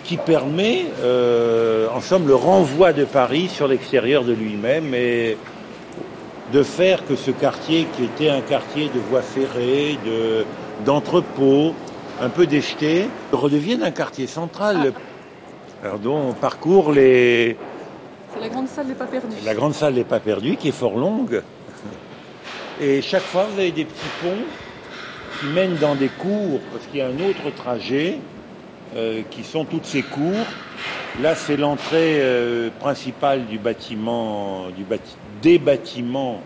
qui 0.05 0.15
permet, 0.15 0.85
euh, 1.03 1.87
en 1.93 1.99
somme, 1.99 2.27
le 2.27 2.35
renvoi 2.35 2.93
de 2.93 3.03
Paris 3.03 3.49
sur 3.53 3.67
l'extérieur 3.67 4.23
de 4.23 4.31
lui-même 4.31 4.93
et 4.95 5.37
de 6.53 6.63
faire 6.63 7.05
que 7.05 7.17
ce 7.17 7.31
quartier, 7.31 7.87
qui 7.95 8.05
était 8.05 8.29
un 8.29 8.41
quartier 8.41 8.85
de 8.85 8.99
voies 9.09 9.21
ferrées, 9.21 9.99
de, 10.05 10.45
d'entrepôts, 10.85 11.75
un 12.21 12.29
peu 12.29 12.47
déjeté, 12.47 13.07
redevienne 13.31 13.83
un 13.83 13.91
quartier 13.91 14.27
central. 14.27 14.93
Alors 15.83 15.99
donc, 15.99 16.29
on 16.29 16.33
parcourt 16.33 16.91
les, 16.91 17.57
C'est 18.33 18.41
la 18.41 18.49
grande 18.49 18.67
salle 18.67 18.87
des 18.87 18.93
pas 18.93 19.05
perdus. 19.05 19.35
la 19.45 19.53
grande 19.53 19.73
salle 19.73 19.93
des 19.93 20.03
pas 20.03 20.19
perdus, 20.19 20.57
qui 20.57 20.69
est 20.69 20.73
fort 20.73 20.97
longue. 20.97 21.41
Et 22.81 23.01
chaque 23.01 23.23
fois, 23.23 23.47
vous 23.51 23.59
avez 23.59 23.71
des 23.71 23.85
petits 23.85 24.11
ponts 24.21 24.43
qui 25.39 25.47
mènent 25.47 25.77
dans 25.77 25.95
des 25.95 26.09
cours, 26.09 26.59
parce 26.71 26.85
qu'il 26.87 26.99
y 26.99 27.01
a 27.01 27.07
un 27.07 27.29
autre 27.29 27.53
trajet, 27.55 28.19
euh, 28.95 29.21
qui 29.29 29.43
sont 29.43 29.65
toutes 29.65 29.85
ces 29.85 30.01
cours. 30.01 30.45
Là, 31.21 31.35
c'est 31.35 31.57
l'entrée 31.57 32.21
euh, 32.21 32.69
principale 32.79 33.45
du 33.45 33.57
bâtiment, 33.57 34.69
du 34.69 34.85
des 35.41 35.59
bâtiments 35.59 36.41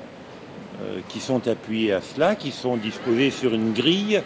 euh, 0.81 0.99
qui 1.09 1.19
sont 1.19 1.47
appuyés 1.47 1.93
à 1.93 2.01
cela, 2.01 2.35
qui 2.35 2.51
sont 2.51 2.77
disposés 2.77 3.31
sur 3.31 3.53
une 3.53 3.73
grille, 3.73 4.21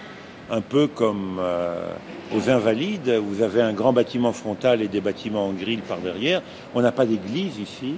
un 0.49 0.61
peu 0.61 0.87
comme 0.87 1.37
euh, 1.39 1.89
aux 2.35 2.49
Invalides. 2.49 3.09
Vous 3.09 3.41
avez 3.41 3.61
un 3.61 3.73
grand 3.73 3.93
bâtiment 3.93 4.33
frontal 4.33 4.81
et 4.81 4.87
des 4.87 5.01
bâtiments 5.01 5.47
en 5.47 5.51
grille 5.51 5.81
par 5.87 5.99
derrière. 5.99 6.41
On 6.75 6.81
n'a 6.81 6.91
pas 6.91 7.05
d'église 7.05 7.59
ici, 7.59 7.95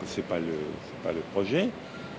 le, 0.00 0.06
c'est 0.06 0.26
pas 0.26 0.38
le 0.38 1.20
projet. 1.32 1.68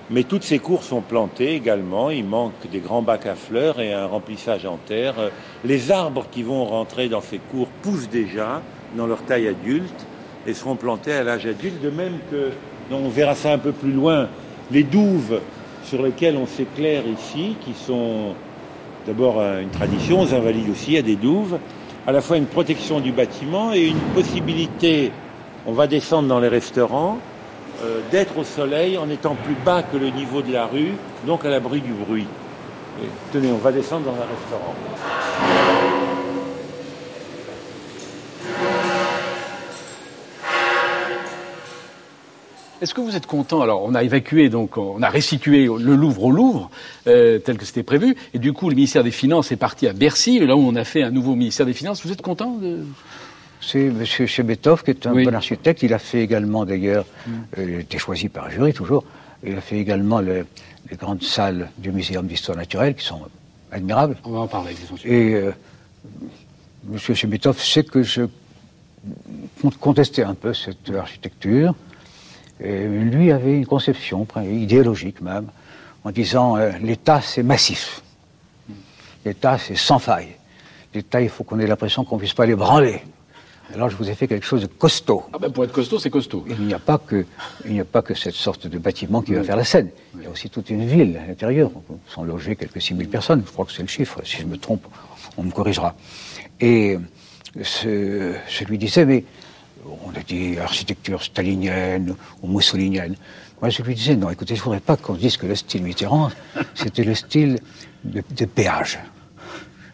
Mais 0.10 0.24
toutes 0.24 0.44
ces 0.44 0.60
cours 0.60 0.84
sont 0.84 1.02
plantées 1.02 1.56
également. 1.56 2.10
Il 2.10 2.26
manque 2.26 2.70
des 2.70 2.80
grands 2.80 3.02
bacs 3.02 3.28
à 3.28 3.36
fleurs 3.36 3.80
et 3.80 3.94
un 3.94 4.08
remplissage 4.08 4.66
en 4.66 4.78
terre. 4.78 5.16
Les 5.64 5.90
arbres 5.90 6.26
qui 6.30 6.44
vont 6.44 6.66
rentrer 6.66 7.08
dans 7.08 7.22
ces 7.22 7.38
cours 7.38 7.68
poussent 7.82 8.10
déjà 8.10 8.62
dans 8.98 9.08
leur 9.08 9.22
taille 9.24 9.48
adulte 9.48 10.06
et 10.46 10.54
seront 10.54 10.76
plantés 10.76 11.14
à 11.14 11.24
l'âge 11.24 11.46
adulte. 11.46 11.82
De 11.82 11.90
même 11.90 12.18
que, 12.30 12.50
on 12.92 13.08
verra 13.08 13.36
ça 13.36 13.54
un 13.54 13.58
peu 13.58 13.72
plus 13.72 13.94
loin, 13.94 14.28
les 14.70 14.84
douves 14.84 15.40
sur 15.86 16.02
lesquelles 16.02 16.36
on 16.36 16.46
s'éclaire 16.46 17.04
ici, 17.08 17.56
qui 17.64 17.74
sont 17.74 18.36
d'abord 19.06 19.40
euh, 19.40 19.62
une 19.62 19.70
tradition, 19.70 20.22
aux 20.22 20.34
Invalides 20.34 20.70
aussi, 20.70 20.98
a 20.98 21.02
des 21.02 21.16
douves, 21.16 21.58
à 22.08 22.12
la 22.12 22.22
fois 22.22 22.38
une 22.38 22.46
protection 22.46 23.00
du 23.00 23.12
bâtiment 23.12 23.74
et 23.74 23.88
une 23.88 24.00
possibilité, 24.14 25.12
on 25.66 25.74
va 25.74 25.88
descendre 25.88 26.28
dans 26.28 26.40
les 26.40 26.48
restaurants, 26.48 27.20
euh, 27.84 28.02
d'être 28.12 28.38
au 28.38 28.44
soleil 28.44 28.98
en 28.98 29.10
étant 29.10 29.36
plus 29.36 29.56
bas 29.66 29.84
que 29.84 29.98
le 29.98 30.10
niveau 30.10 30.42
de 30.42 30.52
la 30.52 30.66
rue, 30.66 30.94
donc 31.26 31.46
à 31.46 31.50
l'abri 31.50 31.82
du 31.82 31.94
bruit. 31.94 32.28
Tenez, 33.32 33.52
on 33.52 33.58
va 33.58 33.72
descendre 33.72 34.06
dans 34.06 34.12
un 34.12 34.28
restaurant. 34.28 36.01
Est-ce 42.82 42.96
que 42.96 43.02
vous 43.02 43.16
êtes 43.16 43.28
content 43.28 43.62
Alors, 43.62 43.84
on 43.84 43.94
a 43.94 44.02
évacué, 44.04 44.50
donc, 44.50 44.76
on 44.76 45.04
a 45.04 45.10
restitué 45.10 45.66
le 45.66 45.96
Louvre 45.96 46.24
au 46.24 46.32
Louvre, 46.32 46.72
euh, 47.06 47.38
tel 47.38 47.58
que 47.60 47.66
c'était 47.66 47.84
prévu, 47.84 48.16
et 48.34 48.40
du 48.40 48.54
coup, 48.54 48.70
le 48.70 48.76
ministère 48.76 49.04
des 49.04 49.12
Finances 49.12 49.52
est 49.52 49.56
parti 49.56 49.88
à 49.88 49.94
Bercy, 49.94 50.40
là 50.40 50.56
où 50.56 50.62
on 50.62 50.76
a 50.76 50.84
fait 50.84 51.04
un 51.04 51.12
nouveau 51.12 51.36
ministère 51.36 51.68
des 51.68 51.74
Finances. 51.74 52.04
Vous 52.04 52.12
êtes 52.12 52.24
content 52.24 52.58
de... 52.58 52.80
C'est 53.62 53.86
M. 53.86 54.04
Chebetov 54.04 54.82
qui 54.82 54.90
est 54.90 55.06
un 55.06 55.14
bon 55.14 55.36
architecte. 55.36 55.84
Il 55.84 55.94
a 55.94 56.00
fait 56.00 56.22
également, 56.24 56.66
d'ailleurs, 56.66 57.06
euh, 57.60 57.66
il 57.70 57.76
a 57.76 57.80
été 57.82 58.00
choisi 58.00 58.30
par 58.30 58.46
un 58.46 58.50
jury 58.50 58.74
toujours, 58.74 59.04
il 59.44 59.56
a 59.56 59.62
fait 59.62 59.78
également 59.78 60.20
les 60.20 60.44
grandes 60.98 61.22
salles 61.22 61.70
du 61.78 61.92
Muséum 61.92 62.26
d'histoire 62.26 62.58
naturelle 62.58 62.96
qui 62.96 63.06
sont 63.06 63.22
admirables. 63.72 64.18
On 64.24 64.32
va 64.32 64.40
en 64.40 64.48
parler, 64.48 64.76
Et 65.06 65.36
euh, 65.36 65.52
M. 66.92 66.98
Chebetov 66.98 67.60
sait 67.60 67.84
que 67.84 68.02
je 68.02 68.24
contestais 69.80 70.24
un 70.24 70.34
peu 70.34 70.56
cette 70.56 70.90
architecture. 70.90 71.76
Et 72.64 72.88
lui 72.88 73.32
avait 73.32 73.58
une 73.58 73.66
conception 73.66 74.28
idéologique 74.44 75.22
même, 75.22 75.48
en 76.04 76.12
disant 76.12 76.58
euh, 76.58 76.72
l'État 76.82 77.22
c'est 77.22 77.44
massif, 77.44 78.04
l'État 79.26 79.58
c'est 79.58 79.76
sans 79.76 80.00
faille, 80.00 80.36
l'État 80.94 81.22
il 81.22 81.30
faut 81.30 81.44
qu'on 81.44 81.60
ait 81.60 81.68
l'impression 81.68 82.04
qu'on 82.04 82.16
ne 82.16 82.20
puisse 82.20 82.34
pas 82.34 82.46
les 82.46 82.56
branler. 82.56 83.02
Alors 83.74 83.90
je 83.90 83.96
vous 83.96 84.10
ai 84.10 84.16
fait 84.16 84.28
quelque 84.28 84.46
chose 84.46 84.62
de 84.62 84.68
costaud. 84.68 85.24
Ah 85.34 85.40
ben 85.40 85.50
pour 85.50 85.64
être 85.64 85.72
costaud, 85.72 85.98
c'est 85.98 86.10
costaud. 86.10 86.46
Il 86.50 86.66
n'y 86.66 86.74
a 86.74 86.80
pas 86.80 86.98
que 86.98 87.26
il 87.66 87.72
n'y 87.72 87.80
a 87.80 87.86
pas 87.86 88.02
que 88.02 88.14
cette 88.14 88.36
sorte 88.36 88.68
de 88.68 88.78
bâtiment 88.78 89.22
qui 89.22 89.34
va 89.34 89.44
faire 89.44 89.56
la 89.56 89.64
scène. 89.64 89.90
Il 90.16 90.24
y 90.24 90.26
a 90.26 90.30
aussi 90.30 90.50
toute 90.50 90.70
une 90.70 90.86
ville 90.86 91.18
à 91.24 91.28
l'intérieur. 91.28 91.72
Sont 92.08 92.24
logées 92.24 92.58
quelques 92.58 92.82
6000 92.82 93.08
personnes. 93.08 93.44
Je 93.46 93.52
crois 93.52 93.66
que 93.66 93.72
c'est 93.72 93.82
le 93.82 93.88
chiffre. 93.88 94.20
Si 94.26 94.38
je 94.38 94.46
me 94.46 94.58
trompe, 94.58 94.86
on 95.38 95.44
me 95.44 95.52
corrigera. 95.52 95.96
Et 96.60 96.98
ce, 97.64 98.34
je 98.50 98.64
lui 98.66 98.78
disais, 98.78 99.06
mais 99.06 99.24
on 100.06 100.10
a 100.18 100.24
dit 100.24 100.58
architecture 100.58 101.24
stalinienne 101.24 102.16
ou 102.42 102.48
mussolinienne. 102.48 103.16
Moi, 103.62 103.70
je 103.70 103.82
lui 103.84 103.96
disais, 103.96 104.16
non, 104.16 104.30
écoutez, 104.30 104.56
je 104.56 104.62
ne 104.62 104.66
voudrais 104.66 104.80
pas 104.80 104.98
qu'on 104.98 105.14
dise 105.14 105.38
que 105.38 105.46
le 105.46 105.56
style 105.56 105.84
Mitterrand, 105.84 106.32
c'était 106.74 107.04
le 107.04 107.14
style 107.14 107.60
de, 108.04 108.46
péage. 108.46 109.00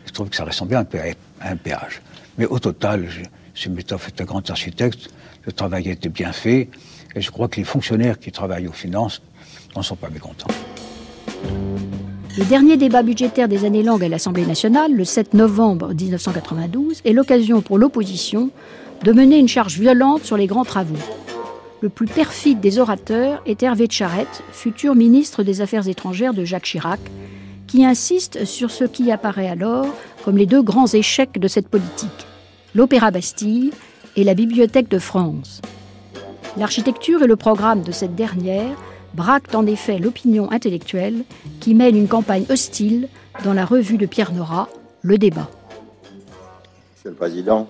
Je 0.06 0.12
trouve 0.12 0.30
que 0.30 0.36
ça 0.36 0.45
ressemblait 0.45 0.78
un 0.78 0.86
peu 0.86 1.00
à 1.00 1.50
un 1.50 1.58
péage. 1.58 2.02
Mais 2.38 2.45
au 2.45 2.60
total, 2.60 3.08
ce 3.54 3.70
Mitterrand 3.70 4.02
est 4.08 4.22
un 4.22 4.26
grand 4.26 4.50
architecte, 4.50 5.10
le 5.45 5.52
travail 5.52 5.89
été 5.89 6.10
bien 6.10 6.32
fait, 6.32 6.70
et 7.16 7.22
je 7.22 7.32
crois 7.32 7.48
que 7.48 7.58
les 7.58 7.66
fonctionnaires 7.66 8.20
qui 8.20 8.32
travaillent 8.32 8.68
aux 8.68 8.74
finances 8.74 9.22
n'en 9.76 9.82
sont 9.82 9.95
pas 9.95 10.10
mécontents. 10.10 10.48
Le 12.38 12.45
dernier 12.45 12.78
débat 12.78 13.02
budgétaire 13.02 13.48
des 13.48 13.66
années 13.66 13.82
longues 13.82 14.04
à 14.04 14.10
l'Assemblée 14.10 14.45
nationale, 14.45 14.93
le 14.93 15.04
7 15.04 15.34
novembre 15.34 15.93
1992, 15.95 17.02
est 17.04 17.12
l'occasion 17.12 17.62
pour 17.62 17.80
l'opposition 17.80 18.52
de 19.04 19.12
mener 19.12 19.38
une 19.38 19.48
charge 19.48 19.80
violente 19.80 20.24
sur 20.24 20.38
les 20.38 20.48
grands 20.48 20.66
travaux. 20.66 20.95
Le 21.82 21.89
plus 21.89 22.08
perfide 22.08 22.60
des 22.60 22.80
orateurs 22.80 23.41
est 23.45 23.62
Hervé 23.62 23.88
de 23.88 23.91
Charette, 23.91 24.43
futur 24.52 24.95
ministre 24.95 25.43
des 25.43 25.62
Affaires 25.62 25.88
étrangères 25.88 26.34
de 26.34 26.43
Jacques 26.43 26.64
Chirac, 26.64 27.00
qui 27.68 27.86
insiste 27.86 28.45
sur 28.45 28.72
ce 28.72 28.84
qui 28.84 29.12
apparaît 29.12 29.50
alors 29.50 29.88
comme 30.26 30.38
les 30.38 30.45
deux 30.45 30.64
grands 30.64 30.88
échecs 30.88 31.39
de 31.39 31.48
cette 31.48 31.68
politique, 31.68 32.28
l'Opéra 32.74 33.12
Bastille 33.12 33.72
et 34.16 34.24
la 34.24 34.34
Bibliothèque 34.34 34.89
de 34.89 35.00
France. 35.00 35.62
L'architecture 36.58 37.22
et 37.22 37.28
le 37.28 37.36
programme 37.36 37.82
de 37.82 37.91
cette 37.91 38.16
dernière 38.16 38.76
braquent 39.14 39.54
en 39.54 39.68
effet 39.68 40.00
l'opinion 40.00 40.52
intellectuelle 40.52 41.24
qui 41.60 41.76
mène 41.76 41.95
une 41.95 42.08
campagne 42.08 42.45
hostile 42.50 43.08
dans 43.43 43.54
la 43.54 43.66
revue 43.66 43.98
de 43.98 44.08
Pierre 44.08 44.34
Nora, 44.34 44.68
Le 45.02 45.18
Débat. 45.20 45.50
Monsieur 46.95 47.12
le 47.12 47.16
Président, 47.16 47.68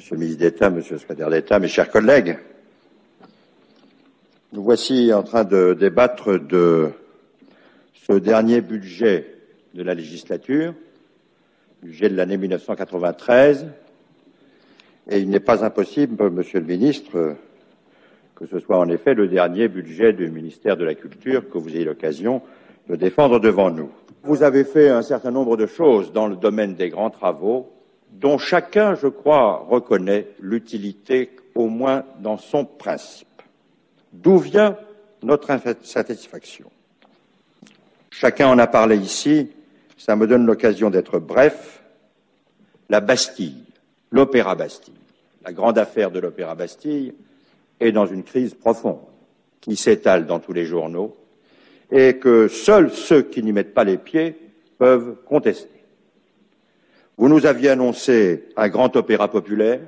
Monsieur 0.00 0.14
le 0.14 0.20
ministre 0.22 0.40
d'État, 0.40 0.70
Monsieur 0.70 0.94
le 0.94 0.98
secrétaire 0.98 1.28
d'État, 1.28 1.58
mes 1.58 1.68
chers 1.68 1.90
collègues, 1.90 2.38
nous 4.54 4.62
voici 4.62 5.12
en 5.12 5.22
train 5.22 5.44
de 5.44 5.76
débattre 5.78 6.40
de 6.40 6.88
ce 7.92 8.14
dernier 8.14 8.62
budget 8.62 9.26
de 9.74 9.82
la 9.82 9.92
législature, 9.92 10.72
budget 11.82 12.08
de 12.08 12.16
l'année 12.16 12.38
1993, 12.38 13.66
et 15.10 15.18
il 15.18 15.28
n'est 15.28 15.38
pas 15.38 15.66
impossible, 15.66 16.30
Monsieur 16.30 16.60
le 16.60 16.66
ministre, 16.66 17.36
que 18.36 18.46
ce 18.46 18.58
soit 18.58 18.78
en 18.78 18.88
effet 18.88 19.12
le 19.12 19.28
dernier 19.28 19.68
budget 19.68 20.14
du 20.14 20.30
ministère 20.30 20.78
de 20.78 20.84
la 20.84 20.94
Culture 20.94 21.46
que 21.50 21.58
vous 21.58 21.76
ayez 21.76 21.84
l'occasion 21.84 22.40
de 22.88 22.96
défendre 22.96 23.38
devant 23.38 23.70
nous. 23.70 23.90
Vous 24.22 24.42
avez 24.42 24.64
fait 24.64 24.88
un 24.88 25.02
certain 25.02 25.30
nombre 25.30 25.58
de 25.58 25.66
choses 25.66 26.10
dans 26.10 26.26
le 26.26 26.36
domaine 26.36 26.74
des 26.74 26.88
grands 26.88 27.10
travaux 27.10 27.70
dont 28.12 28.38
chacun, 28.38 28.94
je 28.94 29.06
crois, 29.06 29.66
reconnaît 29.68 30.28
l'utilité, 30.40 31.30
au 31.54 31.68
moins 31.68 32.04
dans 32.20 32.38
son 32.38 32.64
principe. 32.64 33.26
D'où 34.12 34.38
vient 34.38 34.76
notre 35.22 35.50
insatisfaction? 35.50 36.70
Chacun 38.10 38.48
en 38.48 38.58
a 38.58 38.66
parlé 38.66 38.96
ici, 38.96 39.50
ça 39.96 40.16
me 40.16 40.26
donne 40.26 40.46
l'occasion 40.46 40.90
d'être 40.90 41.18
bref. 41.18 41.82
La 42.88 43.00
Bastille, 43.00 43.64
l'Opéra 44.10 44.54
Bastille, 44.54 44.94
la 45.44 45.52
grande 45.52 45.78
affaire 45.78 46.10
de 46.10 46.20
l'Opéra 46.20 46.54
Bastille 46.54 47.14
est 47.78 47.92
dans 47.92 48.06
une 48.06 48.24
crise 48.24 48.54
profonde 48.54 49.00
qui 49.60 49.76
s'étale 49.76 50.26
dans 50.26 50.40
tous 50.40 50.52
les 50.52 50.66
journaux 50.66 51.16
et 51.90 52.18
que 52.18 52.48
seuls 52.48 52.90
ceux 52.90 53.22
qui 53.22 53.42
n'y 53.42 53.52
mettent 53.52 53.74
pas 53.74 53.84
les 53.84 53.98
pieds 53.98 54.36
peuvent 54.78 55.16
contester. 55.26 55.79
Vous 57.20 57.28
nous 57.28 57.44
aviez 57.44 57.68
annoncé 57.68 58.44
un 58.56 58.70
grand 58.70 58.96
opéra 58.96 59.28
populaire. 59.28 59.80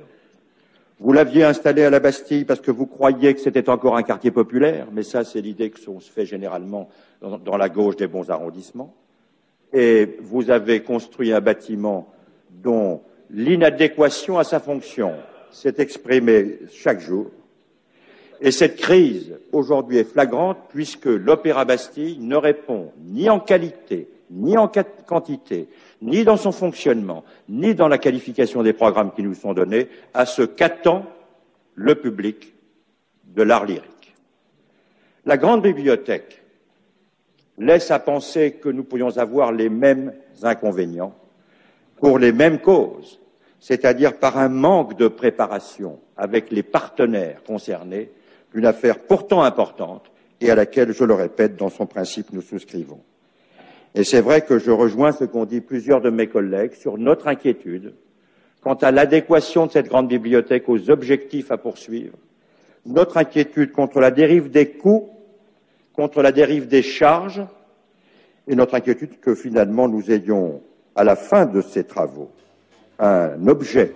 Vous 0.99 1.13
l'aviez 1.13 1.43
installé 1.43 1.83
à 1.83 1.89
la 1.89 1.99
Bastille 1.99 2.45
parce 2.45 2.59
que 2.59 2.69
vous 2.69 2.85
croyiez 2.85 3.33
que 3.33 3.39
c'était 3.39 3.69
encore 3.69 3.97
un 3.97 4.03
quartier 4.03 4.29
populaire, 4.29 4.85
mais 4.93 5.01
ça, 5.01 5.23
c'est 5.23 5.41
l'idée 5.41 5.71
que 5.71 5.79
se 5.79 5.89
fait 6.11 6.27
généralement 6.27 6.89
dans, 7.21 7.57
la 7.57 7.69
gauche 7.69 7.95
des 7.95 8.05
bons 8.05 8.29
arrondissements. 8.29 8.93
Et 9.73 10.15
vous 10.21 10.51
avez 10.51 10.83
construit 10.83 11.33
un 11.33 11.41
bâtiment 11.41 12.13
dont 12.51 13.01
l'inadéquation 13.31 14.37
à 14.37 14.43
sa 14.43 14.59
fonction 14.59 15.13
s'est 15.49 15.73
exprimée 15.79 16.59
chaque 16.71 16.99
jour. 16.99 17.31
Et 18.41 18.51
cette 18.51 18.75
crise, 18.75 19.33
aujourd'hui, 19.51 19.97
est 19.97 20.03
flagrante 20.03 20.59
puisque 20.69 21.07
l'Opéra 21.07 21.65
Bastille 21.65 22.19
ne 22.19 22.35
répond 22.35 22.91
ni 23.07 23.27
en 23.27 23.39
qualité, 23.39 24.07
ni 24.29 24.55
en 24.55 24.71
quantité, 25.07 25.67
ni 26.03 26.23
dans 26.25 26.37
son 26.37 26.51
fonctionnement, 26.51 27.23
ni 27.47 27.73
dans 27.75 27.87
la 27.87 27.97
qualification 27.97 28.61
des 28.61 28.73
programmes 28.73 29.13
qui 29.13 29.23
nous 29.23 29.33
sont 29.33 29.53
donnés, 29.53 29.87
à 30.13 30.25
ce 30.25 30.41
qu'attend 30.41 31.05
le 31.75 31.95
public 31.95 32.53
de 33.25 33.41
l'art 33.41 33.65
lyrique. 33.65 34.15
La 35.25 35.37
grande 35.37 35.63
bibliothèque 35.63 36.43
laisse 37.57 37.89
à 37.89 37.99
penser 37.99 38.51
que 38.51 38.69
nous 38.69 38.83
pourrions 38.83 39.17
avoir 39.17 39.51
les 39.51 39.69
mêmes 39.69 40.13
inconvénients 40.41 41.15
pour 41.97 42.19
les 42.19 42.33
mêmes 42.33 42.59
causes, 42.59 43.21
c'est-à-dire 43.59 44.17
par 44.17 44.37
un 44.37 44.49
manque 44.49 44.97
de 44.97 45.07
préparation 45.07 45.99
avec 46.17 46.51
les 46.51 46.63
partenaires 46.63 47.43
concernés 47.43 48.11
d'une 48.53 48.65
affaire 48.65 48.99
pourtant 48.99 49.43
importante 49.43 50.11
et 50.41 50.51
à 50.51 50.55
laquelle, 50.55 50.91
je 50.91 51.05
le 51.05 51.13
répète, 51.13 51.55
dans 51.55 51.69
son 51.69 51.85
principe, 51.85 52.33
nous 52.33 52.41
souscrivons. 52.41 52.99
Et 53.95 54.03
c'est 54.03 54.21
vrai 54.21 54.41
que 54.41 54.57
je 54.57 54.71
rejoins 54.71 55.11
ce 55.11 55.23
qu'ont 55.23 55.45
dit 55.45 55.61
plusieurs 55.61 56.01
de 56.01 56.09
mes 56.09 56.27
collègues 56.27 56.73
sur 56.73 56.97
notre 56.97 57.27
inquiétude 57.27 57.93
quant 58.61 58.75
à 58.75 58.91
l'adéquation 58.91 59.65
de 59.65 59.71
cette 59.71 59.89
grande 59.89 60.07
bibliothèque 60.07 60.69
aux 60.69 60.89
objectifs 60.89 61.51
à 61.51 61.57
poursuivre, 61.57 62.17
notre 62.85 63.17
inquiétude 63.17 63.73
contre 63.73 63.99
la 63.99 64.09
dérive 64.09 64.49
des 64.49 64.69
coûts, 64.69 65.09
contre 65.93 66.21
la 66.21 66.31
dérive 66.31 66.67
des 66.67 66.81
charges, 66.81 67.43
et 68.47 68.55
notre 68.55 68.75
inquiétude 68.75 69.19
que 69.19 69.35
finalement 69.35 69.87
nous 69.87 70.11
ayons, 70.11 70.61
à 70.95 71.03
la 71.03 71.15
fin 71.15 71.45
de 71.45 71.61
ces 71.61 71.83
travaux, 71.83 72.31
un 72.99 73.47
objet 73.47 73.93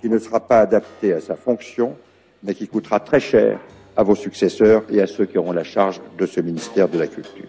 qui 0.00 0.08
ne 0.08 0.18
sera 0.18 0.40
pas 0.40 0.60
adapté 0.60 1.12
à 1.12 1.20
sa 1.20 1.34
fonction, 1.34 1.96
mais 2.42 2.54
qui 2.54 2.68
coûtera 2.68 3.00
très 3.00 3.20
cher 3.20 3.58
à 3.96 4.02
vos 4.02 4.14
successeurs 4.14 4.84
et 4.90 5.00
à 5.00 5.06
ceux 5.06 5.26
qui 5.26 5.38
auront 5.38 5.52
la 5.52 5.64
charge 5.64 6.00
de 6.18 6.26
ce 6.26 6.40
ministère 6.40 6.88
de 6.88 6.98
la 6.98 7.06
Culture. 7.06 7.48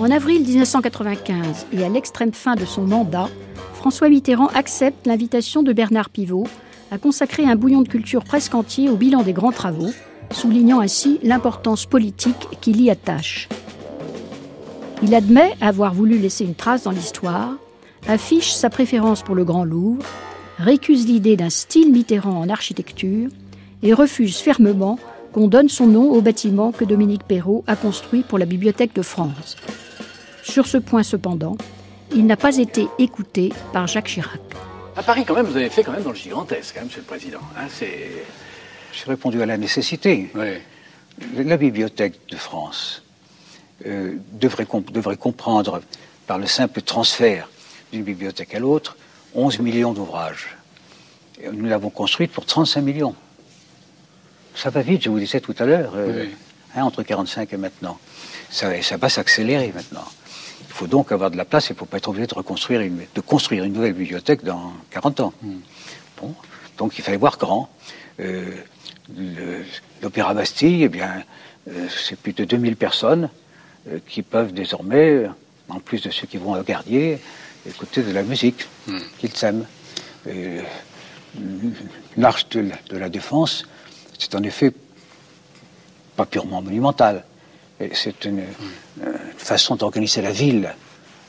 En 0.00 0.10
avril 0.10 0.40
1995 0.40 1.66
et 1.74 1.84
à 1.84 1.90
l'extrême 1.90 2.32
fin 2.32 2.54
de 2.54 2.64
son 2.64 2.84
mandat, 2.84 3.28
François 3.74 4.08
Mitterrand 4.08 4.46
accepte 4.46 5.06
l'invitation 5.06 5.62
de 5.62 5.74
Bernard 5.74 6.08
Pivot 6.08 6.46
à 6.90 6.96
consacrer 6.96 7.44
un 7.44 7.54
bouillon 7.54 7.82
de 7.82 7.88
culture 7.88 8.24
presque 8.24 8.54
entier 8.54 8.88
au 8.88 8.96
bilan 8.96 9.22
des 9.22 9.34
grands 9.34 9.52
travaux, 9.52 9.90
soulignant 10.30 10.80
ainsi 10.80 11.20
l'importance 11.22 11.84
politique 11.84 12.48
qu'il 12.62 12.80
y 12.80 12.88
attache. 12.88 13.50
Il 15.02 15.14
admet 15.14 15.52
avoir 15.60 15.92
voulu 15.92 16.16
laisser 16.16 16.46
une 16.46 16.54
trace 16.54 16.84
dans 16.84 16.92
l'histoire, 16.92 17.52
affiche 18.08 18.52
sa 18.52 18.70
préférence 18.70 19.20
pour 19.20 19.34
le 19.34 19.44
Grand 19.44 19.64
Louvre, 19.64 20.06
récuse 20.56 21.06
l'idée 21.06 21.36
d'un 21.36 21.50
style 21.50 21.92
Mitterrand 21.92 22.40
en 22.40 22.48
architecture 22.48 23.28
et 23.82 23.92
refuse 23.92 24.38
fermement 24.38 24.98
qu'on 25.34 25.46
donne 25.46 25.68
son 25.68 25.86
nom 25.86 26.10
au 26.10 26.22
bâtiment 26.22 26.72
que 26.72 26.86
Dominique 26.86 27.24
Perrault 27.24 27.64
a 27.66 27.76
construit 27.76 28.22
pour 28.22 28.38
la 28.38 28.46
Bibliothèque 28.46 28.94
de 28.94 29.02
France. 29.02 29.56
Sur 30.50 30.66
ce 30.66 30.78
point 30.78 31.04
cependant, 31.04 31.56
il 32.12 32.26
n'a 32.26 32.36
pas 32.36 32.56
été 32.56 32.88
écouté 32.98 33.52
par 33.72 33.86
Jacques 33.86 34.08
Chirac. 34.08 34.40
À 34.96 35.02
Paris, 35.04 35.24
quand 35.24 35.34
même, 35.34 35.46
vous 35.46 35.56
avez 35.56 35.70
fait 35.70 35.84
quand 35.84 35.92
même 35.92 36.02
dans 36.02 36.10
le 36.10 36.16
gigantesque, 36.16 36.76
hein, 36.76 36.82
Monsieur 36.86 37.00
le 37.02 37.06
Président. 37.06 37.38
Hein. 37.56 37.68
J'ai 37.78 39.04
répondu 39.06 39.40
à 39.40 39.46
la 39.46 39.56
nécessité. 39.56 40.28
La 41.36 41.56
Bibliothèque 41.56 42.14
de 42.28 42.36
France 42.36 43.04
euh, 43.86 44.16
devrait, 44.32 44.64
comp- 44.66 44.90
devrait 44.90 45.16
comprendre, 45.16 45.80
par 46.26 46.38
le 46.38 46.46
simple 46.46 46.82
transfert 46.82 47.48
d'une 47.92 48.02
bibliothèque 48.02 48.52
à 48.54 48.58
l'autre, 48.58 48.96
11 49.34 49.60
millions 49.60 49.92
d'ouvrages. 49.92 50.56
Nous 51.52 51.66
l'avons 51.66 51.90
construite 51.90 52.32
pour 52.32 52.44
35 52.44 52.80
millions. 52.82 53.14
Ça 54.56 54.70
va 54.70 54.82
vite, 54.82 55.02
je 55.04 55.10
vous 55.10 55.18
disais 55.20 55.40
tout 55.40 55.54
à 55.60 55.64
l'heure, 55.64 55.92
euh, 55.94 56.26
hein, 56.74 56.82
entre 56.82 57.04
45 57.04 57.52
et 57.52 57.56
maintenant. 57.56 57.98
Ça, 58.50 58.82
ça 58.82 58.96
va 58.96 59.08
s'accélérer 59.08 59.72
maintenant. 59.72 60.04
Il 60.68 60.72
faut 60.74 60.86
donc 60.86 61.12
avoir 61.12 61.30
de 61.30 61.36
la 61.36 61.44
place, 61.44 61.68
il 61.68 61.72
ne 61.72 61.78
faut 61.78 61.84
pas 61.86 61.98
être 61.98 62.08
obligé 62.08 62.26
de 62.26 62.34
reconstruire 62.34 62.80
une, 62.80 63.00
de 63.14 63.20
construire 63.20 63.64
une 63.64 63.72
nouvelle 63.72 63.92
bibliothèque 63.92 64.44
dans 64.44 64.72
40 64.90 65.20
ans. 65.20 65.32
Bon, 66.20 66.34
donc 66.78 66.98
il 66.98 67.04
fallait 67.04 67.16
voir 67.16 67.38
grand. 67.38 67.70
Euh, 68.20 68.44
L'Opéra 70.02 70.34
Bastille, 70.34 70.84
eh 70.84 70.88
bien, 70.88 71.24
euh, 71.68 71.88
c'est 71.88 72.16
plus 72.16 72.32
de 72.32 72.44
2000 72.44 72.76
personnes 72.76 73.28
euh, 73.88 73.98
qui 74.06 74.22
peuvent 74.22 74.52
désormais, 74.52 75.24
en 75.68 75.80
plus 75.80 76.02
de 76.02 76.10
ceux 76.10 76.26
qui 76.26 76.36
vont 76.36 76.52
au 76.58 76.62
Gardier, 76.62 77.18
écouter 77.66 78.02
de 78.02 78.12
la 78.12 78.22
musique 78.22 78.66
qu'ils 79.18 79.44
aiment. 79.44 79.66
L'Arche 82.16 82.48
de, 82.50 82.70
de 82.88 82.96
la 82.96 83.08
Défense, 83.08 83.66
c'est 84.18 84.34
en 84.34 84.42
effet 84.42 84.72
pas 86.16 86.26
purement 86.26 86.62
monumental. 86.62 87.24
C'est 87.92 88.24
une, 88.24 88.40
euh, 89.02 89.12
façon 89.36 89.76
d'organiser 89.76 90.20
la 90.20 90.32
ville 90.32 90.74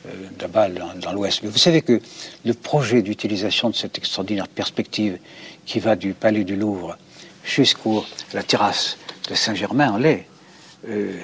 euh, 0.06 0.10
là-bas 0.40 0.70
dans, 0.70 1.14
l'Ouest. 1.14 1.42
Mais 1.44 1.50
vous 1.50 1.58
savez 1.58 1.82
que 1.82 2.02
le 2.44 2.54
projet 2.54 3.02
d'utilisation 3.02 3.70
de 3.70 3.76
cette 3.76 3.98
extraordinaire 3.98 4.48
perspective 4.48 5.18
qui 5.66 5.80
va 5.80 5.96
du 5.96 6.14
Palais 6.14 6.44
du 6.44 6.56
Louvre 6.56 6.98
jusqu'à 7.44 7.90
la 8.34 8.44
terrasse 8.44 8.98
de 9.30 9.36
Saint-Germain-en-Laye 9.36 10.26
euh, 10.88 11.22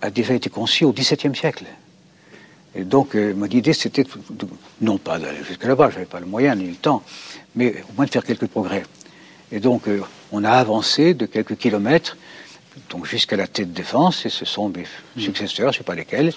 a 0.00 0.10
déjà 0.10 0.34
été 0.34 0.50
conçu 0.50 0.84
au 0.84 0.92
XVIIe 0.92 1.34
siècle. 1.34 1.64
Et 2.74 2.84
donc, 2.84 3.14
euh, 3.14 3.34
mon 3.34 3.46
idée, 3.46 3.72
c'était 3.72 4.04
non 4.80 4.98
pas 4.98 5.18
d'aller 5.18 5.42
jusque 5.46 5.64
là-bas, 5.64 5.90
je 5.90 5.94
n'avais 5.94 6.06
pas 6.06 6.20
le 6.20 6.26
moyen 6.26 6.54
ni 6.54 6.68
le 6.68 6.76
temps, 6.76 7.02
mais 7.56 7.82
au 7.88 7.94
moins 7.96 8.04
de 8.04 8.10
faire 8.10 8.24
quelques 8.24 8.46
progrès. 8.46 8.84
Et 9.50 9.58
donc, 9.58 9.88
euh, 9.88 10.02
on 10.30 10.44
a 10.44 10.50
avancé 10.50 11.14
de 11.14 11.26
quelques 11.26 11.56
kilomètres, 11.56 12.16
donc 12.88 13.06
jusqu'à 13.06 13.36
la 13.36 13.46
tête 13.46 13.72
de 13.72 13.76
défense, 13.76 14.26
et 14.26 14.28
ce 14.28 14.44
sont 14.44 14.68
mes 14.68 14.86
successeurs, 15.16 15.72
je 15.72 15.78
ne 15.78 15.82
sais 15.82 15.84
pas 15.84 15.94
lesquels, 15.94 16.32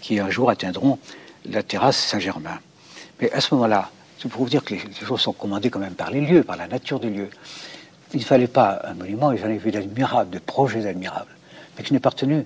qui 0.00 0.18
un 0.18 0.30
jour 0.30 0.50
atteindront 0.50 0.98
la 1.44 1.62
terrasse 1.62 1.98
Saint-Germain. 1.98 2.58
Mais 3.20 3.30
à 3.32 3.40
ce 3.40 3.54
moment-là, 3.54 3.90
c'est 4.18 4.28
pour 4.28 4.42
vous 4.42 4.48
dire 4.48 4.64
que 4.64 4.74
les, 4.74 4.80
les 4.80 5.06
choses 5.06 5.20
sont 5.20 5.32
commandées 5.32 5.70
quand 5.70 5.78
même 5.78 5.94
par 5.94 6.10
les 6.10 6.20
lieux, 6.20 6.42
par 6.42 6.56
la 6.56 6.66
nature 6.66 7.00
des 7.00 7.10
lieux. 7.10 7.30
Il 8.12 8.20
ne 8.20 8.24
fallait 8.24 8.46
pas 8.46 8.80
un 8.84 8.94
monument, 8.94 9.32
et 9.32 9.38
j'en 9.38 9.48
ai 9.48 9.58
vu 9.58 9.70
d'admirables, 9.70 10.30
de 10.30 10.38
projets 10.38 10.86
admirables, 10.86 11.34
mais 11.76 11.84
qui 11.84 11.92
n'est 11.92 12.00
pas 12.00 12.10
retenu, 12.10 12.44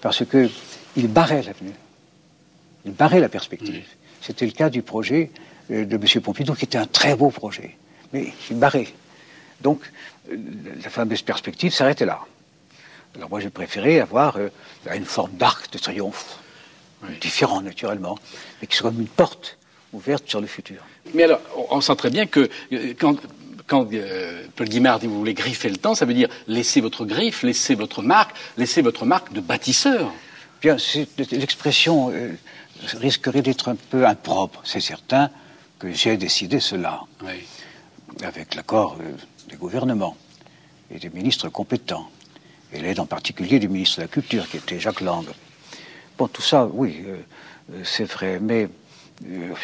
parce 0.00 0.24
qu'il 0.24 1.08
barrait 1.08 1.42
l'avenue. 1.42 1.74
Il 2.84 2.92
barrait 2.92 3.20
la 3.20 3.28
perspective. 3.28 3.84
C'était 4.20 4.46
le 4.46 4.52
cas 4.52 4.70
du 4.70 4.82
projet 4.82 5.30
euh, 5.70 5.84
de 5.84 5.96
M. 5.96 6.22
Pompidou, 6.22 6.54
qui 6.54 6.64
était 6.64 6.78
un 6.78 6.86
très 6.86 7.14
beau 7.14 7.30
projet, 7.30 7.76
mais 8.12 8.32
il 8.50 8.58
barrait. 8.58 8.88
Donc, 9.60 9.80
euh, 10.30 10.36
la 10.82 10.88
fameuse 10.88 11.22
perspective 11.22 11.72
s'arrêtait 11.72 12.06
là. 12.06 12.20
Alors 13.16 13.30
moi, 13.30 13.40
j'ai 13.40 13.50
préféré 13.50 14.00
avoir 14.00 14.36
euh, 14.36 14.48
une 14.94 15.04
forme 15.04 15.32
d'arc 15.32 15.72
de 15.72 15.78
triomphe, 15.78 16.38
différent 17.20 17.60
naturellement, 17.60 18.18
mais 18.60 18.66
qui 18.66 18.76
soit 18.76 18.90
comme 18.90 19.00
une 19.00 19.06
porte 19.06 19.56
ouverte 19.92 20.28
sur 20.28 20.40
le 20.40 20.46
futur. 20.46 20.82
Mais 21.14 21.24
alors, 21.24 21.40
on, 21.70 21.80
sent 21.80 21.96
très 21.96 22.10
bien 22.10 22.26
que 22.26 22.50
euh, 22.72 22.94
quand, 22.98 23.16
quand 23.68 23.86
euh, 23.92 24.44
Paul 24.56 24.68
Guimard 24.68 24.98
dit 24.98 25.06
vous 25.06 25.18
voulez 25.18 25.34
griffer 25.34 25.68
le 25.68 25.76
temps, 25.76 25.94
ça 25.94 26.04
veut 26.04 26.14
dire 26.14 26.28
laisser 26.48 26.80
votre 26.80 27.04
griffe, 27.04 27.42
laisser 27.42 27.74
votre 27.74 28.02
marque, 28.02 28.34
laisser 28.56 28.82
votre 28.82 29.04
marque 29.04 29.32
de 29.32 29.40
bâtisseur. 29.40 30.12
Bien, 30.60 30.76
l'expression 31.30 32.10
euh, 32.10 32.32
risquerait 32.94 33.42
d'être 33.42 33.68
un 33.68 33.76
peu 33.76 34.06
impropre, 34.06 34.60
c'est 34.64 34.80
certain 34.80 35.30
que 35.78 35.92
j'ai 35.92 36.16
décidé 36.16 36.58
cela, 36.58 37.02
avec 38.22 38.56
l'accord 38.56 38.96
euh, 39.00 39.12
des 39.48 39.56
gouvernements 39.56 40.16
et 40.90 40.98
des 40.98 41.10
ministres 41.10 41.48
compétents, 41.48 42.10
et 42.72 42.80
l'aide 42.80 43.00
en 43.00 43.06
particulier 43.06 43.58
du 43.58 43.68
ministre 43.68 43.96
de 43.98 44.02
la 44.02 44.08
Culture, 44.08 44.48
qui 44.48 44.58
était 44.58 44.78
Jacques 44.78 45.00
Lang. 45.00 45.26
Bon, 46.16 46.28
tout 46.28 46.42
ça, 46.42 46.66
oui, 46.66 47.02
euh, 47.06 47.16
euh, 47.72 47.82
c'est 47.84 48.04
vrai, 48.04 48.38
mais 48.40 48.68
euh, 49.26 49.54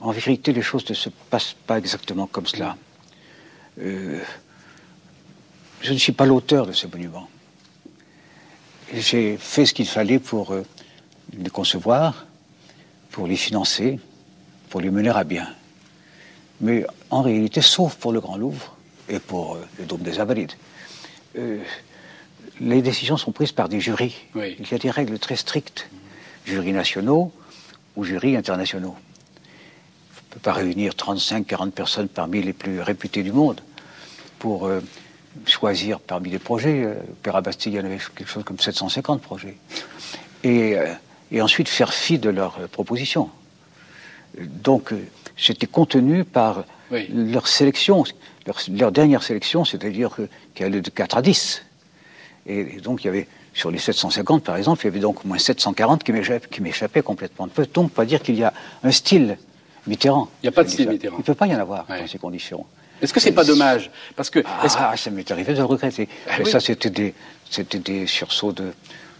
en 0.00 0.10
vérité, 0.10 0.52
les 0.52 0.62
choses 0.62 0.88
ne 0.88 0.94
se 0.94 1.08
passent 1.08 1.56
pas 1.66 1.78
exactement 1.78 2.26
comme 2.26 2.46
cela. 2.46 2.76
Je 3.76 4.20
ne 5.88 5.98
suis 5.98 6.12
pas 6.12 6.26
l'auteur 6.26 6.66
de 6.66 6.72
ce 6.72 6.86
monument. 6.86 7.28
J'ai 8.92 9.36
fait 9.36 9.66
ce 9.66 9.74
qu'il 9.74 9.88
fallait 9.88 10.18
pour 10.18 10.54
les 11.36 11.50
concevoir, 11.50 12.26
pour 13.10 13.26
les 13.26 13.36
financer, 13.36 13.98
pour 14.68 14.80
les 14.80 14.90
mener 14.90 15.10
à 15.10 15.24
bien. 15.24 15.48
Mais 16.60 16.86
en 17.10 17.22
réalité, 17.22 17.62
sauf 17.62 17.96
pour 17.96 18.12
le 18.12 18.20
Grand 18.20 18.36
Louvre 18.36 18.76
et 19.08 19.18
pour 19.18 19.58
le 19.78 19.86
Dôme 19.86 20.02
des 20.02 20.20
Invalides, 20.20 20.52
les 22.60 22.82
décisions 22.82 23.16
sont 23.16 23.32
prises 23.32 23.52
par 23.52 23.68
des 23.68 23.80
jurys. 23.80 24.14
Il 24.60 24.70
y 24.70 24.74
a 24.74 24.78
des 24.78 24.90
règles 24.90 25.18
très 25.18 25.36
strictes. 25.36 25.88
Jurys 26.46 26.72
nationaux 26.72 27.32
ou 27.96 28.04
jurys 28.04 28.36
internationaux. 28.36 28.94
On 28.96 30.28
ne 30.28 30.34
peut 30.34 30.40
pas 30.40 30.52
réunir 30.52 30.92
35-40 30.94 31.70
personnes 31.70 32.08
parmi 32.08 32.42
les 32.42 32.52
plus 32.52 32.80
réputés 32.80 33.22
du 33.22 33.32
monde 33.32 33.60
pour 34.38 34.66
euh, 34.66 34.80
choisir 35.46 36.00
parmi 36.00 36.30
les 36.30 36.38
projets. 36.38 36.84
Euh, 36.84 36.94
Opéra 37.12 37.40
Bastille, 37.40 37.72
il 37.72 37.76
y 37.76 37.80
en 37.80 37.84
avait 37.84 37.98
quelque 38.14 38.28
chose 38.28 38.44
comme 38.44 38.58
750 38.58 39.20
projets. 39.22 39.56
Et, 40.42 40.76
euh, 40.76 40.92
et 41.32 41.40
ensuite 41.40 41.68
faire 41.68 41.92
fi 41.94 42.18
de 42.18 42.28
leurs 42.30 42.68
propositions. 42.68 43.30
Donc, 44.38 44.92
j'étais 45.36 45.66
contenu 45.66 46.24
par 46.24 46.64
leur 47.08 47.46
sélection, 47.48 48.04
leur, 48.46 48.58
leur 48.68 48.92
dernière 48.92 49.22
sélection, 49.22 49.64
c'est-à-dire 49.64 50.10
que- 50.10 50.28
qu'elle 50.54 50.66
allait 50.66 50.80
de 50.82 50.90
4 50.90 51.16
à 51.16 51.22
10. 51.22 51.62
Et, 52.46 52.76
et 52.76 52.80
donc, 52.80 53.04
il 53.04 53.06
y 53.06 53.10
avait, 53.10 53.26
sur 53.54 53.70
les 53.70 53.78
750, 53.78 54.44
par 54.44 54.56
exemple, 54.56 54.82
il 54.82 54.86
y 54.86 54.88
avait 54.88 55.00
donc 55.00 55.24
au 55.24 55.28
moins 55.28 55.38
740 55.38 56.02
qui 56.04 56.60
m'échappaient, 56.60 57.02
complètement. 57.02 57.44
On 57.44 57.48
ne 57.48 57.52
peut 57.52 57.66
donc 57.72 57.92
pas 57.92 58.04
dire 58.04 58.22
qu'il 58.22 58.36
y 58.36 58.44
a 58.44 58.52
un 58.82 58.90
style 58.90 59.38
Mitterrand. 59.86 60.28
Il 60.42 60.46
n'y 60.46 60.48
a 60.48 60.52
pas 60.52 60.64
de 60.64 60.68
style 60.68 60.88
Mitterrand. 60.88 61.16
Il 61.16 61.20
ne 61.20 61.24
peut 61.24 61.34
pas 61.34 61.46
y 61.46 61.54
en 61.54 61.58
avoir 61.60 61.86
dans 61.86 62.06
ces 62.06 62.18
conditions. 62.18 62.64
Est-ce 63.02 63.12
que 63.12 63.20
c'est 63.20 63.32
pas 63.32 63.44
dommage 63.44 63.90
Parce 64.16 64.30
que 64.30 64.42
Ah, 64.62 64.96
ça 64.96 65.10
m'est 65.10 65.30
arrivé 65.30 65.52
de 65.52 65.58
le 65.58 65.64
regretter. 65.64 66.08
Ah 66.26 66.36
Mais 66.38 66.44
oui. 66.44 66.50
ça, 66.50 66.60
c'était 66.60 66.90
des, 66.90 68.06
sursauts 68.06 68.52
de, 68.52 68.72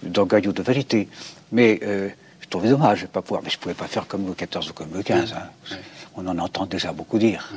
d'orgueil 0.03 0.47
ou 0.49 0.53
de 0.53 0.63
vérité. 0.63 1.09
Mais 1.53 1.81
euh, 1.83 2.09
je 2.41 2.49
trouvais 2.49 2.69
dommage 2.69 3.01
de 3.01 3.07
ne 3.07 3.09
pas 3.09 3.21
pouvoir. 3.21 3.43
Mais 3.43 3.51
je 3.51 3.57
ne 3.57 3.61
pouvais 3.61 3.75
pas 3.75 3.87
faire 3.87 4.07
comme 4.07 4.27
le 4.27 4.35
14 4.35 4.71
ou 4.71 4.73
comme 4.73 4.93
le 4.95 5.03
15. 5.03 5.33
hein. 5.35 5.77
On 6.17 6.27
en 6.27 6.39
entend 6.39 6.67
déjà 6.67 6.93
beaucoup 6.93 7.19
dire. 7.19 7.51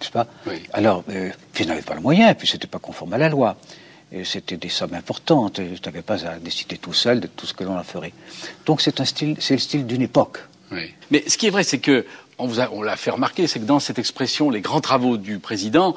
N'est-ce 0.00 0.10
pas? 0.12 0.26
Alors, 0.72 1.02
euh, 1.08 1.30
puis 1.52 1.64
je 1.64 1.68
n'avais 1.70 1.82
pas 1.82 1.94
le 1.94 2.00
moyen, 2.02 2.34
puis 2.34 2.46
c'était 2.46 2.66
pas 2.66 2.78
conforme 2.78 3.14
à 3.14 3.18
la 3.18 3.28
loi. 3.28 3.56
Et 4.16 4.22
c'était 4.24 4.56
des 4.56 4.68
sommes 4.68 4.94
importantes. 4.94 5.58
Je 5.58 5.80
n'avais 5.84 6.02
pas 6.02 6.24
à 6.24 6.36
décider 6.38 6.78
tout 6.78 6.92
seul 6.92 7.18
de 7.18 7.26
tout 7.26 7.46
ce 7.46 7.52
que 7.54 7.64
l'on 7.64 7.76
en 7.76 7.82
ferait. 7.82 8.12
Donc 8.64 8.80
c'est 8.80 9.00
un 9.00 9.04
style, 9.04 9.34
c'est 9.40 9.54
le 9.54 9.60
style 9.60 9.86
d'une 9.86 10.02
époque. 10.02 10.38
Mais 11.10 11.22
ce 11.28 11.36
qui 11.36 11.46
est 11.46 11.50
vrai, 11.50 11.62
c'est 11.64 11.78
que 11.78 12.04
on 12.36 12.46
vous 12.46 12.58
a- 12.60 12.68
on 12.72 12.82
l'a 12.82 12.96
fait 12.96 13.10
remarquer, 13.12 13.46
c'est 13.46 13.60
que 13.60 13.64
dans 13.64 13.78
cette 13.78 13.98
expression, 14.00 14.50
les 14.50 14.60
grands 14.60 14.80
travaux 14.80 15.16
du 15.16 15.38
président, 15.38 15.94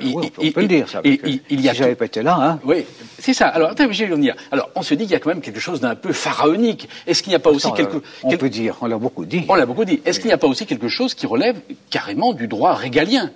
il, 0.00 0.14
oui, 0.16 0.32
on 0.38 0.50
peut 0.52 0.60
le 0.62 0.68
dire, 0.68 0.88
ça, 0.88 1.02
il- 1.04 1.18
parce 1.18 1.30
que 1.30 1.36
il- 1.36 1.42
il 1.50 1.60
y 1.60 1.68
a 1.68 1.72
si 1.72 1.78
j'avais 1.80 1.94
pas 1.96 2.06
été 2.06 2.22
là, 2.22 2.34
hein. 2.40 2.60
Oui, 2.64 2.86
c'est 3.18 3.34
ça. 3.34 3.48
Alors, 3.48 3.70
attends, 3.72 3.86
le 3.86 4.16
dire. 4.18 4.36
Alors, 4.50 4.70
on 4.74 4.80
se 4.82 4.94
dit 4.94 5.04
qu'il 5.04 5.12
y 5.12 5.16
a 5.16 5.20
quand 5.20 5.28
même 5.28 5.42
quelque 5.42 5.60
chose 5.60 5.80
d'un 5.80 5.94
peu 5.94 6.14
pharaonique. 6.14 6.88
Est-ce 7.06 7.22
qu'il 7.22 7.30
n'y 7.30 7.36
a 7.36 7.40
pas 7.40 7.50
aussi 7.50 7.70
quelque 7.74 7.96
euh, 7.98 8.02
on 8.22 8.30
quel- 8.30 8.38
peut 8.38 8.48
dire, 8.48 8.76
on 8.80 8.86
l'a 8.86 8.96
beaucoup 8.96 9.26
dit. 9.26 9.44
On 9.48 9.54
l'a 9.54 9.66
beaucoup 9.66 9.84
dit. 9.84 10.00
Est-ce 10.06 10.18
qu'il 10.18 10.28
n'y 10.28 10.32
a 10.34 10.38
pas 10.38 10.46
aussi 10.46 10.64
quelque 10.64 10.88
chose 10.88 11.12
qui 11.14 11.26
relève 11.26 11.58
carrément 11.90 12.32
du 12.32 12.48
droit 12.48 12.72
régalien? 12.74 13.30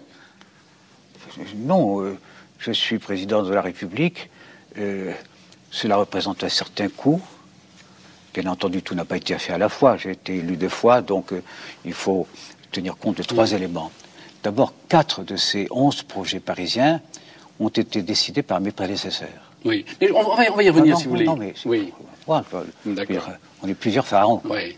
Non, 1.57 2.03
euh, 2.03 2.17
je 2.61 2.73
suis 2.73 2.99
président 2.99 3.43
de 3.43 3.53
la 3.53 3.63
République. 3.63 4.31
euh, 4.79 5.13
cela 5.73 5.97
représente 5.97 6.43
un 6.45 6.49
certain 6.49 6.89
coût. 6.89 7.21
Bien 8.35 8.47
entendu, 8.47 8.83
tout 8.83 8.95
n'a 8.95 9.05
pas 9.05 9.17
été 9.17 9.37
fait 9.39 9.53
à 9.53 9.59
la 9.59 9.69
fois. 9.69 9.97
J'ai 9.97 10.11
été 10.13 10.37
élu 10.37 10.57
deux 10.57 10.69
fois, 10.69 11.01
donc 11.01 11.33
euh, 11.33 11.43
il 11.85 11.93
faut 11.93 12.27
tenir 12.73 12.97
compte 12.97 13.19
de 13.19 13.23
trois 13.23 13.53
éléments. 13.53 13.91
D'abord, 14.43 14.73
quatre 14.89 15.23
de 15.23 15.37
ces 15.37 15.67
onze 15.71 16.03
projets 16.03 16.41
parisiens 16.41 17.01
ont 17.61 17.69
été 17.69 18.03
décidés 18.03 18.43
par 18.43 18.61
mes 18.61 18.73
prédécesseurs. 18.73 19.53
Oui. 19.65 19.85
Mais 20.01 20.11
on, 20.13 20.23
va, 20.23 20.51
on 20.51 20.57
va 20.57 20.63
y 20.63 20.71
revenir 20.71 20.95
Non, 20.95 21.01
si 21.01 21.05
non, 21.07 21.11
vous 21.11 21.17
voulez. 21.17 21.27
non, 21.27 21.37
mais 21.37 21.55
oui. 21.67 21.93
Je 22.85 22.91
veux 22.91 23.07
dire, 23.07 23.39
on 23.63 23.69
est 23.69 23.75
plusieurs 23.75 24.07
pharaons. 24.07 24.41
Oui. 24.45 24.77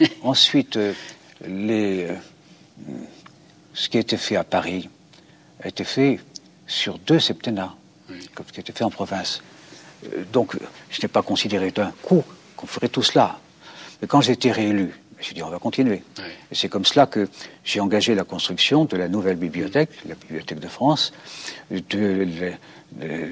Et 0.00 0.08
ensuite, 0.22 0.78
les, 1.46 2.04
euh, 2.10 2.14
ce 3.72 3.88
qui 3.88 3.96
a 3.96 4.00
été 4.00 4.16
fait 4.16 4.36
à 4.36 4.44
Paris 4.44 4.88
a 5.62 5.68
été 5.68 5.84
fait 5.84 6.20
sur 6.66 6.98
deux 6.98 7.20
septennats, 7.20 7.74
comme 8.34 8.46
ce 8.46 8.52
qui 8.52 8.60
a 8.60 8.62
été 8.62 8.72
fait 8.72 8.84
en 8.84 8.90
province. 8.90 9.42
Euh, 10.06 10.24
donc, 10.32 10.56
je 10.90 11.00
n'ai 11.02 11.08
pas 11.08 11.22
considéré 11.22 11.70
d'un 11.70 11.92
coup 12.02 12.22
qu'on 12.56 12.66
ferait 12.66 12.88
tout 12.88 13.02
cela. 13.02 13.38
Mais 14.00 14.08
quand 14.08 14.20
j'ai 14.20 14.32
été 14.32 14.50
réélu, 14.52 14.90
Je 15.20 15.32
dit, 15.32 15.42
on 15.42 15.48
va 15.48 15.58
continuer. 15.58 16.02
Et 16.50 16.54
c'est 16.54 16.68
comme 16.68 16.84
cela 16.84 17.06
que 17.06 17.28
j'ai 17.64 17.80
engagé 17.80 18.14
la 18.14 18.24
construction 18.24 18.84
de 18.84 18.96
la 18.98 19.08
nouvelle 19.08 19.36
bibliothèque, 19.36 19.88
la 20.06 20.16
Bibliothèque 20.16 20.58
de 20.60 20.68
France, 20.68 21.12
de, 21.70 21.78
de- 21.78 22.52
de- 22.92 23.30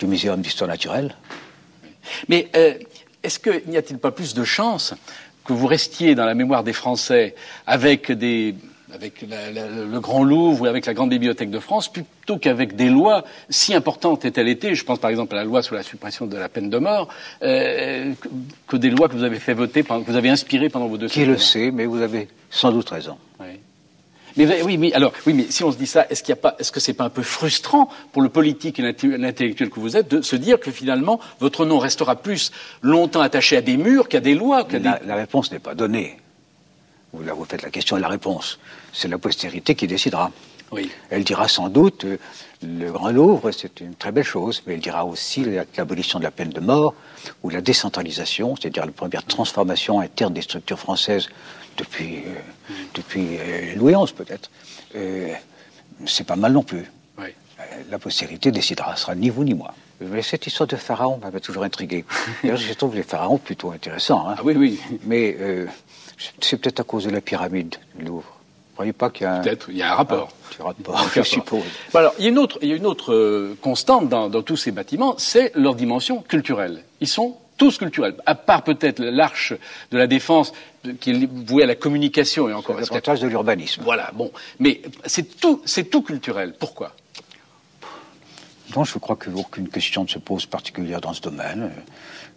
du 0.00 0.06
Muséum 0.06 0.40
d'histoire 0.40 0.68
naturelle. 0.68 1.14
Mais 2.28 2.48
euh, 2.56 2.74
est-ce 3.22 3.38
qu'il 3.38 3.62
n'y 3.68 3.76
a-t-il 3.76 3.98
pas 3.98 4.10
plus 4.10 4.34
de 4.34 4.42
chances 4.42 4.94
que 5.44 5.52
vous 5.52 5.66
restiez 5.68 6.14
dans 6.16 6.24
la 6.24 6.34
mémoire 6.34 6.64
des 6.64 6.72
Français 6.72 7.34
avec, 7.66 8.10
des, 8.10 8.54
avec 8.94 9.22
la- 9.28 9.50
la- 9.50 9.68
le 9.68 10.00
Grand 10.00 10.24
Louvre 10.24 10.62
ou 10.62 10.66
avec 10.66 10.86
la 10.86 10.94
Grande 10.94 11.10
Bibliothèque 11.10 11.50
de 11.50 11.58
France 11.58 11.92
plutôt 11.92 12.38
qu'avec 12.38 12.74
des 12.76 12.88
lois, 12.88 13.24
si 13.50 13.74
importantes 13.74 14.24
aient-elles 14.24 14.48
été, 14.48 14.74
je 14.74 14.84
pense 14.84 14.98
par 14.98 15.10
exemple 15.10 15.34
à 15.34 15.38
la 15.38 15.44
loi 15.44 15.62
sur 15.62 15.74
la 15.74 15.82
suppression 15.82 16.26
de 16.26 16.36
la 16.36 16.48
peine 16.48 16.70
de 16.70 16.78
mort, 16.78 17.08
euh, 17.42 18.12
que, 18.20 18.28
que 18.66 18.76
des 18.76 18.90
lois 18.90 19.08
que 19.08 19.14
vous 19.14 19.24
avez 19.24 19.38
fait 19.38 19.54
voter, 19.54 19.82
que 19.82 19.92
vous 20.06 20.16
avez 20.16 20.30
inspirées 20.30 20.68
pendant 20.68 20.86
vos 20.88 20.96
deux 20.96 21.08
Qui 21.08 21.24
le 21.24 21.36
sait, 21.38 21.70
mais 21.70 21.86
vous 21.86 22.00
avez 22.02 22.28
sans 22.50 22.72
doute 22.72 22.88
raison. 22.90 23.16
Mais 24.36 24.44
vous- 24.44 24.66
oui, 24.66 24.78
mais 24.78 24.92
alors, 24.92 25.12
oui, 25.26 25.32
mais 25.32 25.46
si 25.50 25.64
on 25.64 25.72
se 25.72 25.76
dit 25.76 25.86
ça, 25.86 26.06
est-ce 26.10 26.22
qu'il 26.22 26.30
y 26.30 26.38
a 26.38 26.40
pas, 26.40 26.54
est-ce 26.60 26.70
que 26.70 26.78
c'est 26.78 26.92
pas 26.92 27.04
un 27.04 27.10
peu 27.10 27.22
frustrant 27.22 27.88
pour 28.12 28.22
le 28.22 28.28
politique 28.28 28.78
et 28.78 28.82
l'intellectuel 28.82 29.68
que 29.68 29.80
vous 29.80 29.96
êtes 29.96 30.08
de 30.14 30.22
se 30.22 30.36
dire 30.36 30.60
que 30.60 30.70
finalement 30.70 31.18
votre 31.40 31.66
nom 31.66 31.78
restera 31.80 32.14
plus 32.14 32.52
longtemps 32.80 33.20
attaché 33.20 33.56
à 33.56 33.62
des 33.62 33.76
murs 33.76 34.08
qu'à 34.08 34.20
des 34.20 34.34
lois, 34.36 34.62
qu'à 34.64 34.78
La, 34.78 34.98
des... 35.00 35.06
la 35.06 35.16
réponse 35.16 35.50
n'est 35.50 35.58
pas 35.58 35.74
donnée. 35.74 36.18
Vous, 37.12 37.22
là, 37.22 37.32
vous 37.32 37.44
faites 37.44 37.62
la 37.62 37.70
question 37.70 37.96
et 37.96 38.00
la 38.00 38.08
réponse. 38.08 38.58
C'est 38.92 39.08
la 39.08 39.18
postérité 39.18 39.74
qui 39.74 39.86
décidera. 39.86 40.30
Oui. 40.70 40.90
Elle 41.08 41.24
dira 41.24 41.48
sans 41.48 41.70
doute 41.70 42.04
euh, 42.04 42.18
le 42.62 42.92
Grand 42.92 43.10
Louvre, 43.10 43.50
c'est 43.52 43.80
une 43.80 43.94
très 43.94 44.12
belle 44.12 44.24
chose, 44.24 44.62
mais 44.66 44.74
elle 44.74 44.80
dira 44.80 45.06
aussi 45.06 45.42
la- 45.44 45.64
l'abolition 45.78 46.18
de 46.18 46.24
la 46.24 46.30
peine 46.30 46.50
de 46.50 46.60
mort 46.60 46.92
ou 47.42 47.48
la 47.48 47.62
décentralisation, 47.62 48.54
c'est-à-dire 48.56 48.84
la 48.84 48.92
première 48.92 49.24
transformation 49.24 50.00
interne 50.00 50.34
des 50.34 50.42
structures 50.42 50.78
françaises 50.78 51.28
depuis, 51.78 52.16
euh, 52.26 52.72
depuis 52.92 53.38
euh, 53.38 53.74
Louis 53.76 53.94
XI 53.94 54.12
peut-être. 54.12 54.50
C'est 56.06 56.24
pas 56.26 56.36
mal 56.36 56.52
non 56.52 56.62
plus. 56.62 56.84
Oui. 57.18 57.28
La 57.90 57.98
postérité 57.98 58.50
décidera, 58.52 58.94
ce 58.96 59.02
sera 59.02 59.14
ni 59.14 59.30
vous 59.30 59.44
ni 59.44 59.54
moi. 59.54 59.74
Mais 60.00 60.22
cette 60.22 60.46
histoire 60.46 60.66
de 60.68 60.76
pharaon 60.76 61.18
m'avait 61.18 61.40
toujours 61.40 61.64
intrigué. 61.64 62.04
Je 62.44 62.72
trouve 62.74 62.94
les 62.94 63.02
pharaons 63.02 63.38
plutôt 63.38 63.72
intéressants. 63.72 64.28
hein. 64.28 64.34
Ah 64.38 64.42
oui, 64.44 64.54
oui. 64.56 64.80
Mais 65.04 65.36
c'est 66.40 66.60
peut-être 66.60 66.80
à 66.80 66.84
cause 66.84 67.04
de 67.04 67.10
la 67.10 67.20
pyramide 67.20 67.76
du 67.94 68.04
Louvre. 68.04 68.24
Vous 68.28 68.74
croyez 68.74 68.92
pas 68.92 69.10
qu'il 69.10 69.24
y 69.24 69.26
a 69.26 69.34
un... 69.34 69.40
Peut-être, 69.40 69.68
il 69.70 69.76
y 69.76 69.82
a 69.82 69.92
un 69.92 69.96
rapport. 69.96 70.30
Ah, 70.60 70.64
rapport, 70.64 71.08
je 71.14 71.22
suppose. 71.22 71.62
Alors, 71.94 72.14
il 72.18 72.24
y 72.24 72.28
a 72.28 72.30
une 72.30 72.38
autre, 72.38 72.58
il 72.62 72.68
y 72.68 72.72
a 72.72 72.76
une 72.76 72.86
autre 72.86 73.12
euh, 73.12 73.56
constante 73.60 74.08
dans, 74.08 74.28
dans 74.28 74.42
tous 74.42 74.56
ces 74.56 74.70
bâtiments, 74.70 75.14
c'est 75.18 75.52
leur 75.54 75.74
dimension 75.74 76.22
culturelle. 76.22 76.84
Ils 77.00 77.08
sont 77.08 77.36
tous 77.56 77.76
culturels, 77.76 78.14
à 78.24 78.36
part 78.36 78.62
peut-être 78.62 79.00
l'arche 79.00 79.52
de 79.90 79.98
la 79.98 80.06
défense 80.06 80.52
qui 81.00 81.10
est 81.10 81.26
vouée 81.26 81.64
à 81.64 81.66
la 81.66 81.74
communication 81.74 82.48
et 82.48 82.52
encore. 82.52 82.76
C'est 82.76 82.90
l'avantage 82.90 83.20
de 83.20 83.26
l'urbanisme. 83.26 83.82
Voilà, 83.82 84.12
bon, 84.14 84.30
mais 84.60 84.80
c'est 85.04 85.38
tout, 85.38 85.60
c'est 85.64 85.90
tout 85.90 86.02
culturel. 86.02 86.54
Pourquoi? 86.58 86.94
Non, 88.76 88.84
je 88.84 88.98
crois 88.98 89.16
qu'aucune 89.16 89.68
question 89.68 90.04
ne 90.04 90.08
se 90.08 90.18
pose 90.18 90.46
particulière 90.46 91.00
dans 91.00 91.14
ce 91.14 91.20
domaine. 91.20 91.72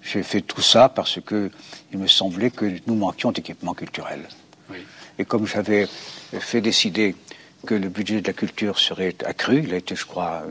J'ai 0.02 0.24
fait 0.24 0.42
tout 0.42 0.62
ça 0.62 0.90
parce 0.90 1.20
que 1.22 1.52
il 1.92 2.00
me 2.00 2.08
semblait 2.08 2.52
que 2.52 2.66
nous 2.88 2.96
manquions 2.96 3.32
d'équipement 3.32 3.74
culturel. 3.74 4.28
Et 5.20 5.26
comme 5.26 5.46
j'avais 5.46 5.88
fait 6.40 6.62
décider 6.62 7.16
que 7.68 7.76
le 7.76 7.90
budget 7.90 8.22
de 8.22 8.28
la 8.28 8.34
culture 8.34 8.80
serait 8.80 9.16
accru, 9.26 9.62
il 9.64 9.74
a 9.74 9.78
été, 9.78 9.96
je 9.96 10.06
crois, 10.06 10.44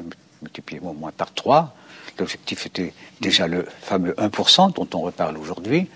multiplié 0.43 0.81
au 0.81 0.93
moins 0.93 1.11
par 1.11 1.33
trois. 1.35 1.75
L'objectif 2.19 2.67
était 2.67 2.93
déjà 3.21 3.49
le 3.49 3.67
fameux 3.81 4.13
1% 4.13 4.75
dont 4.75 4.89
on 4.95 5.01
reparle 5.01 5.39
aujourd'hui. 5.39 5.89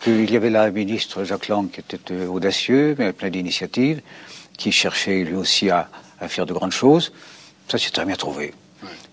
Qu'il 0.00 0.30
y 0.30 0.36
avait 0.36 0.50
là 0.50 0.64
un 0.64 0.70
ministre, 0.70 1.24
Jacques 1.24 1.48
Lang, 1.48 1.70
qui 1.70 1.80
était 1.80 2.12
euh, 2.12 2.26
audacieux, 2.26 2.96
mais 2.98 3.12
plein 3.12 3.30
d'initiatives, 3.30 4.02
qui 4.58 4.72
cherchait 4.72 5.22
lui 5.22 5.34
aussi 5.34 5.70
à, 5.70 5.88
à 6.20 6.28
faire 6.28 6.44
de 6.44 6.52
grandes 6.52 6.72
choses. 6.72 7.12
Ça, 7.68 7.78
c'est 7.78 7.90
très 7.90 8.04
bien 8.04 8.16
trouvé. 8.16 8.52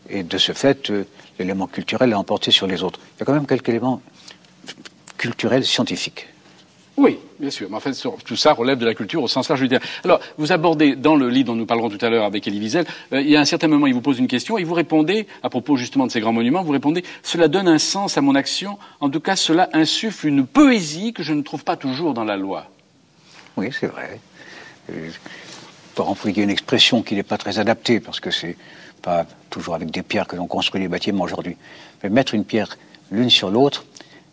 Et 0.09 0.23
de 0.23 0.37
ce 0.37 0.51
fait, 0.53 0.89
euh, 0.89 1.05
l'élément 1.37 1.67
culturel 1.67 2.13
a 2.13 2.19
emporté 2.19 2.51
sur 2.51 2.67
les 2.67 2.81
autres. 2.83 2.99
Il 3.15 3.19
y 3.19 3.23
a 3.23 3.25
quand 3.25 3.33
même 3.33 3.45
quelques 3.47 3.69
éléments 3.69 4.01
culturels 5.17 5.65
scientifiques. 5.65 6.27
Oui, 6.97 7.17
bien 7.39 7.49
sûr. 7.49 7.67
Mais 7.69 7.77
en 7.77 7.79
fait, 7.79 7.93
sur- 7.93 8.17
tout 8.23 8.35
ça 8.35 8.51
relève 8.51 8.77
de 8.77 8.85
la 8.85 8.93
culture 8.93 9.23
au 9.23 9.27
sens 9.29 9.47
large 9.47 9.61
du 9.61 9.69
terme. 9.69 9.81
Alors, 10.03 10.19
vous 10.37 10.51
abordez 10.51 10.95
dans 10.97 11.15
le 11.15 11.29
livre 11.29 11.47
dont 11.47 11.55
nous 11.55 11.65
parlerons 11.65 11.89
tout 11.89 12.03
à 12.03 12.09
l'heure 12.09 12.25
avec 12.25 12.45
Elie 12.45 12.59
Wiesel, 12.59 12.85
euh, 13.13 13.21
il 13.21 13.29
y 13.29 13.37
a 13.37 13.39
un 13.39 13.45
certain 13.45 13.69
moment, 13.69 13.87
il 13.87 13.93
vous 13.93 14.01
pose 14.01 14.19
une 14.19 14.27
question 14.27 14.57
et 14.57 14.65
vous 14.65 14.73
répondez, 14.73 15.25
à 15.41 15.49
propos 15.49 15.77
justement 15.77 16.07
de 16.07 16.11
ces 16.11 16.19
grands 16.19 16.33
monuments, 16.33 16.61
vous 16.63 16.73
répondez 16.73 17.05
Cela 17.23 17.47
donne 17.47 17.69
un 17.69 17.77
sens 17.77 18.17
à 18.17 18.21
mon 18.21 18.35
action. 18.35 18.77
En 18.99 19.09
tout 19.09 19.21
cas, 19.21 19.37
cela 19.37 19.69
insuffle 19.71 20.27
une 20.27 20.45
poésie 20.45 21.13
que 21.13 21.23
je 21.23 21.33
ne 21.33 21.41
trouve 21.41 21.63
pas 21.63 21.77
toujours 21.77 22.13
dans 22.13 22.25
la 22.25 22.35
loi. 22.35 22.69
Oui, 23.55 23.69
c'est 23.77 23.87
vrai. 23.87 24.19
Euh, 24.91 25.09
pour 25.95 26.09
employer 26.09 26.43
une 26.43 26.49
expression 26.49 27.01
qui 27.01 27.15
n'est 27.15 27.23
pas 27.23 27.37
très 27.37 27.59
adaptée, 27.59 27.99
parce 28.01 28.19
que 28.19 28.31
c'est 28.31 28.57
pas 28.99 29.25
toujours 29.49 29.75
avec 29.75 29.91
des 29.91 30.03
pierres 30.03 30.27
que 30.27 30.35
l'on 30.35 30.47
construit 30.47 30.81
les 30.81 30.87
bâtiments 30.87 31.23
aujourd'hui. 31.23 31.57
Mais 32.03 32.09
mettre 32.09 32.33
une 32.33 32.45
pierre 32.45 32.77
l'une 33.11 33.29
sur 33.29 33.49
l'autre, 33.49 33.85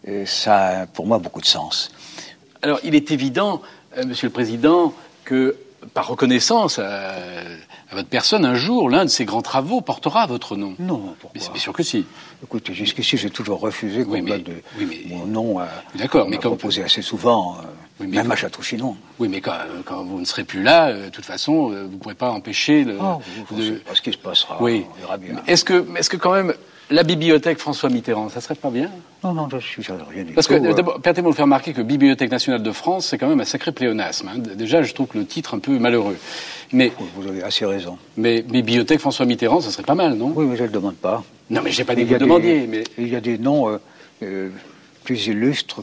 euh, 0.09 0.27
ça 0.27 0.83
a 0.83 0.87
pour 0.87 1.07
moi 1.07 1.19
beaucoup 1.19 1.41
de 1.41 1.47
sens. 1.47 1.91
Alors, 2.63 2.79
il 2.85 2.95
est 2.95 3.11
évident, 3.11 3.63
euh, 3.97 4.05
Monsieur 4.05 4.27
le 4.29 4.33
Président, 4.33 4.93
que 5.25 5.57
par 5.95 6.09
reconnaissance 6.09 6.79
à, 6.81 7.11
à 7.91 7.95
votre 7.95 8.09
personne, 8.09 8.45
un 8.45 8.55
jour, 8.57 8.91
l'un 8.91 9.05
de 9.05 9.11
ces 9.11 9.25
grands 9.25 9.43
travaux 9.43 9.81
portera 9.81 10.27
votre 10.27 10.57
nom. 10.57 10.75
Non, 10.81 11.15
Mais 11.35 11.41
c'est 11.41 11.53
bien 11.53 11.61
sûr 11.61 11.73
que 11.73 11.83
si. 11.85 12.05
Écoutez, 12.43 12.75
jusqu'ici, 12.75 13.17
j'ai 13.17 13.31
toujours 13.31 13.61
refusé 13.61 14.05
qu'on 14.05 14.21
donne 14.23 14.43
de, 14.43 14.63
mon 15.09 15.27
nom 15.27 15.59
à. 15.61 15.69
D'accord, 15.95 16.25
mais 16.29 16.37
m'a 16.37 16.43
quand- 16.43 16.49
proposé 16.51 16.83
assez 16.83 17.03
souvent, 17.03 17.57
euh, 17.59 17.63
Oui, 17.99 18.07
mais 18.09 18.17
même 18.19 18.27
quand- 18.27 18.33
à 18.33 18.37
Château-Chinon. 18.37 18.97
Oui, 19.19 19.29
mais 19.29 19.41
quand, 19.41 19.53
quand 19.85 20.05
vous 20.05 20.21
ne 20.21 20.25
serez 20.27 20.45
plus 20.45 20.63
là, 20.63 20.89
euh, 20.89 21.07
de 21.07 21.11
toute 21.11 21.25
façon, 21.25 21.73
euh, 21.73 21.85
vous 21.85 21.93
ne 21.95 21.99
pourrez 21.99 22.15
pas 22.15 22.31
empêcher 22.31 22.85
le. 22.85 22.99
Oh, 23.01 23.21
vous 23.49 23.57
de- 23.57 23.71
pas 23.77 23.95
ce 23.95 24.03
qui 24.03 24.13
se 24.13 24.19
passera. 24.19 24.59
Oui. 24.61 24.85
On 24.97 25.01
verra 25.01 25.17
bien. 25.17 25.35
Mais 25.47 25.53
Est-ce 25.53 25.65
que, 25.65 25.85
est-ce 25.99 26.11
que 26.11 26.19
quand 26.19 26.33
même 26.35 26.53
la 26.91 27.03
bibliothèque 27.05 27.59
François 27.59 27.89
Mitterrand, 27.89 28.29
ça 28.29 28.41
serait 28.43 28.55
pas 28.55 28.71
bien? 28.71 28.91
Non, 29.25 29.33
non, 29.33 29.49
je 29.51 29.59
suis 29.59 29.83
rien 30.11 30.25
du 30.25 30.35
Parce 30.35 30.47
que 30.47 30.55
euh. 30.55 30.75
d'abord, 30.75 31.01
permettez-moi 31.01 31.31
de 31.31 31.37
faire 31.37 31.47
remarquer 31.47 31.73
que 31.73 31.81
Bibliothèque 31.81 32.31
nationale 32.31 32.63
de 32.63 32.71
France, 32.71 33.07
c'est 33.07 33.19
quand 33.19 33.29
même 33.29 33.41
un 33.41 33.45
sacré 33.47 33.73
pléonasme. 33.73 34.29
hein. 34.29 34.39
Déjà, 34.39 34.83
je 34.83 34.93
trouve 34.93 35.07
que 35.09 35.19
le 35.19 35.27
titre 35.27 35.55
un 35.55 35.59
peu 35.59 35.79
malheureux. 35.79 36.17
Mais 36.73 36.93
vous 37.17 37.27
avez 37.27 37.43
assez 37.43 37.65
raison. 37.65 37.97
Mais 38.19 38.43
Bibliothèque 38.43 39.01
François 39.01 39.25
Mitterrand, 39.25 39.61
ça 39.63 39.71
serait 39.71 39.83
pas 39.85 39.95
mal, 39.95 40.15
non? 40.15 40.33
Oui, 40.37 40.45
mais 40.45 40.57
je 40.57 40.63
ne 40.63 40.67
le 40.69 40.73
demande 40.75 40.97
pas. 40.97 41.25
Non, 41.49 41.63
mais 41.65 41.71
j'ai 41.71 41.85
pas 41.85 41.95
dit 41.95 42.03
Il 42.03 42.07
que 42.09 42.11
y 42.11 42.15
vous 42.15 42.21
demandiez, 42.21 42.67
mais 42.67 42.85
Il 42.99 43.09
y 43.09 43.17
a 43.17 43.21
des 43.21 43.39
noms 43.39 43.69
euh, 43.71 43.79
euh, 44.23 44.51
plus 45.03 45.27
illustres 45.29 45.83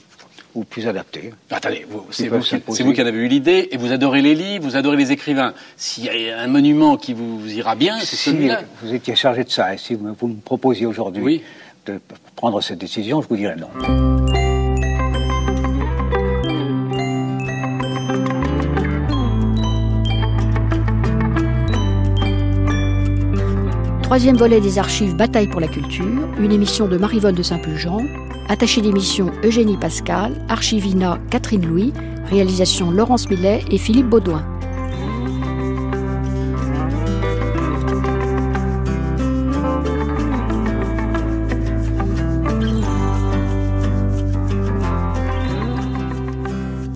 ou 0.56 0.64
plus 0.64 0.88
adaptés. 0.88 1.34
Attendez, 1.50 1.86
c'est 2.12 2.28
vous, 2.28 2.40
qui- 2.40 2.58
vous 2.84 2.92
en 3.02 3.06
avez 3.06 3.18
eu 3.18 3.28
l'idée, 3.28 3.70
et 3.72 3.78
vous 3.78 3.92
adorez 3.92 4.22
les 4.22 4.36
livres, 4.36 4.64
vous 4.66 4.76
adorez 4.76 4.98
les 4.98 5.12
écrivains. 5.12 5.54
S'il 5.78 6.06
y 6.06 6.30
a 6.30 6.40
un 6.40 6.48
monument 6.48 6.98
qui 6.98 7.14
vous 7.14 7.42
ira 7.52 7.76
bien, 7.76 8.00
c'est 8.00 8.16
Si 8.16 8.30
celui-là. 8.32 8.62
vous 8.82 8.94
étiez 8.94 9.16
chargé 9.16 9.44
de 9.44 9.50
ça, 9.50 9.74
et 9.74 9.78
si 9.78 9.96
vous 9.96 10.14
vous 10.20 10.28
me 10.28 10.36
proposiez 10.42 10.86
aujourd'hui 10.86 11.42
de 11.86 12.00
prendre 12.36 12.62
cette 12.62 12.80
décision, 12.80 13.22
je 13.22 13.28
vous 13.28 13.36
dirais 13.38 13.56
non. 13.56 13.70
Troisième 24.04 24.36
volet 24.38 24.62
des 24.62 24.78
archives 24.78 25.16
Bataille 25.16 25.48
pour 25.48 25.60
la 25.60 25.68
culture, 25.68 26.06
une 26.40 26.52
émission 26.52 26.88
de 26.88 26.98
Marivonne 26.98 27.36
de 27.36 27.42
Saint-Pulgent, 27.44 27.98
attachée 28.50 28.82
d'émission 28.82 29.32
Eugénie 29.44 29.78
Pascal, 29.78 30.34
archivina 30.50 31.20
Catherine 31.30 31.66
Louis, 31.66 31.94
réalisation 32.30 32.92
Laurence 32.92 33.30
Millet 33.30 33.64
et 33.72 33.78
Philippe 33.78 34.10
Baudouin. 34.10 34.46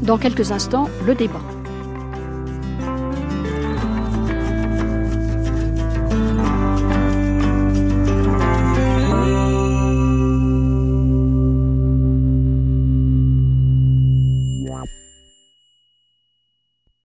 Dans 0.02 0.18
quelques 0.18 0.52
instants, 0.54 0.90
le 1.06 1.16
débat. 1.16 1.42